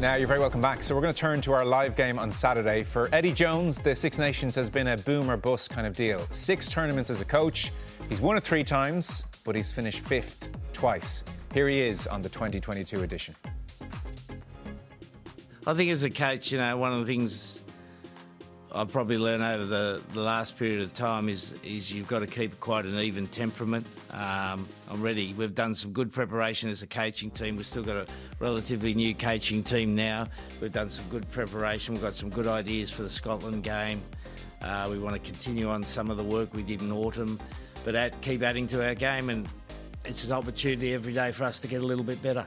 Now, 0.00 0.14
you're 0.14 0.28
very 0.28 0.38
welcome 0.38 0.60
back. 0.60 0.82
So, 0.82 0.94
we're 0.94 1.00
going 1.00 1.14
to 1.14 1.18
turn 1.18 1.40
to 1.40 1.52
our 1.52 1.64
live 1.64 1.96
game 1.96 2.18
on 2.18 2.30
Saturday. 2.30 2.84
For 2.84 3.08
Eddie 3.12 3.32
Jones, 3.32 3.80
the 3.80 3.94
Six 3.94 4.18
Nations 4.18 4.54
has 4.54 4.68
been 4.68 4.88
a 4.88 4.98
boom 4.98 5.30
or 5.30 5.36
bust 5.38 5.70
kind 5.70 5.86
of 5.86 5.96
deal. 5.96 6.24
Six 6.30 6.68
tournaments 6.68 7.08
as 7.08 7.20
a 7.22 7.24
coach. 7.24 7.72
He's 8.08 8.20
won 8.20 8.36
it 8.36 8.44
three 8.44 8.64
times, 8.64 9.24
but 9.44 9.56
he's 9.56 9.72
finished 9.72 10.00
fifth 10.00 10.50
twice. 10.72 11.24
Here 11.54 11.68
he 11.68 11.80
is 11.80 12.06
on 12.06 12.20
the 12.22 12.28
2022 12.28 13.02
edition. 13.02 13.34
I 15.68 15.74
think 15.74 15.90
as 15.90 16.02
a 16.02 16.08
coach, 16.08 16.50
you 16.50 16.56
know, 16.56 16.78
one 16.78 16.94
of 16.94 17.00
the 17.00 17.04
things 17.04 17.62
I've 18.72 18.90
probably 18.90 19.18
learned 19.18 19.42
over 19.42 19.66
the, 19.66 20.02
the 20.14 20.20
last 20.20 20.56
period 20.56 20.80
of 20.80 20.94
time 20.94 21.28
is 21.28 21.52
is 21.62 21.92
you've 21.92 22.08
got 22.08 22.20
to 22.20 22.26
keep 22.26 22.58
quite 22.58 22.86
an 22.86 22.98
even 22.98 23.26
temperament. 23.26 23.86
Um, 24.10 24.66
I'm 24.88 25.02
ready. 25.02 25.34
We've 25.34 25.54
done 25.54 25.74
some 25.74 25.92
good 25.92 26.10
preparation 26.10 26.70
as 26.70 26.80
a 26.80 26.86
coaching 26.86 27.30
team. 27.30 27.56
We've 27.56 27.66
still 27.66 27.82
got 27.82 27.96
a 27.98 28.06
relatively 28.38 28.94
new 28.94 29.14
coaching 29.14 29.62
team 29.62 29.94
now. 29.94 30.28
We've 30.62 30.72
done 30.72 30.88
some 30.88 31.04
good 31.10 31.30
preparation. 31.32 31.92
We've 31.92 32.02
got 32.02 32.14
some 32.14 32.30
good 32.30 32.46
ideas 32.46 32.90
for 32.90 33.02
the 33.02 33.10
Scotland 33.10 33.62
game. 33.62 34.00
Uh, 34.62 34.88
we 34.90 34.98
want 34.98 35.16
to 35.16 35.20
continue 35.22 35.68
on 35.68 35.82
some 35.82 36.10
of 36.10 36.16
the 36.16 36.24
work 36.24 36.54
we 36.54 36.62
did 36.62 36.80
in 36.80 36.90
autumn, 36.90 37.38
but 37.84 38.18
keep 38.22 38.42
adding 38.42 38.66
to 38.68 38.82
our 38.86 38.94
game. 38.94 39.28
And 39.28 39.46
it's 40.06 40.24
an 40.24 40.32
opportunity 40.32 40.94
every 40.94 41.12
day 41.12 41.30
for 41.30 41.44
us 41.44 41.60
to 41.60 41.68
get 41.68 41.82
a 41.82 41.86
little 41.86 42.04
bit 42.04 42.22
better. 42.22 42.46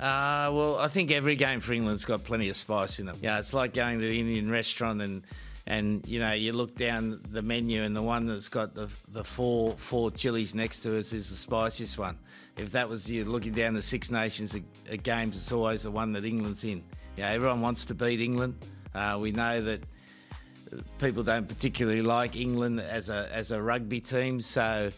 Uh, 0.00 0.50
well, 0.52 0.78
I 0.78 0.88
think 0.88 1.10
every 1.10 1.34
game 1.34 1.60
for 1.60 1.72
England's 1.72 2.04
got 2.04 2.22
plenty 2.22 2.48
of 2.48 2.56
spice 2.56 3.00
in 3.00 3.06
them. 3.06 3.16
Yeah, 3.20 3.38
it's 3.38 3.52
like 3.52 3.74
going 3.74 3.98
to 3.98 4.06
the 4.06 4.20
Indian 4.20 4.50
restaurant 4.50 5.02
and 5.02 5.22
and 5.66 6.06
you 6.06 6.18
know 6.18 6.32
you 6.32 6.52
look 6.52 6.76
down 6.76 7.20
the 7.30 7.42
menu 7.42 7.82
and 7.82 7.94
the 7.94 8.02
one 8.02 8.26
that's 8.26 8.48
got 8.48 8.74
the 8.74 8.88
the 9.08 9.24
four 9.24 9.74
four 9.76 10.10
chilies 10.10 10.54
next 10.54 10.80
to 10.80 10.96
us 10.98 11.12
is 11.12 11.30
the 11.30 11.36
spiciest 11.36 11.98
one. 11.98 12.16
If 12.56 12.72
that 12.72 12.88
was 12.88 13.10
you 13.10 13.24
looking 13.24 13.52
down 13.52 13.74
the 13.74 13.82
Six 13.82 14.10
Nations 14.10 14.56
games, 15.02 15.36
it's 15.36 15.52
always 15.52 15.82
the 15.82 15.90
one 15.90 16.12
that 16.12 16.24
England's 16.24 16.64
in. 16.64 16.82
Yeah, 17.16 17.30
everyone 17.30 17.60
wants 17.60 17.84
to 17.86 17.94
beat 17.94 18.20
England. 18.20 18.54
Uh, 18.94 19.18
we 19.20 19.32
know 19.32 19.60
that 19.60 19.82
people 20.98 21.22
don't 21.22 21.48
particularly 21.48 22.02
like 22.02 22.36
England 22.36 22.80
as 22.80 23.10
a 23.10 23.28
as 23.32 23.50
a 23.50 23.60
rugby 23.60 24.00
team, 24.00 24.40
so 24.40 24.90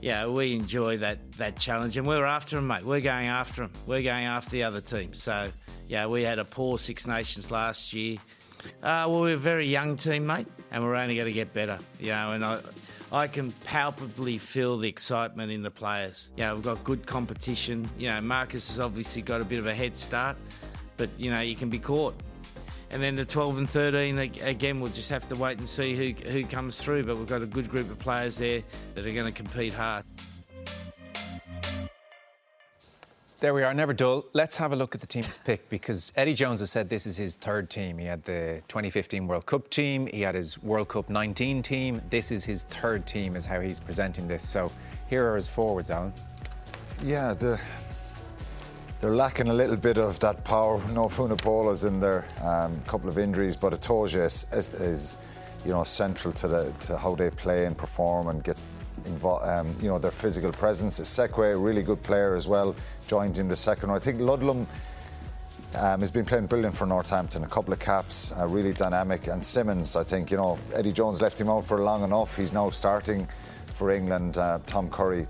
yeah, 0.00 0.26
we 0.26 0.54
enjoy 0.54 0.98
that 0.98 1.32
that 1.32 1.56
challenge, 1.58 1.96
and 1.96 2.06
we're 2.06 2.24
after 2.24 2.56
them, 2.56 2.66
mate. 2.66 2.84
We're 2.84 3.00
going 3.00 3.28
after 3.28 3.62
them. 3.62 3.72
We're 3.86 4.02
going 4.02 4.24
after 4.24 4.50
the 4.50 4.64
other 4.64 4.80
team. 4.80 5.14
So 5.14 5.50
yeah, 5.88 6.06
we 6.06 6.22
had 6.22 6.38
a 6.38 6.44
poor 6.44 6.78
Six 6.78 7.06
Nations 7.06 7.50
last 7.50 7.92
year. 7.92 8.18
Uh, 8.82 9.06
well, 9.08 9.20
we're 9.20 9.34
a 9.34 9.38
very 9.38 9.66
young 9.66 9.96
team, 9.96 10.26
mate, 10.26 10.46
and 10.70 10.82
we're 10.82 10.96
only 10.96 11.14
going 11.14 11.26
to 11.26 11.32
get 11.32 11.52
better. 11.52 11.78
You 12.00 12.08
know, 12.08 12.32
and 12.32 12.44
I, 12.44 12.60
I 13.12 13.28
can 13.28 13.52
palpably 13.64 14.38
feel 14.38 14.78
the 14.78 14.88
excitement 14.88 15.52
in 15.52 15.62
the 15.62 15.70
players. 15.70 16.30
Know, 16.36 16.54
we've 16.54 16.64
got 16.64 16.82
good 16.84 17.06
competition. 17.06 17.88
You 17.98 18.08
know, 18.08 18.20
Marcus 18.20 18.68
has 18.68 18.80
obviously 18.80 19.22
got 19.22 19.40
a 19.40 19.44
bit 19.44 19.58
of 19.58 19.66
a 19.66 19.74
head 19.74 19.96
start, 19.96 20.36
but 20.96 21.08
you 21.16 21.30
know, 21.30 21.40
you 21.40 21.54
can 21.54 21.70
be 21.70 21.78
caught. 21.78 22.14
And 22.96 23.02
then 23.02 23.14
the 23.14 23.26
12 23.26 23.58
and 23.58 23.68
13, 23.68 24.18
again, 24.18 24.80
we'll 24.80 24.90
just 24.90 25.10
have 25.10 25.28
to 25.28 25.36
wait 25.36 25.58
and 25.58 25.68
see 25.68 25.94
who, 25.94 26.30
who 26.30 26.46
comes 26.46 26.82
through. 26.82 27.04
But 27.04 27.18
we've 27.18 27.28
got 27.28 27.42
a 27.42 27.46
good 27.46 27.68
group 27.68 27.90
of 27.90 27.98
players 27.98 28.38
there 28.38 28.62
that 28.94 29.04
are 29.04 29.10
going 29.10 29.26
to 29.26 29.32
compete 29.32 29.74
hard. 29.74 30.02
There 33.40 33.52
we 33.52 33.64
are, 33.64 33.74
never 33.74 33.92
dull. 33.92 34.24
Let's 34.32 34.56
have 34.56 34.72
a 34.72 34.76
look 34.76 34.94
at 34.94 35.02
the 35.02 35.06
team's 35.06 35.36
pick 35.44 35.68
because 35.68 36.10
Eddie 36.16 36.32
Jones 36.32 36.60
has 36.60 36.70
said 36.70 36.88
this 36.88 37.06
is 37.06 37.18
his 37.18 37.34
third 37.34 37.68
team. 37.68 37.98
He 37.98 38.06
had 38.06 38.24
the 38.24 38.62
2015 38.68 39.26
World 39.26 39.44
Cup 39.44 39.68
team, 39.68 40.06
he 40.06 40.22
had 40.22 40.34
his 40.34 40.58
World 40.62 40.88
Cup 40.88 41.10
19 41.10 41.60
team. 41.60 42.00
This 42.08 42.30
is 42.30 42.46
his 42.46 42.64
third 42.64 43.06
team, 43.06 43.36
is 43.36 43.44
how 43.44 43.60
he's 43.60 43.78
presenting 43.78 44.26
this. 44.26 44.42
So 44.42 44.72
here 45.10 45.30
are 45.30 45.36
his 45.36 45.48
forwards, 45.48 45.90
Alan. 45.90 46.14
Yeah, 47.04 47.34
the, 47.34 47.60
they're 49.00 49.14
lacking 49.14 49.48
a 49.48 49.54
little 49.54 49.76
bit 49.76 49.98
of 49.98 50.18
that 50.20 50.44
power. 50.44 50.80
No 50.92 51.06
Vunipolas 51.08 51.86
in 51.86 52.00
there, 52.00 52.24
a 52.40 52.64
um, 52.64 52.80
couple 52.86 53.08
of 53.08 53.18
injuries, 53.18 53.56
but 53.56 53.72
Itoje 53.72 54.24
is, 54.24 54.46
is, 54.52 54.72
is, 54.80 55.16
you 55.64 55.72
know, 55.72 55.84
central 55.84 56.32
to, 56.34 56.48
the, 56.48 56.72
to 56.80 56.96
how 56.96 57.14
they 57.14 57.30
play 57.30 57.66
and 57.66 57.76
perform 57.76 58.28
and 58.28 58.42
get 58.42 58.58
involved. 59.04 59.44
Um, 59.46 59.74
you 59.80 59.88
know, 59.88 59.98
their 59.98 60.10
physical 60.10 60.52
presence. 60.52 60.98
Sekwe, 61.00 61.62
really 61.62 61.82
good 61.82 62.02
player 62.02 62.34
as 62.34 62.48
well 62.48 62.74
joins 63.06 63.38
him 63.38 63.48
the 63.48 63.56
second. 63.56 63.90
I 63.90 63.98
think 63.98 64.18
Ludlam 64.18 64.66
um, 65.74 66.00
has 66.00 66.10
been 66.10 66.24
playing 66.24 66.46
brilliant 66.46 66.74
for 66.74 66.86
Northampton. 66.86 67.44
A 67.44 67.48
couple 67.48 67.72
of 67.72 67.78
caps, 67.78 68.32
uh, 68.32 68.46
really 68.48 68.72
dynamic. 68.72 69.26
And 69.26 69.44
Simmonds, 69.44 69.94
I 69.94 70.04
think, 70.04 70.30
you 70.30 70.36
know, 70.36 70.58
Eddie 70.74 70.92
Jones 70.92 71.20
left 71.20 71.40
him 71.40 71.50
out 71.50 71.64
for 71.64 71.78
long 71.80 72.02
enough. 72.02 72.36
He's 72.36 72.52
now 72.52 72.70
starting 72.70 73.28
for 73.66 73.90
England. 73.90 74.38
Uh, 74.38 74.58
Tom 74.66 74.88
Curry, 74.88 75.26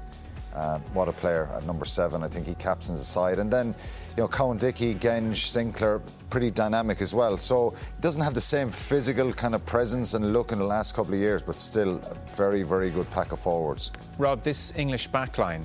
uh, 0.57 0.79
what 0.95 1.07
a 1.07 1.13
player 1.13 1.49
at 1.55 1.65
number 1.67 1.85
seven. 1.85 2.23
I 2.23 2.29
think 2.29 2.47
he 2.47 2.55
captains 2.55 2.99
the 2.99 3.05
side. 3.05 3.39
And 3.39 3.53
then, 3.53 3.75
you 4.17 4.23
know, 4.23 4.29
Cowan-Dickie, 4.29 4.95
Genge, 4.95 5.37
Sinclair, 5.37 6.01
pretty 6.31 6.51
dynamic 6.51 7.03
as 7.03 7.13
well. 7.13 7.37
So 7.37 7.71
he 7.71 8.01
doesn't 8.01 8.23
have 8.23 8.35
the 8.35 8.41
same 8.41 8.71
physical 8.71 9.33
kind 9.35 9.55
of 9.55 9.65
presence 9.67 10.15
and 10.15 10.33
look 10.33 10.53
in 10.53 10.59
the 10.59 10.65
last 10.65 10.95
couple 10.95 11.13
of 11.13 11.21
years, 11.21 11.43
but 11.43 11.61
still 11.61 11.97
a 11.97 12.15
very, 12.35 12.63
very 12.63 12.91
good 12.91 13.11
pack 13.11 13.33
of 13.33 13.39
forwards. 13.39 13.91
Rob, 14.19 14.43
this 14.43 14.75
English 14.77 15.11
backline, 15.11 15.63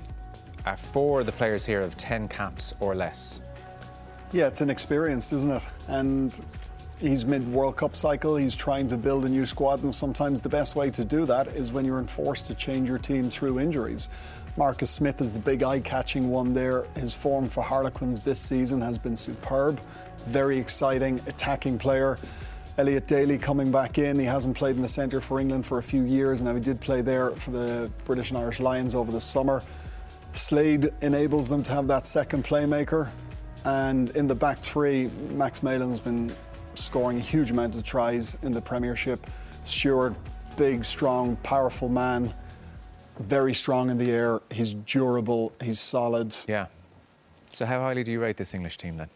uh, 0.66 0.76
four 0.76 1.22
of 1.22 1.26
the 1.26 1.32
players 1.32 1.66
here 1.66 1.82
have 1.82 1.96
10 1.96 2.28
caps 2.28 2.76
or 2.82 2.94
less. 2.94 3.40
Yeah, 4.34 4.48
it's 4.48 4.62
inexperienced, 4.62 5.34
isn't 5.34 5.52
it? 5.52 5.64
And 5.88 6.38
he's 7.00 7.26
mid 7.26 7.52
World 7.52 7.78
Cup 7.78 7.96
cycle. 7.96 8.36
He's 8.36 8.56
trying 8.56 8.88
to 8.90 8.98
build 8.98 9.26
a 9.26 9.30
new 9.30 9.46
squad, 9.46 9.84
and 9.84 9.94
sometimes 9.94 10.40
the 10.40 10.50
best 10.50 10.76
way 10.76 10.90
to 10.92 11.04
do 11.04 11.26
that 11.26 11.48
is 11.48 11.72
when 11.72 11.84
you're 11.84 12.00
enforced 12.00 12.48
to 12.48 12.54
change 12.54 12.88
your 12.88 12.98
team 12.98 13.30
through 13.30 13.60
injuries. 13.60 14.10
Marcus 14.58 14.92
Smith 14.92 15.22
is 15.22 15.32
the 15.32 15.40
big 15.40 15.64
eye 15.64 15.80
catching 15.80 16.30
one 16.30 16.54
there. 16.54 16.86
His 16.96 17.14
form 17.14 17.48
for 17.48 17.62
Harlequins 17.64 18.20
this 18.22 18.40
season 18.40 18.82
has 18.82 18.98
been 18.98 19.16
superb. 19.16 19.80
Very 20.26 20.58
exciting, 20.58 21.22
attacking 21.28 21.80
player. 21.80 22.18
Elliot 22.78 23.08
Daly 23.08 23.38
coming 23.38 23.72
back 23.72 23.98
in. 23.98 24.20
He 24.20 24.26
hasn't 24.26 24.58
played 24.58 24.76
in 24.76 24.82
the 24.82 24.88
centre 24.88 25.22
for 25.22 25.40
England 25.40 25.66
for 25.66 25.78
a 25.78 25.84
few 25.84 26.04
years. 26.04 26.44
Now, 26.44 26.54
he 26.54 26.60
did 26.60 26.82
play 26.82 27.02
there 27.02 27.32
for 27.32 27.52
the 27.52 27.92
British 28.06 28.32
and 28.32 28.38
Irish 28.38 28.60
Lions 28.60 28.94
over 28.94 29.12
the 29.12 29.22
summer. 29.22 29.64
Slade 30.34 30.92
enables 31.02 31.48
them 31.50 31.64
to 31.64 31.72
have 31.72 31.88
that 31.88 32.06
second 32.06 32.44
playmaker. 32.44 33.10
And 33.64 34.10
in 34.12 34.28
the 34.28 34.36
back 34.36 34.58
three, 34.58 35.10
Max 35.32 35.64
Malins 35.64 36.00
been 36.00 36.34
scoring 36.74 37.18
a 37.18 37.22
huge 37.22 37.52
amount 37.52 37.76
of 37.76 37.84
tries 37.84 38.38
in 38.44 38.52
the 38.52 38.62
Premiership. 38.62 39.26
Steward, 39.64 40.16
big, 40.58 40.84
strong, 40.84 41.36
powerful 41.38 41.88
man, 41.90 42.34
very 43.22 43.54
strong 43.54 43.90
in 43.90 43.98
the 43.98 44.12
air. 44.12 44.42
He's 44.50 44.74
durable, 44.74 45.54
he's 45.62 45.80
solid. 45.80 46.36
Yeah. 46.48 46.68
So, 47.50 47.66
how 47.66 47.82
highly 47.82 48.04
do 48.04 48.12
you 48.12 48.22
rate 48.22 48.38
this 48.38 48.54
English 48.54 48.78
team 48.78 48.98
then? 48.98 49.10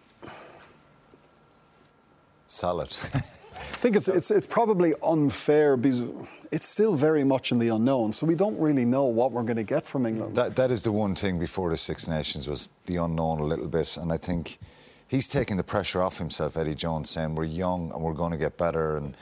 Solid. 2.48 2.90
I 3.14 3.78
think 3.80 3.96
it's, 3.96 4.08
it's, 4.08 4.32
it's 4.32 4.48
probably 4.48 4.94
unfair 5.04 5.78
because 5.78 6.04
it's 6.52 6.66
still 6.66 6.96
very 6.96 7.24
much 7.24 7.52
in 7.52 7.60
the 7.60 7.70
unknown. 7.70 8.14
So 8.14 8.26
we 8.26 8.36
don't 8.36 8.58
really 8.60 8.86
know 8.86 9.06
what 9.06 9.32
we're 9.32 9.44
going 9.44 9.58
to 9.58 9.64
get 9.64 9.86
from 9.86 10.06
England. 10.06 10.36
That, 10.36 10.56
that 10.56 10.72
is 10.72 10.84
the 10.84 10.92
one 10.92 11.16
thing 11.16 11.40
before 11.40 11.70
the 11.70 11.78
Six 11.78 12.08
Nations 12.08 12.48
was 12.48 12.70
the 12.86 12.98
unknown 12.98 13.40
a 13.40 13.44
little 13.44 13.68
bit. 13.68 13.98
And 13.98 14.12
I 14.12 14.18
think 14.18 14.60
he's 15.08 15.28
taking 15.28 15.58
the 15.58 15.64
pressure 15.64 16.02
off 16.02 16.18
himself, 16.18 16.58
Eddie 16.58 16.76
Jones, 16.76 17.10
saying 17.10 17.36
we're 17.36 17.44
young 17.44 17.92
and 17.92 18.02
we're 18.02 18.14
going 18.14 18.32
to 18.32 18.38
get 18.38 18.58
better. 18.58 18.98
And, 18.98 19.18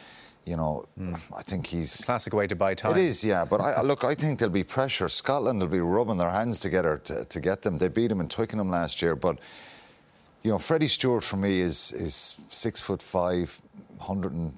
you 0.45 0.57
know, 0.57 0.85
mm. 0.99 1.19
I 1.37 1.41
think 1.41 1.67
he's. 1.67 2.03
Classic 2.03 2.33
way 2.33 2.47
to 2.47 2.55
buy 2.55 2.73
time. 2.73 2.91
It 2.91 2.97
is, 2.97 3.23
yeah. 3.23 3.45
But 3.45 3.61
I, 3.61 3.81
look, 3.81 4.03
I 4.03 4.15
think 4.15 4.39
there'll 4.39 4.53
be 4.53 4.63
pressure. 4.63 5.07
Scotland 5.07 5.61
will 5.61 5.67
be 5.67 5.79
rubbing 5.79 6.17
their 6.17 6.29
hands 6.29 6.59
together 6.59 7.01
to, 7.05 7.25
to 7.25 7.39
get 7.39 7.61
them. 7.61 7.77
They 7.77 7.87
beat 7.87 8.07
them 8.07 8.19
in 8.19 8.27
Twickenham 8.27 8.69
last 8.69 9.01
year. 9.01 9.15
But, 9.15 9.39
you 10.43 10.51
know, 10.51 10.59
Freddie 10.59 10.87
Steward 10.87 11.23
for 11.23 11.37
me 11.37 11.61
is, 11.61 11.91
is 11.93 12.35
six 12.49 12.81
foot 12.81 13.01
five, 13.01 13.61
100 13.97 14.33
and 14.33 14.53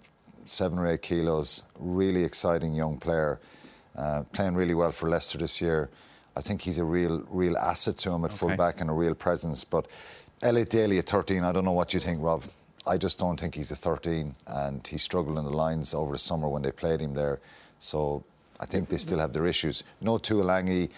seven 0.45 0.79
or 0.79 0.87
eight 0.87 1.01
kilos, 1.01 1.63
really 1.79 2.23
exciting 2.23 2.73
young 2.73 2.97
player, 2.97 3.39
uh, 3.95 4.23
playing 4.33 4.55
really 4.55 4.73
well 4.73 4.91
for 4.91 5.09
Leicester 5.09 5.37
this 5.37 5.61
year. 5.61 5.89
I 6.35 6.41
think 6.41 6.61
he's 6.61 6.77
a 6.77 6.83
real, 6.83 7.23
real 7.29 7.57
asset 7.57 7.97
to 7.99 8.11
him 8.11 8.25
at 8.25 8.31
okay. 8.31 8.37
fullback 8.37 8.81
and 8.81 8.89
a 8.89 8.93
real 8.93 9.15
presence. 9.15 9.63
But 9.63 9.87
Elliot 10.41 10.69
Daly 10.69 10.97
at 10.99 11.05
13, 11.05 11.43
I 11.43 11.51
don't 11.51 11.63
know 11.63 11.71
what 11.71 11.93
you 11.93 11.99
think, 11.99 12.21
Rob. 12.21 12.43
I 12.87 12.97
just 12.97 13.19
don't 13.19 13.39
think 13.39 13.55
he's 13.55 13.71
a 13.71 13.75
13, 13.75 14.35
and 14.47 14.85
he 14.85 14.97
struggled 14.97 15.37
in 15.37 15.45
the 15.45 15.51
lines 15.51 15.93
over 15.93 16.11
the 16.13 16.19
summer 16.19 16.47
when 16.47 16.61
they 16.61 16.71
played 16.71 16.99
him 16.99 17.13
there. 17.13 17.39
So 17.79 18.23
I 18.59 18.65
think 18.65 18.89
they 18.89 18.97
still 18.97 19.19
have 19.19 19.33
their 19.33 19.45
issues. 19.45 19.83
No 20.01 20.17
Tuilagi, 20.17 20.89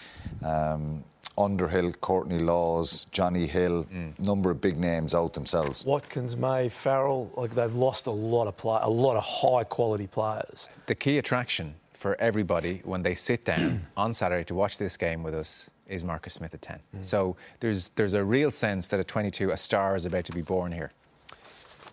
um, 0.44 1.02
Underhill, 1.36 1.92
Courtney 1.92 2.38
Lawes, 2.38 3.06
Jonny 3.12 3.46
Hill, 3.46 3.84
mm. 3.84 4.18
number 4.18 4.50
of 4.50 4.60
big 4.60 4.76
names 4.76 5.14
out 5.14 5.34
themselves. 5.34 5.84
Watkins, 5.84 6.36
May, 6.36 6.68
Farrell, 6.68 7.30
like 7.36 7.52
they've 7.52 7.74
lost 7.74 8.06
a 8.06 8.10
lot 8.10 8.48
of 8.48 8.56
play, 8.56 8.78
a 8.82 8.90
lot 8.90 9.16
of 9.16 9.24
high 9.24 9.64
quality 9.64 10.08
players. 10.08 10.68
The 10.86 10.94
key 10.94 11.18
attraction 11.18 11.74
for 11.92 12.20
everybody 12.20 12.80
when 12.84 13.02
they 13.02 13.14
sit 13.14 13.44
down 13.44 13.82
on 13.96 14.14
Saturday 14.14 14.44
to 14.44 14.54
watch 14.54 14.78
this 14.78 14.96
game 14.96 15.22
with 15.22 15.34
us 15.34 15.70
is 15.86 16.04
Marcus 16.04 16.34
Smith 16.34 16.54
at 16.54 16.62
10. 16.62 16.80
Mm. 16.96 17.04
So 17.04 17.36
there's 17.60 17.90
there's 17.90 18.14
a 18.14 18.24
real 18.24 18.50
sense 18.50 18.88
that 18.88 19.00
at 19.00 19.08
22 19.08 19.50
a 19.50 19.56
star 19.56 19.96
is 19.96 20.04
about 20.04 20.24
to 20.26 20.32
be 20.32 20.42
born 20.42 20.72
here. 20.72 20.92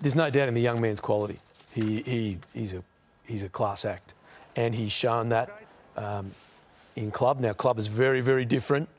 There's 0.02 0.16
no 0.16 0.30
doubt 0.30 0.48
in 0.48 0.54
the 0.54 0.62
young 0.62 0.82
man's 0.82 1.00
quality. 1.00 1.40
He, 1.72 2.02
he 2.04 2.38
he's 2.54 2.74
a 2.74 2.84
he's 3.26 3.44
a 3.44 3.50
class 3.50 3.86
act, 3.86 4.14
and 4.56 4.76
he's 4.76 4.92
shown 4.92 5.30
that 5.30 5.50
um, 5.98 6.32
in 6.96 7.12
club. 7.12 7.40
Now 7.40 7.54
club 7.54 7.78
is 7.78 7.88
very 7.88 8.22
very 8.22 8.46
different 8.46 8.90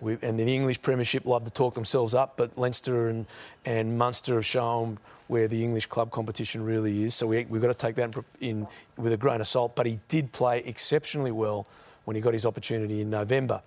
we, 0.00 0.18
and 0.22 0.38
the 0.38 0.54
English 0.54 0.82
Premiership 0.82 1.24
love 1.24 1.44
to 1.44 1.50
talk 1.50 1.74
themselves 1.74 2.14
up, 2.14 2.36
but 2.36 2.56
Leinster 2.58 3.08
and, 3.08 3.26
and 3.64 3.96
Munster 3.98 4.34
have 4.34 4.46
shown 4.46 4.98
where 5.26 5.48
the 5.48 5.64
English 5.64 5.86
club 5.86 6.10
competition 6.10 6.64
really 6.64 7.04
is. 7.04 7.14
So 7.14 7.26
we, 7.26 7.46
we've 7.46 7.62
got 7.62 7.68
to 7.68 7.74
take 7.74 7.96
that 7.96 8.14
in, 8.40 8.66
with 8.96 9.12
a 9.12 9.16
grain 9.16 9.40
of 9.40 9.46
salt. 9.46 9.74
But 9.74 9.86
he 9.86 9.98
did 10.08 10.32
play 10.32 10.62
exceptionally 10.64 11.32
well 11.32 11.66
when 12.04 12.14
he 12.14 12.20
got 12.20 12.34
his 12.34 12.44
opportunity 12.44 13.00
in 13.00 13.08
November. 13.08 13.62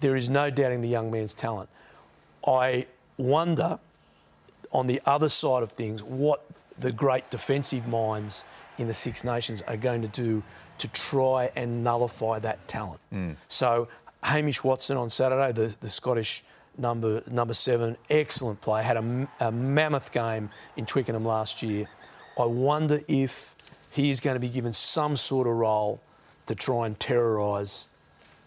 There 0.00 0.14
is 0.14 0.30
no 0.30 0.50
doubting 0.50 0.80
the 0.80 0.88
young 0.88 1.10
man's 1.10 1.34
talent. 1.34 1.68
I 2.46 2.86
wonder, 3.16 3.80
on 4.74 4.88
the 4.88 5.00
other 5.06 5.28
side 5.30 5.62
of 5.62 5.70
things, 5.70 6.02
what 6.02 6.44
the 6.78 6.92
great 6.92 7.30
defensive 7.30 7.86
minds 7.86 8.44
in 8.76 8.88
the 8.88 8.92
Six 8.92 9.24
Nations 9.24 9.62
are 9.62 9.76
going 9.76 10.02
to 10.02 10.08
do 10.08 10.42
to 10.78 10.88
try 10.88 11.50
and 11.54 11.84
nullify 11.84 12.40
that 12.40 12.66
talent. 12.66 13.00
Mm. 13.12 13.36
So 13.46 13.88
Hamish 14.24 14.64
Watson 14.64 14.96
on 14.96 15.08
Saturday, 15.08 15.52
the, 15.52 15.74
the 15.80 15.88
Scottish 15.88 16.42
number 16.76 17.22
number 17.30 17.54
seven, 17.54 17.96
excellent 18.10 18.60
play. 18.60 18.82
Had 18.82 18.96
a, 18.96 19.28
a, 19.38 19.52
mammoth 19.52 20.10
game 20.10 20.50
in 20.76 20.86
Twickenham 20.86 21.24
last 21.24 21.62
year. 21.62 21.86
I 22.36 22.46
wonder 22.46 22.98
if 23.06 23.54
he 23.90 24.10
is 24.10 24.18
going 24.18 24.34
to 24.34 24.40
be 24.40 24.48
given 24.48 24.72
some 24.72 25.14
sort 25.14 25.46
of 25.46 25.54
role 25.54 26.00
to 26.46 26.56
try 26.56 26.86
and 26.86 26.98
terrorise 26.98 27.86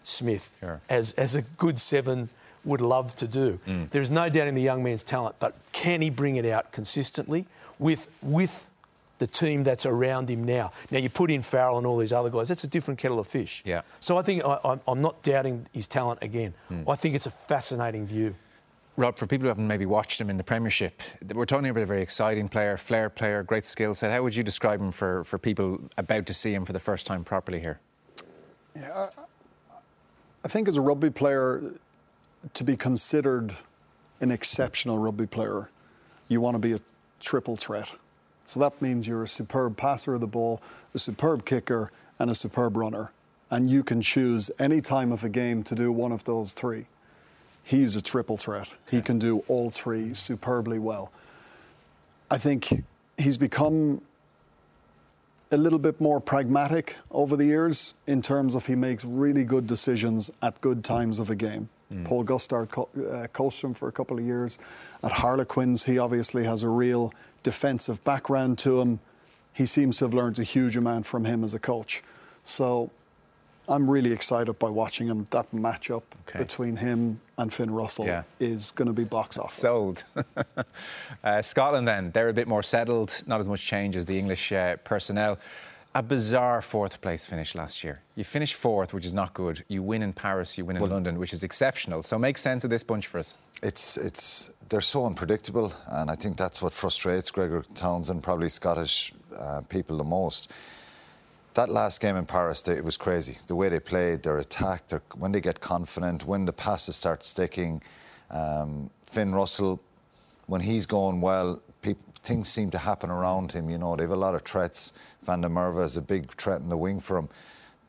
Smith, 0.02 0.58
sure. 0.60 0.80
as 0.90 1.14
as 1.14 1.34
a 1.34 1.42
good 1.42 1.78
seven 1.78 2.28
would 2.68 2.80
love 2.80 3.14
to 3.16 3.26
do. 3.26 3.58
Mm. 3.66 3.90
There's 3.90 4.10
no 4.10 4.28
doubt 4.28 4.46
in 4.46 4.54
the 4.54 4.62
young 4.62 4.82
man's 4.82 5.02
talent, 5.02 5.36
but 5.38 5.56
can 5.72 6.00
he 6.02 6.10
bring 6.10 6.36
it 6.36 6.46
out 6.46 6.70
consistently 6.70 7.46
with 7.78 8.08
with 8.22 8.68
the 9.18 9.26
team 9.26 9.64
that's 9.64 9.84
around 9.84 10.30
him 10.30 10.44
now. 10.44 10.70
Now, 10.90 10.98
you 10.98 11.10
put 11.10 11.30
in 11.30 11.42
Farrell 11.42 11.78
and 11.78 11.86
all 11.86 11.98
these 11.98 12.12
other 12.12 12.30
guys, 12.30 12.48
that's 12.48 12.64
a 12.64 12.68
different 12.68 12.98
kettle 13.00 13.18
of 13.18 13.26
fish. 13.26 13.62
Yeah. 13.66 13.82
So 14.00 14.16
I 14.16 14.22
think 14.22 14.44
I, 14.44 14.78
am 14.86 15.02
not 15.02 15.22
doubting 15.22 15.66
his 15.72 15.88
talent 15.88 16.20
again. 16.22 16.54
Mm. 16.70 16.88
I 16.88 16.96
think 16.96 17.14
it's 17.14 17.26
a 17.26 17.30
fascinating 17.30 18.06
view. 18.06 18.36
Rob, 18.96 19.16
for 19.16 19.26
people 19.26 19.44
who 19.44 19.48
haven't 19.48 19.66
maybe 19.66 19.86
watched 19.86 20.20
him 20.20 20.28
in 20.28 20.38
the 20.38 20.44
Premiership, 20.44 21.02
we're 21.32 21.46
talking 21.46 21.68
about 21.68 21.82
a 21.82 21.86
very 21.86 22.02
exciting 22.02 22.48
player, 22.48 22.76
flair 22.76 23.08
player, 23.08 23.44
great 23.44 23.64
skill 23.64 23.94
set. 23.94 24.10
How 24.10 24.22
would 24.22 24.34
you 24.34 24.42
describe 24.42 24.80
him 24.80 24.90
for, 24.90 25.22
for 25.22 25.38
people 25.38 25.80
about 25.96 26.26
to 26.26 26.34
see 26.34 26.52
him 26.52 26.64
for 26.64 26.72
the 26.72 26.80
first 26.80 27.06
time 27.06 27.22
properly 27.22 27.60
here? 27.60 27.78
Yeah, 28.74 29.08
I 30.44 30.48
think 30.48 30.66
as 30.66 30.76
a 30.76 30.80
rugby 30.80 31.10
player, 31.10 31.74
to 32.54 32.64
be 32.64 32.76
considered 32.76 33.52
an 34.20 34.30
exceptional 34.30 34.98
rugby 34.98 35.26
player, 35.26 35.70
you 36.28 36.40
want 36.40 36.54
to 36.54 36.58
be 36.58 36.72
a 36.72 36.80
triple 37.20 37.56
threat. 37.56 37.94
So 38.44 38.60
that 38.60 38.80
means 38.80 39.06
you're 39.06 39.22
a 39.22 39.28
superb 39.28 39.76
passer 39.76 40.14
of 40.14 40.20
the 40.20 40.26
ball, 40.26 40.62
a 40.94 40.98
superb 40.98 41.44
kicker, 41.44 41.90
and 42.18 42.30
a 42.30 42.34
superb 42.34 42.76
runner. 42.76 43.12
And 43.50 43.70
you 43.70 43.82
can 43.82 44.02
choose 44.02 44.50
any 44.58 44.80
time 44.80 45.12
of 45.12 45.24
a 45.24 45.28
game 45.28 45.62
to 45.64 45.74
do 45.74 45.92
one 45.92 46.12
of 46.12 46.24
those 46.24 46.52
three. 46.52 46.86
He's 47.62 47.94
a 47.96 48.02
triple 48.02 48.36
threat. 48.36 48.72
He 48.90 49.02
can 49.02 49.18
do 49.18 49.40
all 49.48 49.70
three 49.70 50.14
superbly 50.14 50.78
well. 50.78 51.12
I 52.30 52.38
think 52.38 52.84
he's 53.18 53.38
become 53.38 54.02
a 55.50 55.56
little 55.56 55.78
bit 55.78 56.00
more 56.00 56.20
pragmatic 56.20 56.96
over 57.10 57.36
the 57.36 57.46
years 57.46 57.94
in 58.06 58.20
terms 58.22 58.54
of 58.54 58.66
he 58.66 58.74
makes 58.74 59.04
really 59.04 59.44
good 59.44 59.66
decisions 59.66 60.30
at 60.42 60.60
good 60.60 60.84
times 60.84 61.18
of 61.18 61.30
a 61.30 61.34
game. 61.34 61.68
Mm. 61.92 62.04
Paul 62.04 62.22
Gustard 62.22 62.70
co- 62.70 62.88
uh, 63.10 63.26
coached 63.28 63.62
him 63.62 63.74
for 63.74 63.88
a 63.88 63.92
couple 63.92 64.18
of 64.18 64.24
years. 64.24 64.58
At 65.02 65.12
Harlequins, 65.12 65.86
he 65.86 65.98
obviously 65.98 66.44
has 66.44 66.62
a 66.62 66.68
real 66.68 67.12
defensive 67.42 68.04
background 68.04 68.58
to 68.58 68.80
him. 68.80 69.00
He 69.52 69.66
seems 69.66 69.98
to 69.98 70.04
have 70.04 70.14
learned 70.14 70.38
a 70.38 70.42
huge 70.42 70.76
amount 70.76 71.06
from 71.06 71.24
him 71.24 71.42
as 71.42 71.54
a 71.54 71.58
coach. 71.58 72.02
So 72.44 72.90
I'm 73.68 73.88
really 73.90 74.12
excited 74.12 74.58
by 74.58 74.70
watching 74.70 75.08
him. 75.08 75.26
That 75.30 75.50
matchup 75.52 76.02
okay. 76.28 76.38
between 76.38 76.76
him 76.76 77.20
and 77.36 77.52
Finn 77.52 77.70
Russell 77.70 78.06
yeah. 78.06 78.22
is 78.40 78.70
going 78.72 78.86
to 78.86 78.94
be 78.94 79.04
box 79.04 79.38
office. 79.38 79.56
Sold. 79.56 80.04
uh, 81.24 81.42
Scotland, 81.42 81.86
then, 81.86 82.10
they're 82.12 82.28
a 82.28 82.34
bit 82.34 82.48
more 82.48 82.62
settled, 82.62 83.22
not 83.26 83.40
as 83.40 83.48
much 83.48 83.64
change 83.64 83.96
as 83.96 84.06
the 84.06 84.18
English 84.18 84.52
uh, 84.52 84.76
personnel. 84.84 85.38
A 85.94 86.02
bizarre 86.02 86.60
fourth 86.60 87.00
place 87.00 87.24
finish 87.24 87.54
last 87.54 87.82
year. 87.82 88.02
You 88.14 88.24
finish 88.24 88.54
fourth, 88.54 88.92
which 88.92 89.06
is 89.06 89.12
not 89.12 89.32
good. 89.32 89.64
You 89.68 89.82
win 89.82 90.02
in 90.02 90.12
Paris, 90.12 90.58
you 90.58 90.64
win 90.64 90.76
in 90.76 90.82
well, 90.82 90.90
London, 90.90 91.18
which 91.18 91.32
is 91.32 91.42
exceptional. 91.42 92.02
So 92.02 92.18
make 92.18 92.38
sense 92.38 92.62
of 92.62 92.70
this 92.70 92.82
bunch 92.82 93.06
for 93.06 93.18
us. 93.18 93.38
It's 93.62 93.96
it's 93.96 94.52
they're 94.68 94.82
so 94.82 95.06
unpredictable, 95.06 95.72
and 95.90 96.10
I 96.10 96.14
think 96.14 96.36
that's 96.36 96.60
what 96.60 96.72
frustrates 96.72 97.30
Gregor 97.30 97.64
Townsend, 97.74 98.22
probably 98.22 98.50
Scottish 98.50 99.12
uh, 99.36 99.62
people 99.68 99.96
the 99.96 100.04
most. 100.04 100.50
That 101.54 101.70
last 101.70 102.00
game 102.00 102.16
in 102.16 102.26
Paris, 102.26 102.62
they, 102.62 102.74
it 102.74 102.84
was 102.84 102.96
crazy. 102.96 103.38
The 103.46 103.56
way 103.56 103.68
they 103.68 103.80
played, 103.80 104.22
their 104.22 104.38
attack, 104.38 104.88
their, 104.88 105.02
when 105.16 105.32
they 105.32 105.40
get 105.40 105.60
confident, 105.60 106.26
when 106.26 106.44
the 106.44 106.52
passes 106.52 106.96
start 106.96 107.24
sticking. 107.24 107.82
Um, 108.30 108.90
Finn 109.06 109.34
Russell, 109.34 109.80
when 110.46 110.60
he's 110.60 110.86
going 110.86 111.20
well, 111.20 111.60
things 112.28 112.48
seem 112.48 112.70
to 112.70 112.78
happen 112.78 113.10
around 113.10 113.52
him. 113.52 113.70
You 113.70 113.78
know, 113.78 113.96
they 113.96 114.02
have 114.02 114.10
a 114.10 114.16
lot 114.16 114.34
of 114.34 114.42
threats. 114.42 114.92
Van 115.22 115.40
der 115.40 115.48
Merwe 115.48 115.84
is 115.84 115.96
a 115.96 116.02
big 116.02 116.30
threat 116.34 116.60
in 116.60 116.68
the 116.68 116.76
wing 116.76 117.00
for 117.00 117.16
him. 117.16 117.28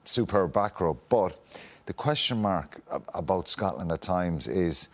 Superb 0.06 0.54
back 0.54 0.80
row. 0.80 0.98
But 1.10 1.38
the 1.86 1.94
question 1.94 2.42
mark 2.42 2.82
about 3.14 3.50
Scotland 3.50 3.92
at 3.92 4.02
times 4.02 4.48
is 4.48 4.88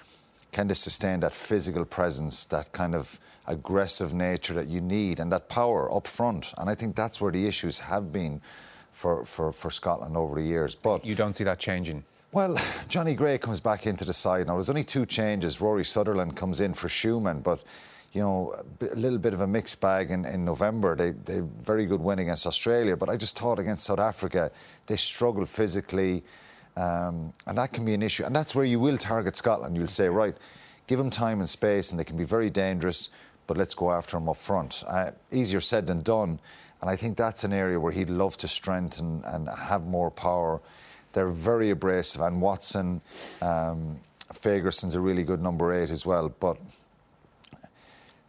can 0.51 0.67
they 0.67 0.73
sustain 0.73 1.19
that 1.19 1.35
physical 1.35 1.85
presence, 1.85 2.45
that 2.45 2.71
kind 2.71 2.95
of 2.95 3.19
aggressive 3.45 4.13
nature 4.13 4.53
that 4.55 4.67
you 4.67 4.81
need, 4.81 5.19
and 5.19 5.31
that 5.31 5.47
power 5.47 5.93
up 5.93 6.07
front? 6.07 6.53
And 6.57 6.67
I 6.67 6.75
think 6.75 6.95
that's 6.95 7.21
where 7.21 7.31
the 7.31 7.45
issues 7.47 7.79
have 7.79 8.11
been 8.11 8.41
for, 8.93 9.25
for, 9.25 9.53
for 9.53 9.69
Scotland 9.69 10.17
over 10.17 10.35
the 10.35 10.47
years. 10.47 10.73
But 10.73 11.05
you 11.05 11.13
don't 11.13 11.33
see 11.33 11.43
that 11.43 11.59
changing. 11.59 12.03
Well, 12.31 12.57
Jonny 12.87 13.13
Gray 13.13 13.37
comes 13.37 13.59
back 13.59 13.85
into 13.85 14.05
the 14.05 14.13
side 14.13 14.47
now. 14.47 14.53
There's 14.53 14.69
only 14.71 14.83
two 14.83 15.05
changes. 15.05 15.61
Rory 15.61 15.85
Sutherland 15.85 16.35
comes 16.35 16.61
in 16.61 16.73
for 16.73 16.87
Schoeman, 16.87 17.43
but 17.43 17.59
you 18.16 18.22
know, 18.22 18.55
a 18.80 18.95
little 18.95 19.20
bit 19.20 19.34
of 19.34 19.41
a 19.41 19.47
mixed 19.47 19.82
bag 19.82 20.09
in, 20.09 20.24
in 20.24 20.45
November. 20.45 20.95
They 20.95 21.11
they 21.11 21.41
very 21.59 21.86
good 21.86 21.99
win 21.99 22.20
against 22.20 22.47
Australia, 22.47 22.95
but 22.95 23.09
I 23.09 23.18
just 23.18 23.38
thought 23.38 23.59
against 23.59 23.86
South 23.86 23.99
Africa 23.99 24.51
they 24.88 24.95
struggled 24.95 25.49
physically. 25.49 26.24
Um, 26.78 27.34
and 27.45 27.57
that 27.57 27.72
can 27.72 27.86
be 27.86 27.93
an 27.93 28.01
issue. 28.01 28.26
And 28.26 28.36
that's 28.36 28.53
where 28.55 28.66
you 28.66 28.80
will 28.80 28.97
target 28.97 29.36
Scotland. 29.36 29.78
You'll 29.78 29.88
say, 29.88 30.09
right, 30.09 30.36
give 30.88 30.97
them 30.97 31.09
time 31.09 31.39
and 31.39 31.49
space, 31.49 31.91
and 31.91 31.99
they 31.99 32.03
can 32.03 32.18
be 32.18 32.26
very 32.26 32.49
dangerous, 32.49 33.09
but 33.47 33.57
let's 33.57 33.74
go 33.74 33.91
after 33.91 34.18
them 34.18 34.28
up 34.28 34.38
front. 34.38 34.84
Uh, 34.88 35.11
easier 35.32 35.61
said 35.61 35.88
than 35.88 36.01
done. 36.01 36.39
And 36.82 36.89
I 36.89 36.97
think 36.97 37.18
that's 37.18 37.43
an 37.43 37.53
area 37.53 37.80
where 37.80 37.93
he'd 37.93 38.09
love 38.09 38.38
to 38.38 38.47
strengthen 38.47 39.24
and 39.26 39.47
have 39.49 39.86
more 39.86 40.11
power. 40.11 40.61
They're 41.13 41.30
very 41.30 41.70
abrasive, 41.70 42.22
and 42.22 42.41
Watson, 42.41 43.01
um, 43.41 43.99
Fagerson's 44.34 44.95
a 44.95 44.99
really 44.99 45.24
good 45.24 45.41
number 45.41 45.74
eight 45.74 45.89
as 45.89 46.05
well. 46.05 46.28
But 46.28 46.57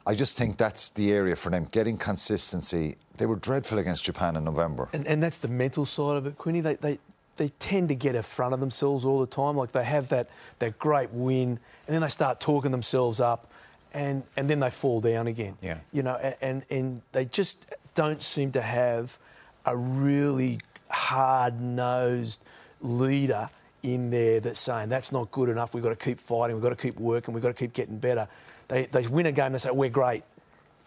I 0.07 0.15
just 0.15 0.39
think 0.39 0.57
that's 0.57 0.91
the 0.91 1.13
area 1.13 1.35
for 1.35 1.51
them, 1.51 1.67
getting 1.71 1.99
consistency. 1.99 2.97
They 3.17 3.27
were 3.27 3.37
dreadful 3.37 3.79
against 3.79 4.05
Japan 4.05 4.37
in 4.37 4.45
November. 4.45 4.89
And, 4.93 5.07
and 5.07 5.23
that's 5.23 5.39
the 5.39 5.49
mental 5.49 5.85
side 5.85 6.17
of 6.17 6.27
it, 6.27 6.37
Quinny. 6.37 6.61
They, 6.61 6.77
they, 6.77 6.99
they 7.37 7.49
tend 7.59 7.89
to 7.89 7.97
get 7.97 8.15
in 8.15 8.23
front 8.23 8.55
of 8.55 8.61
themselves 8.61 9.05
all 9.05 9.19
the 9.19 9.27
time. 9.27 9.57
Like 9.57 9.73
they 9.73 9.85
have 9.85 10.09
that, 10.11 10.31
that 10.61 10.79
great 10.79 11.11
win, 11.11 11.59
and 11.87 11.95
then 11.95 12.03
they 12.03 12.09
start 12.09 12.41
talking 12.41 12.71
themselves 12.71 13.21
up, 13.21 13.51
and, 13.93 14.23
and 14.37 14.49
then 14.49 14.61
they 14.61 14.71
fall 14.71 15.01
down 15.01 15.27
again. 15.27 15.59
Yeah. 15.61 15.79
You 15.93 16.05
know, 16.05 16.17
and, 16.41 16.65
and 16.71 17.03
they 17.13 17.25
just 17.25 17.75
don't 17.95 18.23
seem 18.23 18.53
to 18.53 18.63
have 18.63 19.19
a 19.65 19.77
really 19.77 20.61
hard 20.89 21.61
nosed 21.61 22.45
leader 22.81 23.51
in 23.83 24.11
there 24.11 24.41
that's 24.41 24.61
saying 24.61 24.89
that's 24.89 25.13
not 25.13 25.31
good 25.31 25.49
enough. 25.49 25.75
We've 25.75 25.83
got 25.83 25.99
to 25.99 26.05
keep 26.05 26.21
fighting. 26.21 26.57
We've 26.57 26.63
got 26.63 26.71
to 26.71 26.77
keep 26.77 26.99
working. 26.99 27.35
We've 27.35 27.43
got 27.43 27.49
to 27.49 27.55
keep 27.55 27.73
getting 27.73 27.99
better. 27.99 28.29
They, 28.69 28.87
they 28.87 29.07
win 29.07 29.27
a 29.27 29.33
game. 29.33 29.53
They 29.53 29.59
say 29.59 29.71
we're 29.71 29.91
great, 29.91 30.25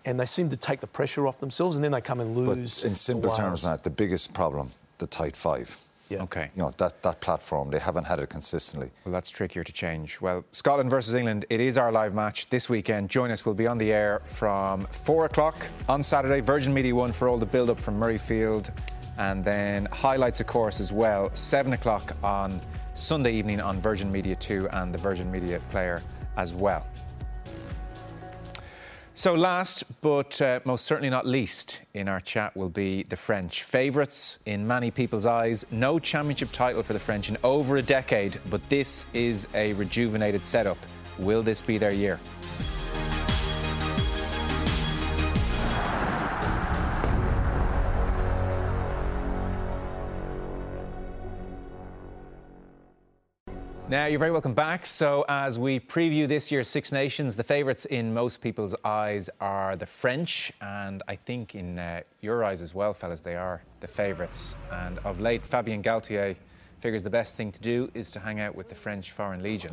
and 0.06 0.20
they 0.20 0.26
seem 0.26 0.50
to 0.50 0.58
take 0.58 0.80
the 0.80 0.88
pressure 0.88 1.28
off 1.28 1.40
themselves, 1.40 1.76
and 1.76 1.84
then 1.84 1.92
they 1.92 2.02
come 2.02 2.20
and 2.20 2.36
lose. 2.36 2.82
But 2.82 2.90
in 2.90 2.96
simple 2.96 3.32
terms, 3.32 3.64
Matt, 3.64 3.84
the 3.84 3.90
biggest 3.90 4.34
problem, 4.34 4.72
the 4.98 5.08
tight 5.08 5.36
five. 5.36 5.78
Yeah. 6.10 6.24
Okay. 6.24 6.50
You 6.56 6.64
know, 6.64 6.74
that, 6.78 7.04
that 7.04 7.22
platform, 7.22 7.70
they 7.70 7.78
haven't 7.78 8.06
had 8.06 8.20
it 8.20 8.30
consistently. 8.30 8.90
Well, 9.06 9.14
that's 9.14 9.30
trickier 9.30 9.64
to 9.64 9.72
change. 9.72 10.20
Well, 10.20 10.44
Scotland 10.52 10.90
versus 10.90 11.14
England, 11.14 11.46
it 11.52 11.60
is 11.60 11.78
our 11.78 11.92
live 11.92 12.16
match 12.16 12.48
this 12.48 12.68
weekend. 12.68 13.10
Join 13.10 13.30
us. 13.30 13.46
We'll 13.46 13.54
be 13.54 13.68
on 13.68 13.78
the 13.78 13.94
air 13.94 14.20
from 14.26 14.82
4 14.88 15.26
o'clock 15.26 15.56
on 15.88 16.02
Saturday, 16.02 16.40
Virgin 16.40 16.74
Media 16.74 16.96
1 16.96 17.12
for 17.12 17.28
all 17.28 17.38
the 17.38 17.46
build 17.46 17.70
up 17.70 17.80
from 17.80 18.00
Murrayfield 18.00 18.72
And 19.20 19.46
then 19.46 19.86
highlights, 19.92 20.40
of 20.40 20.48
course, 20.48 20.80
as 20.80 20.92
well, 20.92 21.30
7 21.36 21.74
o'clock 21.74 22.16
on 22.24 22.60
Sunday 22.96 23.34
evening 23.34 23.62
on 23.62 23.80
Virgin 23.80 24.12
Media 24.12 24.36
2 24.36 24.68
and 24.70 24.92
the 24.92 24.98
Virgin 24.98 25.32
Media 25.32 25.60
Player 25.70 26.02
as 26.38 26.56
well. 26.56 26.88
So, 29.20 29.34
last 29.36 29.84
but 30.00 30.42
uh, 30.42 30.62
most 30.64 30.86
certainly 30.86 31.10
not 31.10 31.28
least 31.28 31.82
in 31.94 32.08
our 32.08 32.22
chat 32.22 32.56
will 32.56 32.70
be 32.70 33.04
the 33.04 33.18
French. 33.18 33.64
Favourites 33.64 34.40
in 34.46 34.66
many 34.66 34.92
people's 34.92 35.26
eyes. 35.26 35.66
No 35.72 36.00
championship 36.00 36.54
title 36.54 36.84
for 36.84 36.94
the 36.94 37.00
French 37.00 37.28
in 37.28 37.36
over 37.44 37.76
a 37.76 37.82
decade, 37.82 38.40
but 38.50 38.62
this 38.70 39.08
is 39.14 39.46
a 39.54 39.74
rejuvenated 39.74 40.46
setup. 40.46 40.78
Will 41.18 41.44
this 41.44 41.62
be 41.62 41.78
their 41.78 41.92
year? 41.92 42.18
Now, 53.90 54.06
you're 54.06 54.20
very 54.20 54.30
welcome 54.30 54.54
back. 54.54 54.86
So, 54.86 55.26
as 55.28 55.58
we 55.58 55.80
preview 55.80 56.28
this 56.28 56.52
year's 56.52 56.68
Six 56.68 56.92
Nations, 56.92 57.36
the 57.36 57.44
favourites 57.44 57.86
in 57.86 58.14
most 58.14 58.40
people's 58.40 58.76
eyes 58.86 59.32
are 59.42 59.76
the 59.76 59.88
French, 59.88 60.54
and 60.62 61.02
I 61.08 61.16
think 61.16 61.56
in 61.56 61.80
uh, 61.80 62.02
your 62.22 62.44
eyes 62.44 62.62
as 62.62 62.76
well, 62.76 62.94
fellas, 62.94 63.22
they 63.22 63.36
are 63.36 63.64
the 63.80 63.88
favourites. 63.88 64.56
And 64.72 65.00
of 65.00 65.20
late, 65.20 65.44
Fabien 65.44 65.82
Galthié 65.82 66.36
figures 66.82 67.02
the 67.02 67.10
best 67.10 67.36
thing 67.36 67.52
to 67.52 67.60
do 67.60 67.90
is 67.96 68.12
to 68.12 68.20
hang 68.20 68.40
out 68.40 68.54
with 68.54 68.70
the 68.70 68.76
French 68.76 69.10
Foreign 69.10 69.42
Legion, 69.42 69.72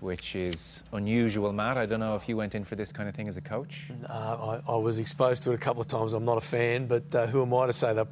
which 0.00 0.34
is 0.34 0.82
unusual. 0.92 1.52
Matt, 1.52 1.76
I 1.76 1.86
don't 1.86 2.00
know 2.00 2.16
if 2.16 2.28
you 2.28 2.36
went 2.36 2.56
in 2.56 2.64
for 2.64 2.74
this 2.74 2.90
kind 2.90 3.08
of 3.08 3.14
thing 3.14 3.28
as 3.28 3.36
a 3.36 3.40
coach. 3.40 3.92
Uh, 4.08 4.60
I, 4.66 4.72
I, 4.72 4.76
was 4.76 4.98
exposed 4.98 5.44
to 5.44 5.52
it 5.52 5.54
a 5.54 5.58
couple 5.58 5.80
of 5.80 5.86
times. 5.86 6.14
I'm 6.14 6.24
not 6.24 6.38
a 6.38 6.40
fan, 6.40 6.88
but 6.88 7.14
uh, 7.14 7.28
who 7.28 7.42
am 7.42 7.54
I 7.54 7.68
to 7.68 7.72
say 7.72 7.94
that 7.94 8.08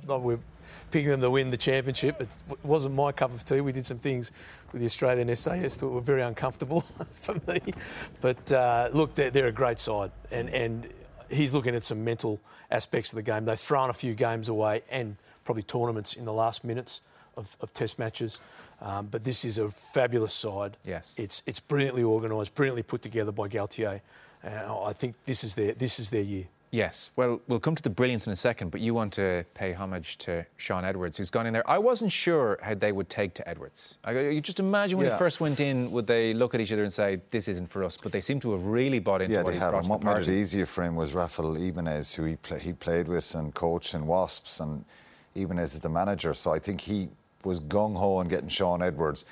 picking 0.90 1.10
them 1.10 1.20
to 1.20 1.30
win 1.30 1.50
the 1.50 1.56
championship. 1.56 2.20
It 2.20 2.36
wasn't 2.62 2.94
my 2.94 3.12
cup 3.12 3.32
of 3.32 3.44
tea. 3.44 3.60
We 3.60 3.72
did 3.72 3.86
some 3.86 3.98
things 3.98 4.32
with 4.72 4.80
the 4.80 4.86
Australian 4.86 5.34
SAS 5.34 5.78
that 5.78 5.86
were 5.86 6.00
very 6.00 6.22
uncomfortable 6.22 6.80
for 7.20 7.34
me. 7.46 7.60
But 8.20 8.50
uh, 8.52 8.88
look, 8.92 9.14
they're, 9.14 9.30
they're, 9.30 9.46
a 9.46 9.52
great 9.52 9.78
side, 9.78 10.10
and, 10.30 10.48
and 10.50 10.88
he's 11.30 11.54
looking 11.54 11.74
at 11.74 11.84
some 11.84 12.04
mental 12.04 12.40
aspects 12.70 13.12
of 13.12 13.16
the 13.16 13.22
game. 13.22 13.44
They've 13.44 13.58
thrown 13.58 13.90
a 13.90 13.94
few 13.94 14.14
games 14.14 14.48
away 14.48 14.82
and 14.90 15.16
probably 15.44 15.62
tournaments 15.62 16.14
in 16.14 16.24
the 16.24 16.32
last 16.32 16.64
minutes 16.64 17.00
of, 17.36 17.56
of 17.60 17.72
test 17.72 17.98
matches. 17.98 18.40
Um, 18.80 19.06
but 19.06 19.24
this 19.24 19.44
is 19.44 19.58
a 19.58 19.68
fabulous 19.68 20.32
side. 20.32 20.76
Yes. 20.84 21.16
It's, 21.18 21.42
it's 21.46 21.60
brilliantly 21.60 22.02
organised, 22.02 22.54
brilliantly 22.54 22.82
put 22.82 23.02
together 23.02 23.32
by 23.32 23.48
Galthié. 23.48 24.00
Uh, 24.44 24.82
I 24.84 24.92
think 24.92 25.20
this 25.22 25.42
is 25.42 25.54
their, 25.54 25.72
this 25.74 25.98
is 25.98 26.10
their 26.10 26.22
year. 26.22 26.44
Yes, 26.70 27.10
well, 27.16 27.40
we'll 27.48 27.60
come 27.60 27.74
to 27.74 27.82
the 27.82 27.90
brilliance 27.90 28.26
in 28.26 28.32
a 28.32 28.36
second, 28.36 28.70
but 28.70 28.82
you 28.82 28.92
want 28.92 29.14
to 29.14 29.44
pay 29.54 29.72
homage 29.72 30.18
to 30.18 30.44
Shaun 30.58 30.84
Edwards, 30.84 31.16
who's 31.16 31.30
gone 31.30 31.46
in 31.46 31.54
there. 31.54 31.68
I 31.68 31.78
wasn't 31.78 32.12
sure 32.12 32.58
how 32.62 32.74
they 32.74 32.92
would 32.92 33.08
take 33.08 33.32
to 33.34 33.48
Edwards. 33.48 33.96
I, 34.04 34.18
you 34.18 34.40
just 34.42 34.60
imagine 34.60 34.98
when 34.98 35.06
yeah. 35.06 35.14
he 35.14 35.18
first 35.18 35.40
went 35.40 35.60
in, 35.60 35.90
would 35.92 36.06
they 36.06 36.34
look 36.34 36.54
at 36.54 36.60
each 36.60 36.72
other 36.72 36.82
and 36.82 36.92
say, 36.92 37.20
"This 37.30 37.48
isn't 37.48 37.68
for 37.68 37.82
us"? 37.84 37.96
But 37.96 38.12
they 38.12 38.20
seem 38.20 38.38
to 38.40 38.52
have 38.52 38.66
really 38.66 38.98
bought 38.98 39.22
into 39.22 39.34
yeah, 39.34 39.42
what 39.42 39.46
they 39.46 39.54
he's 39.54 39.62
have. 39.62 39.72
brought 39.72 39.84
and 39.84 39.88
what 39.88 40.00
the 40.02 40.14
made 40.14 40.28
it 40.28 40.28
easier 40.28 40.66
for 40.66 40.84
him 40.84 40.94
was 40.94 41.14
Rafael 41.14 41.56
Ibanez, 41.56 42.14
who 42.14 42.24
he, 42.24 42.36
play, 42.36 42.58
he 42.58 42.72
played 42.74 43.08
with 43.08 43.34
and 43.34 43.54
coached 43.54 43.94
in 43.94 44.06
Wasps, 44.06 44.60
and 44.60 44.84
Ibanez 45.34 45.74
is 45.74 45.80
the 45.80 45.88
manager. 45.88 46.34
So 46.34 46.52
I 46.52 46.58
think 46.58 46.82
he 46.82 47.08
was 47.44 47.60
gung 47.60 47.96
ho 47.96 48.16
on 48.16 48.28
getting 48.28 48.48
Shaun 48.48 48.82
Edwards. 48.82 49.24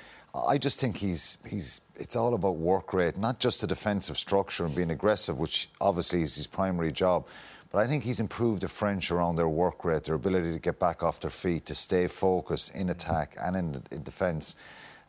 I 0.47 0.57
just 0.57 0.79
think 0.79 0.97
he's 0.97 1.37
he's 1.47 1.81
it's 1.95 2.15
all 2.15 2.33
about 2.33 2.57
work 2.57 2.93
rate, 2.93 3.17
not 3.17 3.39
just 3.39 3.61
the 3.61 3.67
defensive 3.67 4.17
structure 4.17 4.65
and 4.65 4.75
being 4.75 4.91
aggressive, 4.91 5.39
which 5.39 5.69
obviously 5.81 6.21
is 6.21 6.35
his 6.35 6.47
primary 6.47 6.91
job 6.91 7.25
but 7.71 7.79
I 7.79 7.87
think 7.87 8.03
he's 8.03 8.19
improved 8.19 8.61
the 8.61 8.67
French 8.67 9.11
around 9.11 9.35
their 9.35 9.49
work 9.49 9.83
rate, 9.83 10.05
their 10.05 10.15
ability 10.15 10.51
to 10.53 10.59
get 10.59 10.79
back 10.79 11.03
off 11.03 11.19
their 11.19 11.29
feet, 11.29 11.65
to 11.65 11.75
stay 11.75 12.07
focused 12.07 12.73
in 12.73 12.89
attack 12.89 13.35
and 13.41 13.55
in, 13.55 13.83
in 13.91 14.03
defence. 14.03 14.55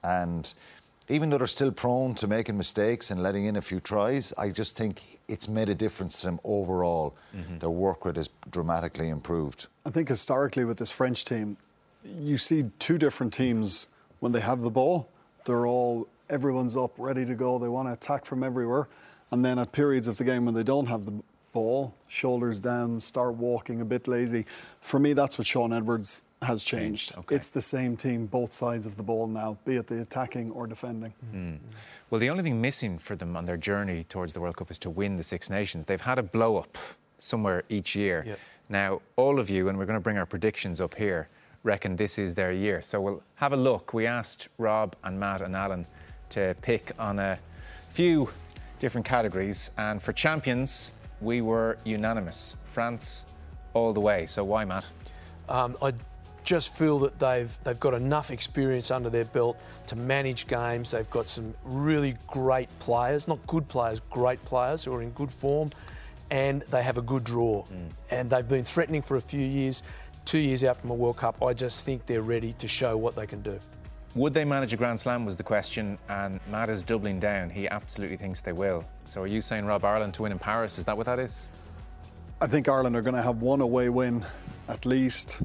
And 0.03 0.53
even 1.09 1.31
though 1.31 1.39
they're 1.39 1.47
still 1.47 1.70
prone 1.70 2.14
to 2.16 2.26
making 2.26 2.57
mistakes 2.57 3.11
and 3.11 3.22
letting 3.22 3.45
in 3.45 3.57
a 3.57 3.62
few 3.62 3.81
tries, 3.81 4.33
I 4.37 4.51
just 4.51 4.76
think 4.76 5.20
it's 5.29 5.49
made 5.49 5.68
a 5.68 5.74
difference 5.74 6.20
to 6.20 6.26
them 6.26 6.41
overall. 6.45 7.16
Mm-hmm. 7.35 7.59
Their 7.59 7.70
work 7.70 8.05
rate 8.05 8.16
has 8.16 8.29
dramatically 8.51 9.09
improved. 9.09 9.68
I 9.87 9.91
think 9.91 10.09
historically 10.09 10.64
with 10.64 10.79
this 10.79 10.91
French 10.91 11.24
team, 11.24 11.57
you 12.05 12.39
see 12.39 12.70
two 12.79 12.99
different 12.99 13.33
teams 13.33 13.89
when 14.20 14.33
they 14.33 14.41
have 14.41 14.61
the 14.61 14.70
ball. 14.70 15.09
They're 15.49 15.66
all, 15.66 16.07
everyone's 16.28 16.76
up, 16.76 16.92
ready 16.99 17.24
to 17.24 17.34
go. 17.34 17.59
They 17.59 17.68
want 17.68 17.88
to 17.88 17.94
attack 17.94 18.26
from 18.26 18.44
everywhere. 18.44 18.86
And 19.30 19.42
then 19.42 19.59
at 19.59 19.72
periods 19.72 20.07
of 20.07 20.18
the 20.18 20.24
game 20.24 20.44
when 20.44 20.55
they 20.55 20.62
don't 20.62 20.86
have 20.88 21.07
the 21.07 21.22
ball, 21.55 21.94
shoulders 22.07 22.61
down, 22.61 23.01
start 23.01 23.34
walking 23.34 23.80
a 23.80 23.84
bit 23.84 24.07
lazy. 24.07 24.44
For 24.82 25.01
me, 25.01 25.14
that's 25.14 25.38
what 25.38 25.46
Shaun 25.46 25.72
Edwards 25.72 26.22
has 26.42 26.62
changed. 26.62 27.16
Okay. 27.16 27.34
It's 27.34 27.49
the 27.49 27.62
same 27.62 27.96
team, 27.96 28.26
both 28.26 28.53
sides 28.53 28.84
of 28.84 28.96
the 28.99 29.03
ball 29.03 29.26
now, 29.26 29.57
be 29.64 29.76
it 29.76 29.86
the 29.86 30.03
attacking 30.03 30.51
or 30.51 30.66
defending. 30.66 31.14
Mm. 31.34 31.59
Well, 32.11 32.20
the 32.20 32.28
only 32.28 32.42
thing 32.42 32.61
missing 32.61 32.99
for 32.99 33.16
them 33.16 33.34
on 33.34 33.46
their 33.46 33.57
journey 33.57 34.05
towards 34.05 34.34
the 34.34 34.40
World 34.40 34.57
Cup 34.59 34.70
is 34.70 34.78
to 34.80 34.90
win 34.90 35.16
the 35.16 35.22
Six 35.22 35.49
Nations. 35.49 35.86
They've 35.86 36.01
had 36.01 36.18
a 36.18 36.22
blow 36.22 36.59
up 36.59 36.76
somewhere 37.16 37.64
each 37.68 37.96
year. 37.96 38.22
Yep. 38.26 38.38
Now, 38.68 39.01
all 39.16 39.40
of 39.40 39.49
you, 39.49 39.68
and 39.68 39.78
we're 39.78 39.86
going 39.86 39.99
to 39.99 40.03
bring 40.03 40.18
our 40.18 40.26
predictions 40.26 40.78
up 40.78 40.94
here, 40.94 41.28
reckon 41.68 41.96
this 41.96 42.18
is 42.18 42.34
their 42.34 42.50
year. 42.50 42.82
So 42.82 43.00
we'll 43.00 43.22
have 43.36 43.52
a 43.52 43.56
look. 43.56 43.92
We 43.92 44.06
asked 44.06 44.48
Rob 44.58 44.96
and 45.04 45.20
Matt 45.20 45.42
and 45.42 45.54
Alan 45.54 45.86
to 46.30 46.56
pick 46.62 46.92
on 46.98 47.18
a 47.18 47.38
few 47.90 48.30
different 48.80 49.06
categories, 49.06 49.70
and 49.76 50.02
for 50.02 50.12
champions, 50.12 50.92
we 51.20 51.40
were 51.40 51.78
unanimous. 51.84 52.56
France 52.64 53.26
all 53.74 53.92
the 53.92 54.00
way. 54.00 54.26
So 54.26 54.44
why, 54.44 54.64
Matt? 54.64 54.84
Um, 55.48 55.76
I 55.82 55.92
just 56.44 56.74
feel 56.74 56.98
that 57.00 57.18
they've 57.18 57.52
they've 57.64 57.80
got 57.80 57.94
enough 57.94 58.30
experience 58.30 58.90
under 58.90 59.10
their 59.10 59.26
belt 59.26 59.58
to 59.86 59.96
manage 59.96 60.46
games. 60.46 60.90
They've 60.92 61.10
got 61.10 61.28
some 61.28 61.54
really 61.64 62.14
great 62.26 62.70
players, 62.78 63.28
not 63.28 63.46
good 63.46 63.68
players, 63.68 64.00
great 64.10 64.42
players 64.44 64.84
who 64.84 64.94
are 64.94 65.02
in 65.02 65.10
good 65.10 65.30
form, 65.30 65.70
and 66.30 66.62
they 66.62 66.82
have 66.82 66.98
a 66.98 67.02
good 67.02 67.24
draw. 67.24 67.64
Mm. 67.64 67.90
And 68.10 68.30
they've 68.30 68.48
been 68.48 68.64
threatening 68.64 69.02
for 69.02 69.16
a 69.16 69.20
few 69.20 69.44
years. 69.60 69.82
Two 70.29 70.37
years 70.37 70.62
out 70.62 70.76
from 70.76 70.91
a 70.91 70.95
World 70.95 71.16
Cup, 71.16 71.43
I 71.43 71.55
just 71.55 71.87
think 71.87 72.05
they're 72.05 72.20
ready 72.20 72.53
to 72.59 72.68
show 72.68 72.99
what 72.99 73.16
they 73.16 73.26
can 73.26 73.41
do. 73.41 73.59
Would 74.14 74.35
they 74.35 74.45
manage 74.45 74.74
a 74.74 74.76
Grand 74.76 75.01
Slam 75.01 75.24
was 75.24 75.37
the 75.37 75.43
question, 75.43 75.97
and 76.11 76.39
Matt 76.51 76.68
is 76.68 76.83
doubling 76.83 77.18
down. 77.18 77.49
He 77.49 77.66
absolutely 77.66 78.18
thinks 78.18 78.43
they 78.43 78.53
will. 78.53 78.85
So 79.07 79.22
are 79.22 79.26
you 79.26 79.41
saying 79.41 79.64
Rob 79.64 79.87
Ireland 79.87 80.12
to 80.14 80.22
win 80.24 80.33
in 80.33 80.39
Paris? 80.39 80.76
Is 80.76 80.85
that 80.85 80.99
what 80.99 81.07
that 81.07 81.18
is? 81.18 81.49
I 82.43 82.47
think 82.47 82.68
Ireland 82.68 82.95
are 82.95 83.01
going 83.01 83.14
to 83.14 83.22
have 83.22 83.41
one 83.41 83.62
away 83.62 83.89
win 83.89 84.22
at 84.68 84.85
least. 84.85 85.41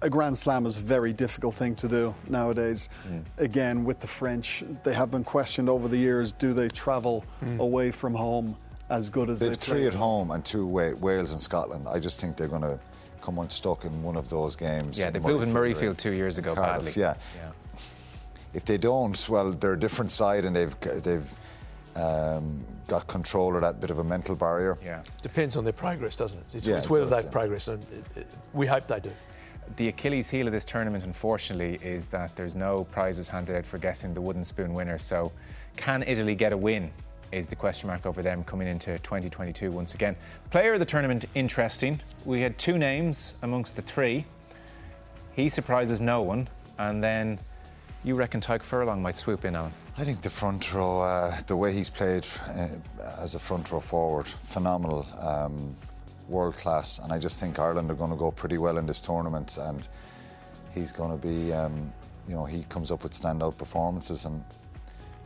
A 0.00 0.08
Grand 0.08 0.38
Slam 0.38 0.64
is 0.64 0.78
a 0.78 0.80
very 0.80 1.12
difficult 1.12 1.56
thing 1.56 1.74
to 1.74 1.88
do 1.88 2.14
nowadays. 2.28 2.88
Mm. 3.08 3.24
Again, 3.38 3.82
with 3.82 3.98
the 3.98 4.06
French, 4.06 4.62
they 4.84 4.94
have 4.94 5.10
been 5.10 5.24
questioned 5.24 5.68
over 5.68 5.88
the 5.88 5.98
years 5.98 6.30
do 6.30 6.54
they 6.54 6.68
travel 6.68 7.24
mm. 7.44 7.58
away 7.58 7.90
from 7.90 8.14
home 8.14 8.56
as 8.90 9.10
good 9.10 9.28
as 9.28 9.40
they've 9.40 9.50
they 9.50 9.56
three 9.56 9.88
at 9.88 9.94
home 9.94 10.30
and 10.30 10.44
two 10.44 10.62
away, 10.62 10.94
Wales 10.94 11.32
and 11.32 11.40
Scotland. 11.40 11.88
I 11.88 11.98
just 11.98 12.20
think 12.20 12.36
they're 12.36 12.46
going 12.46 12.62
to 12.62 12.78
come 13.22 13.38
unstuck 13.38 13.84
in 13.84 14.02
one 14.02 14.16
of 14.16 14.28
those 14.28 14.56
games. 14.56 14.98
Yeah, 14.98 15.10
they 15.10 15.18
blew 15.18 15.40
in 15.40 15.52
Murrayfield 15.52 15.96
two 15.96 16.12
years 16.12 16.38
ago 16.38 16.54
Cardiff, 16.54 16.86
badly. 16.86 17.00
Yeah. 17.00 17.14
yeah. 17.36 17.52
If 18.52 18.64
they 18.66 18.76
don't, 18.76 19.28
well, 19.28 19.52
they're 19.52 19.72
a 19.72 19.80
different 19.80 20.10
side 20.10 20.44
and 20.44 20.54
they've 20.54 20.78
they've 21.02 21.38
um, 21.96 22.64
got 22.88 23.06
control 23.06 23.54
of 23.54 23.62
that 23.62 23.80
bit 23.80 23.90
of 23.90 23.98
a 23.98 24.04
mental 24.04 24.34
barrier. 24.34 24.76
Yeah. 24.84 25.02
Depends 25.22 25.56
on 25.56 25.64
their 25.64 25.72
progress, 25.72 26.16
doesn't 26.16 26.38
it? 26.38 26.54
It's, 26.54 26.66
yeah, 26.66 26.76
it's 26.76 26.90
whether 26.90 27.06
they've 27.06 27.24
yeah. 27.24 27.30
progressed, 27.30 27.68
and 27.68 27.82
it, 27.84 28.04
it, 28.16 28.26
we 28.52 28.66
hope 28.66 28.86
they 28.86 29.00
do. 29.00 29.12
The 29.76 29.88
Achilles 29.88 30.28
heel 30.28 30.46
of 30.46 30.52
this 30.52 30.64
tournament, 30.64 31.04
unfortunately, 31.04 31.78
is 31.86 32.06
that 32.08 32.36
there's 32.36 32.54
no 32.54 32.84
prizes 32.84 33.28
handed 33.28 33.56
out 33.56 33.64
for 33.64 33.78
guessing 33.78 34.12
the 34.12 34.20
wooden 34.20 34.44
spoon 34.44 34.74
winner. 34.74 34.98
So, 34.98 35.32
can 35.76 36.02
Italy 36.02 36.34
get 36.34 36.52
a 36.52 36.56
win? 36.56 36.90
Is 37.32 37.46
the 37.46 37.56
question 37.56 37.88
mark 37.88 38.04
over 38.04 38.20
them 38.20 38.44
coming 38.44 38.68
into 38.68 38.98
2022 38.98 39.70
once 39.70 39.94
again. 39.94 40.16
Player 40.50 40.74
of 40.74 40.80
the 40.80 40.84
tournament, 40.84 41.24
interesting. 41.34 41.98
We 42.26 42.42
had 42.42 42.58
two 42.58 42.76
names 42.76 43.38
amongst 43.40 43.74
the 43.74 43.80
three. 43.80 44.26
He 45.34 45.48
surprises 45.48 45.98
no 45.98 46.20
one, 46.20 46.50
and 46.78 47.02
then 47.02 47.38
you 48.04 48.16
reckon 48.16 48.42
Tadhg 48.42 48.62
Furlong 48.62 49.00
might 49.00 49.16
swoop 49.16 49.46
in, 49.46 49.56
Alan? 49.56 49.72
I 49.96 50.04
think 50.04 50.20
the 50.20 50.28
front 50.28 50.74
row, 50.74 51.00
uh, 51.00 51.40
the 51.46 51.56
way 51.56 51.72
he's 51.72 51.88
played 51.88 52.26
uh, 52.48 52.68
as 53.18 53.34
a 53.34 53.38
front 53.38 53.72
row 53.72 53.80
forward, 53.80 54.26
phenomenal, 54.26 55.06
um, 55.18 55.74
world 56.28 56.56
class, 56.56 56.98
and 56.98 57.14
I 57.14 57.18
just 57.18 57.40
think 57.40 57.58
Ireland 57.58 57.90
are 57.90 57.94
going 57.94 58.10
to 58.10 58.16
go 58.16 58.30
pretty 58.30 58.58
well 58.58 58.76
in 58.76 58.84
this 58.84 59.00
tournament, 59.00 59.56
and 59.56 59.88
he's 60.74 60.92
going 60.92 61.18
to 61.18 61.26
be, 61.26 61.50
um, 61.54 61.92
you 62.28 62.34
know, 62.34 62.44
he 62.44 62.64
comes 62.68 62.90
up 62.90 63.02
with 63.04 63.12
standout 63.12 63.56
performances, 63.56 64.26
and 64.26 64.44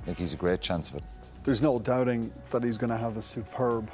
I 0.03 0.05
think 0.07 0.19
he's 0.19 0.35
a 0.35 0.37
great 0.37 0.61
chance 0.61 0.91
of 0.91 0.97
it. 0.99 1.05
There's 1.47 1.62
no 1.62 1.78
doubting 1.78 2.32
that 2.51 2.64
he's 2.64 2.76
going 2.76 2.90
to 2.90 2.97
have 2.97 3.16
a 3.16 3.22
superb 3.22 3.88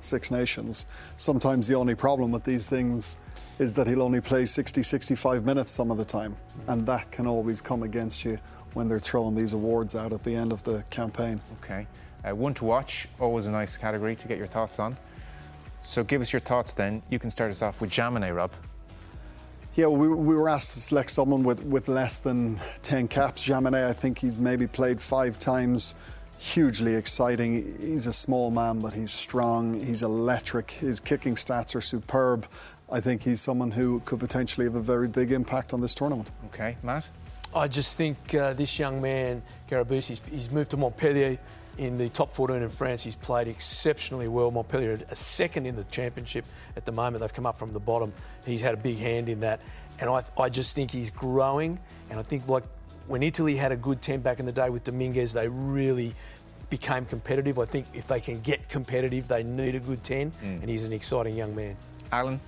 Six 0.00 0.30
Nations. 0.30 0.86
Sometimes 1.18 1.66
the 1.66 1.74
only 1.74 1.94
problem 1.94 2.32
with 2.32 2.42
these 2.42 2.70
things 2.70 3.18
is 3.58 3.74
that 3.74 3.86
he'll 3.86 4.00
only 4.00 4.22
play 4.22 4.46
60, 4.46 4.82
65 4.82 5.44
minutes 5.44 5.72
some 5.72 5.90
of 5.90 5.98
the 5.98 6.06
time. 6.06 6.34
And 6.68 6.86
that 6.86 7.10
can 7.10 7.26
always 7.26 7.60
come 7.60 7.82
against 7.82 8.24
you 8.24 8.38
when 8.72 8.88
they're 8.88 8.98
throwing 8.98 9.34
these 9.34 9.52
awards 9.52 9.94
out 9.94 10.14
at 10.14 10.24
the 10.24 10.34
end 10.34 10.52
of 10.52 10.62
the 10.62 10.82
campaign. 10.88 11.38
Okay. 11.62 11.86
Uh, 12.24 12.34
one 12.34 12.54
to 12.54 12.64
watch, 12.64 13.08
always 13.18 13.44
a 13.44 13.50
nice 13.50 13.76
category 13.76 14.16
to 14.16 14.26
get 14.26 14.38
your 14.38 14.46
thoughts 14.46 14.78
on. 14.78 14.96
So 15.82 16.02
give 16.02 16.22
us 16.22 16.32
your 16.32 16.40
thoughts 16.40 16.72
then. 16.72 17.02
You 17.10 17.18
can 17.18 17.28
start 17.28 17.50
us 17.50 17.60
off 17.60 17.82
with 17.82 17.90
Jaminet, 17.90 18.34
Rob. 18.34 18.52
Yeah, 19.74 19.88
we, 19.88 20.08
we 20.08 20.34
were 20.34 20.48
asked 20.48 20.72
to 20.72 20.80
select 20.80 21.10
someone 21.10 21.42
with, 21.42 21.62
with 21.62 21.88
less 21.88 22.16
than 22.16 22.58
10 22.80 23.08
caps. 23.08 23.46
Jaminet, 23.46 23.86
I 23.86 23.92
think 23.92 24.18
he's 24.18 24.38
maybe 24.38 24.66
played 24.66 24.98
five 24.98 25.38
times. 25.38 25.94
Hugely 26.40 26.94
exciting. 26.94 27.76
He's 27.78 28.06
a 28.06 28.14
small 28.14 28.50
man, 28.50 28.80
but 28.80 28.94
he's 28.94 29.12
strong. 29.12 29.78
He's 29.78 30.02
electric. 30.02 30.70
His 30.70 30.98
kicking 30.98 31.34
stats 31.34 31.76
are 31.76 31.82
superb. 31.82 32.46
I 32.90 32.98
think 32.98 33.22
he's 33.22 33.42
someone 33.42 33.70
who 33.70 34.00
could 34.06 34.20
potentially 34.20 34.64
have 34.64 34.74
a 34.74 34.80
very 34.80 35.06
big 35.06 35.32
impact 35.32 35.74
on 35.74 35.82
this 35.82 35.94
tournament. 35.94 36.30
Okay, 36.46 36.78
Matt? 36.82 37.06
I 37.54 37.68
just 37.68 37.98
think 37.98 38.34
uh, 38.34 38.54
this 38.54 38.78
young 38.78 39.02
man, 39.02 39.42
Garbisi, 39.68 40.08
he's, 40.08 40.22
he's 40.30 40.50
moved 40.50 40.70
to 40.70 40.78
Montpellier 40.78 41.38
in 41.76 41.98
the 41.98 42.08
top 42.08 42.32
14 42.32 42.62
in 42.62 42.70
France. 42.70 43.04
He's 43.04 43.16
played 43.16 43.46
exceptionally 43.46 44.28
well. 44.28 44.50
Montpellier 44.50 44.98
a 45.10 45.14
second 45.14 45.66
in 45.66 45.76
the 45.76 45.84
championship 45.84 46.46
at 46.74 46.86
the 46.86 46.92
moment. 46.92 47.20
They've 47.20 47.34
come 47.34 47.46
up 47.46 47.56
from 47.56 47.74
the 47.74 47.80
bottom. 47.80 48.14
He's 48.46 48.62
had 48.62 48.72
a 48.72 48.78
big 48.78 48.96
hand 48.96 49.28
in 49.28 49.40
that. 49.40 49.60
And 49.98 50.08
I, 50.08 50.22
I 50.38 50.48
just 50.48 50.74
think 50.74 50.90
he's 50.90 51.10
growing. 51.10 51.78
And 52.08 52.18
I 52.18 52.22
think 52.22 52.48
like 52.48 52.64
when 53.10 53.24
Italy 53.24 53.56
had 53.56 53.72
a 53.72 53.76
good 53.76 54.00
10 54.00 54.20
back 54.20 54.38
in 54.38 54.46
the 54.46 54.52
day 54.52 54.70
with 54.70 54.84
Dominguez, 54.84 55.32
they 55.32 55.48
really 55.48 56.14
became 56.70 57.04
competitive. 57.04 57.58
I 57.58 57.64
think 57.64 57.86
if 57.92 58.06
they 58.06 58.20
can 58.20 58.40
get 58.40 58.68
competitive, 58.68 59.26
they 59.26 59.42
need 59.42 59.74
a 59.74 59.80
good 59.80 60.04
10. 60.04 60.30
Mm. 60.30 60.60
And 60.60 60.70
he's 60.70 60.84
an 60.84 60.92
exciting 60.92 61.36
young 61.36 61.56
man. 61.56 61.76
Alan? 62.12 62.40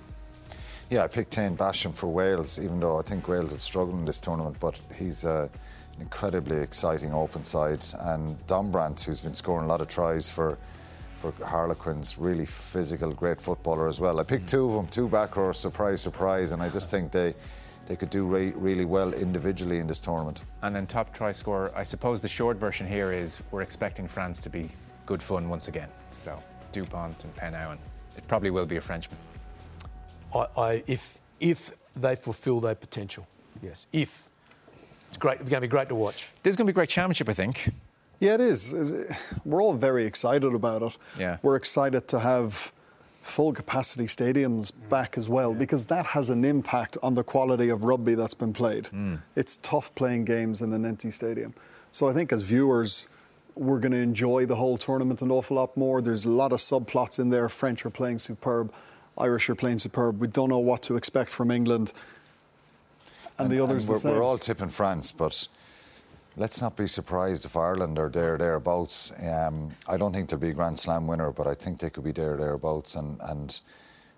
Yeah, 0.89 1.03
I 1.03 1.07
picked 1.07 1.31
Taine 1.31 1.57
Basham 1.57 1.93
for 1.93 2.07
Wales, 2.07 2.59
even 2.59 2.79
though 2.79 2.97
I 2.97 3.01
think 3.01 3.27
Wales 3.27 3.51
had 3.51 3.59
struggled 3.59 3.99
in 3.99 4.05
this 4.05 4.21
tournament, 4.21 4.55
but 4.61 4.79
he's 4.97 5.25
uh, 5.25 5.49
an 5.95 6.01
incredibly 6.01 6.61
exciting 6.61 7.13
open 7.13 7.43
side. 7.43 7.83
And 7.99 8.37
Dombrandt, 8.47 9.03
who's 9.03 9.19
been 9.19 9.33
scoring 9.33 9.65
a 9.65 9.67
lot 9.67 9.81
of 9.81 9.89
tries 9.89 10.29
for 10.29 10.57
for 11.17 11.33
Harlequins, 11.45 12.17
really 12.17 12.45
physical, 12.45 13.11
great 13.13 13.39
footballer 13.39 13.87
as 13.87 13.97
well. 13.97 14.19
I 14.19 14.23
picked 14.23 14.49
two 14.49 14.67
of 14.67 14.73
them, 14.73 14.87
two 14.87 15.07
back 15.07 15.37
rows, 15.37 15.57
surprise, 15.57 16.01
surprise, 16.01 16.51
and 16.51 16.61
I 16.61 16.67
just 16.67 16.91
think 16.91 17.11
they 17.11 17.33
they 17.87 17.95
could 17.95 18.09
do 18.09 18.25
re- 18.25 18.53
really 18.55 18.85
well 18.85 19.13
individually 19.13 19.79
in 19.79 19.87
this 19.87 19.99
tournament. 19.99 20.41
And 20.61 20.75
then 20.75 20.87
top 20.87 21.13
try 21.13 21.31
scorer, 21.31 21.71
I 21.75 21.83
suppose 21.83 22.21
the 22.21 22.29
short 22.29 22.57
version 22.57 22.87
here 22.87 23.11
is 23.11 23.39
we're 23.51 23.61
expecting 23.61 24.07
France 24.07 24.39
to 24.41 24.49
be 24.49 24.69
good 25.05 25.21
fun 25.21 25.49
once 25.49 25.67
again. 25.67 25.89
So 26.11 26.41
Dupont 26.71 27.23
and 27.23 27.35
Penaud, 27.35 27.77
it 28.17 28.27
probably 28.27 28.51
will 28.51 28.65
be 28.65 28.77
a 28.77 28.81
Frenchman. 28.81 29.17
I, 30.33 30.47
I, 30.57 30.83
if 30.87 31.19
if 31.39 31.71
they 31.95 32.15
fulfil 32.15 32.59
their 32.59 32.75
potential, 32.75 33.27
yes. 33.61 33.87
If 33.91 34.29
it's 35.09 35.17
great, 35.17 35.41
it's 35.41 35.49
going 35.49 35.61
to 35.61 35.67
be 35.67 35.67
great 35.67 35.89
to 35.89 35.95
watch. 35.95 36.31
This 36.41 36.51
is 36.51 36.55
going 36.55 36.65
to 36.65 36.71
be 36.71 36.73
a 36.73 36.79
great 36.81 36.89
championship, 36.89 37.29
I 37.29 37.33
think. 37.33 37.69
Yeah, 38.19 38.35
it 38.35 38.41
is. 38.41 38.73
We're 39.43 39.61
all 39.61 39.73
very 39.73 40.05
excited 40.05 40.53
about 40.53 40.81
it. 40.81 40.97
Yeah. 41.19 41.37
We're 41.41 41.57
excited 41.57 42.07
to 42.07 42.19
have 42.19 42.71
full 43.23 43.53
capacity 43.53 44.03
stadiums 44.03 44.71
back 44.89 45.17
as 45.17 45.29
well 45.29 45.53
yeah. 45.53 45.57
because 45.57 45.85
that 45.85 46.05
has 46.07 46.29
an 46.29 46.43
impact 46.43 46.97
on 47.01 47.15
the 47.15 47.23
quality 47.23 47.69
of 47.69 47.85
rugby 47.85 48.15
that's 48.15 48.33
been 48.33 48.51
played. 48.53 48.83
Mm. 48.85 49.21
It's 49.35 49.57
tough 49.57 49.95
playing 49.95 50.25
games 50.25 50.61
in 50.61 50.73
an 50.73 50.85
empty 50.85 51.09
stadium. 51.09 51.53
So 51.91 52.09
I 52.09 52.13
think 52.13 52.33
as 52.33 52.41
viewers, 52.41 53.07
we're 53.55 53.79
going 53.79 53.93
to 53.93 53.99
enjoy 53.99 54.45
the 54.45 54.55
whole 54.55 54.75
tournament 54.77 55.21
an 55.21 55.31
awful 55.31 55.55
lot 55.55 55.75
more. 55.77 56.01
There's 56.01 56.25
a 56.25 56.31
lot 56.31 56.51
of 56.51 56.59
subplots 56.59 57.17
in 57.17 57.29
there. 57.29 57.47
French 57.47 57.85
are 57.85 57.89
playing 57.89 58.19
superb. 58.19 58.73
Irish 59.17 59.49
are 59.49 59.55
playing 59.55 59.79
superb. 59.79 60.19
We 60.19 60.27
don't 60.27 60.49
know 60.49 60.59
what 60.59 60.81
to 60.83 60.97
expect 60.97 61.29
from 61.29 61.49
England. 61.49 61.93
And, 63.39 63.47
and 63.47 63.57
the 63.57 63.63
others 63.63 63.87
and 63.87 64.03
we're, 64.03 64.15
we're, 64.15 64.23
all 64.23 64.37
tipping 64.37 64.69
France, 64.69 65.11
but 65.11 65.47
let's 66.37 66.61
not 66.61 66.75
be 66.75 66.87
surprised 66.87 67.45
if 67.45 67.55
Ireland 67.55 67.99
are 67.99 68.09
there 68.09 68.37
thereabouts. 68.37 69.11
Um, 69.21 69.71
I 69.87 69.97
don't 69.97 70.13
think 70.13 70.29
they'll 70.29 70.39
be 70.39 70.49
a 70.49 70.53
Grand 70.53 70.79
Slam 70.79 71.07
winner, 71.07 71.31
but 71.31 71.47
I 71.47 71.53
think 71.53 71.79
they 71.79 71.89
could 71.89 72.03
be 72.03 72.11
there 72.11 72.37
thereabouts. 72.37 72.95
And, 72.95 73.19
and 73.21 73.59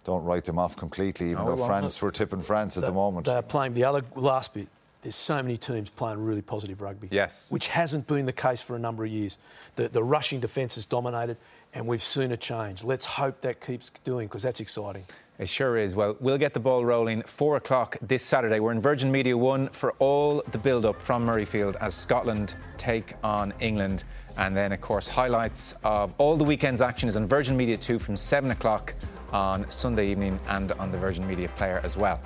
don't 0.03 0.23
write 0.23 0.45
them 0.45 0.59
off 0.59 0.75
completely, 0.75 1.31
even 1.31 1.45
no, 1.45 1.55
though 1.55 1.65
France, 1.65 2.01
we're 2.01 2.11
tipping 2.11 2.41
France 2.41 2.77
at 2.77 2.81
they, 2.81 2.87
the 2.87 2.93
moment. 2.93 3.25
They're 3.25 3.41
playing 3.41 3.73
the 3.73 3.83
other 3.83 4.03
last 4.15 4.53
bit. 4.53 4.67
There's 5.01 5.15
so 5.15 5.41
many 5.41 5.57
teams 5.57 5.89
playing 5.91 6.19
really 6.19 6.41
positive 6.41 6.81
rugby. 6.81 7.09
Yes. 7.11 7.51
Which 7.51 7.67
hasn't 7.67 8.07
been 8.07 8.25
the 8.25 8.33
case 8.33 8.61
for 8.61 8.75
a 8.75 8.79
number 8.79 9.05
of 9.05 9.11
years. 9.11 9.37
The, 9.75 9.87
the 9.87 10.03
rushing 10.03 10.39
defence 10.39 10.75
has 10.75 10.85
dominated 10.85 11.37
and 11.75 11.85
we've 11.85 12.01
seen 12.01 12.31
a 12.31 12.37
change. 12.37 12.83
Let's 12.83 13.05
hope 13.05 13.41
that 13.41 13.61
keeps 13.61 13.91
doing 14.03 14.27
because 14.27 14.41
that's 14.41 14.61
exciting. 14.61 15.03
It 15.37 15.49
sure 15.49 15.75
is. 15.75 15.95
Well, 15.95 16.15
we'll 16.21 16.37
get 16.37 16.53
the 16.53 16.61
ball 16.61 16.85
rolling. 16.85 17.21
Four 17.23 17.57
o'clock 17.57 17.97
this 18.01 18.23
Saturday. 18.23 18.61
We're 18.61 18.71
in 18.71 18.79
Virgin 18.79 19.11
Media 19.11 19.37
One 19.37 19.67
for 19.67 19.91
all 19.99 20.41
the 20.51 20.57
build 20.57 20.85
up 20.85 21.01
from 21.01 21.25
Murrayfield 21.25 21.75
as 21.81 21.93
Scotland 21.93 22.55
take 22.77 23.15
on 23.21 23.53
England. 23.59 24.05
And 24.37 24.55
then, 24.55 24.71
of 24.71 24.79
course, 24.79 25.09
highlights 25.09 25.75
of 25.83 26.13
all 26.19 26.37
the 26.37 26.45
weekend's 26.45 26.81
action 26.81 27.09
is 27.09 27.17
on 27.17 27.25
Virgin 27.25 27.57
Media 27.57 27.77
2 27.77 27.99
from 27.99 28.15
7 28.15 28.51
o'clock 28.51 28.95
on 29.33 29.69
Sunday 29.69 30.09
evening 30.09 30.39
and 30.47 30.71
on 30.73 30.89
the 30.89 30.97
Virgin 30.97 31.27
Media 31.27 31.49
player 31.57 31.81
as 31.83 31.97
well. 31.97 32.21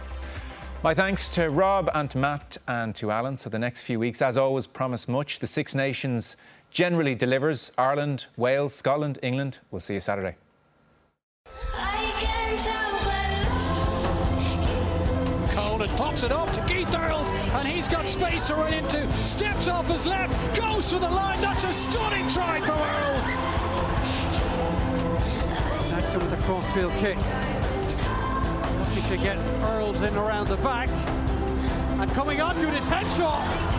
My 0.84 0.94
thanks 0.94 1.30
to 1.32 1.50
Rob 1.50 1.90
and 1.96 2.12
to 2.12 2.20
Matt 2.20 2.58
and 2.68 2.94
to 2.96 3.10
Alan. 3.10 3.38
So, 3.38 3.50
the 3.50 3.58
next 3.58 3.82
few 3.84 3.98
weeks, 3.98 4.22
as 4.22 4.38
always, 4.38 4.68
promise 4.68 5.08
much. 5.08 5.40
The 5.40 5.48
Six 5.48 5.74
Nations 5.74 6.38
generally 6.70 7.16
delivers 7.16 7.72
Ireland, 7.76 8.28
Wales, 8.38 8.76
Scotland, 8.76 9.18
England. 9.24 9.58
We'll 9.72 9.80
see 9.80 9.96
you 9.96 10.00
Saturday. 10.00 10.36
Conan 16.20 16.32
it 16.32 16.38
up 16.38 16.52
to 16.52 16.62
Keith 16.66 16.94
Earls, 16.96 17.32
and 17.32 17.68
he's 17.68 17.88
got 17.88 18.08
space 18.08 18.48
to 18.48 18.56
run 18.56 18.74
into. 18.74 19.10
Steps 19.26 19.68
off 19.68 19.88
his 19.88 20.06
left, 20.06 20.60
goes 20.60 20.92
for 20.92 21.00
the 21.00 21.10
line. 21.10 21.40
That's 21.42 21.64
a 21.64 21.72
stunning 21.72 22.28
try 22.28 22.60
for 22.62 22.74
Earls. 22.74 23.38
Sexton 25.88 26.20
with 26.22 26.34
a 26.34 26.44
crossfield 26.44 26.94
kick. 26.96 27.18
Looking 28.80 29.06
to 29.10 29.18
get 29.18 29.38
Earls 29.64 30.02
in 30.02 30.16
around 30.16 30.48
the 30.48 30.58
back. 30.58 30.90
And 32.00 32.12
coming 32.12 32.42
onto 32.42 32.68
it 32.68 32.74
is 32.74 32.88
Henshaw. 32.88 33.79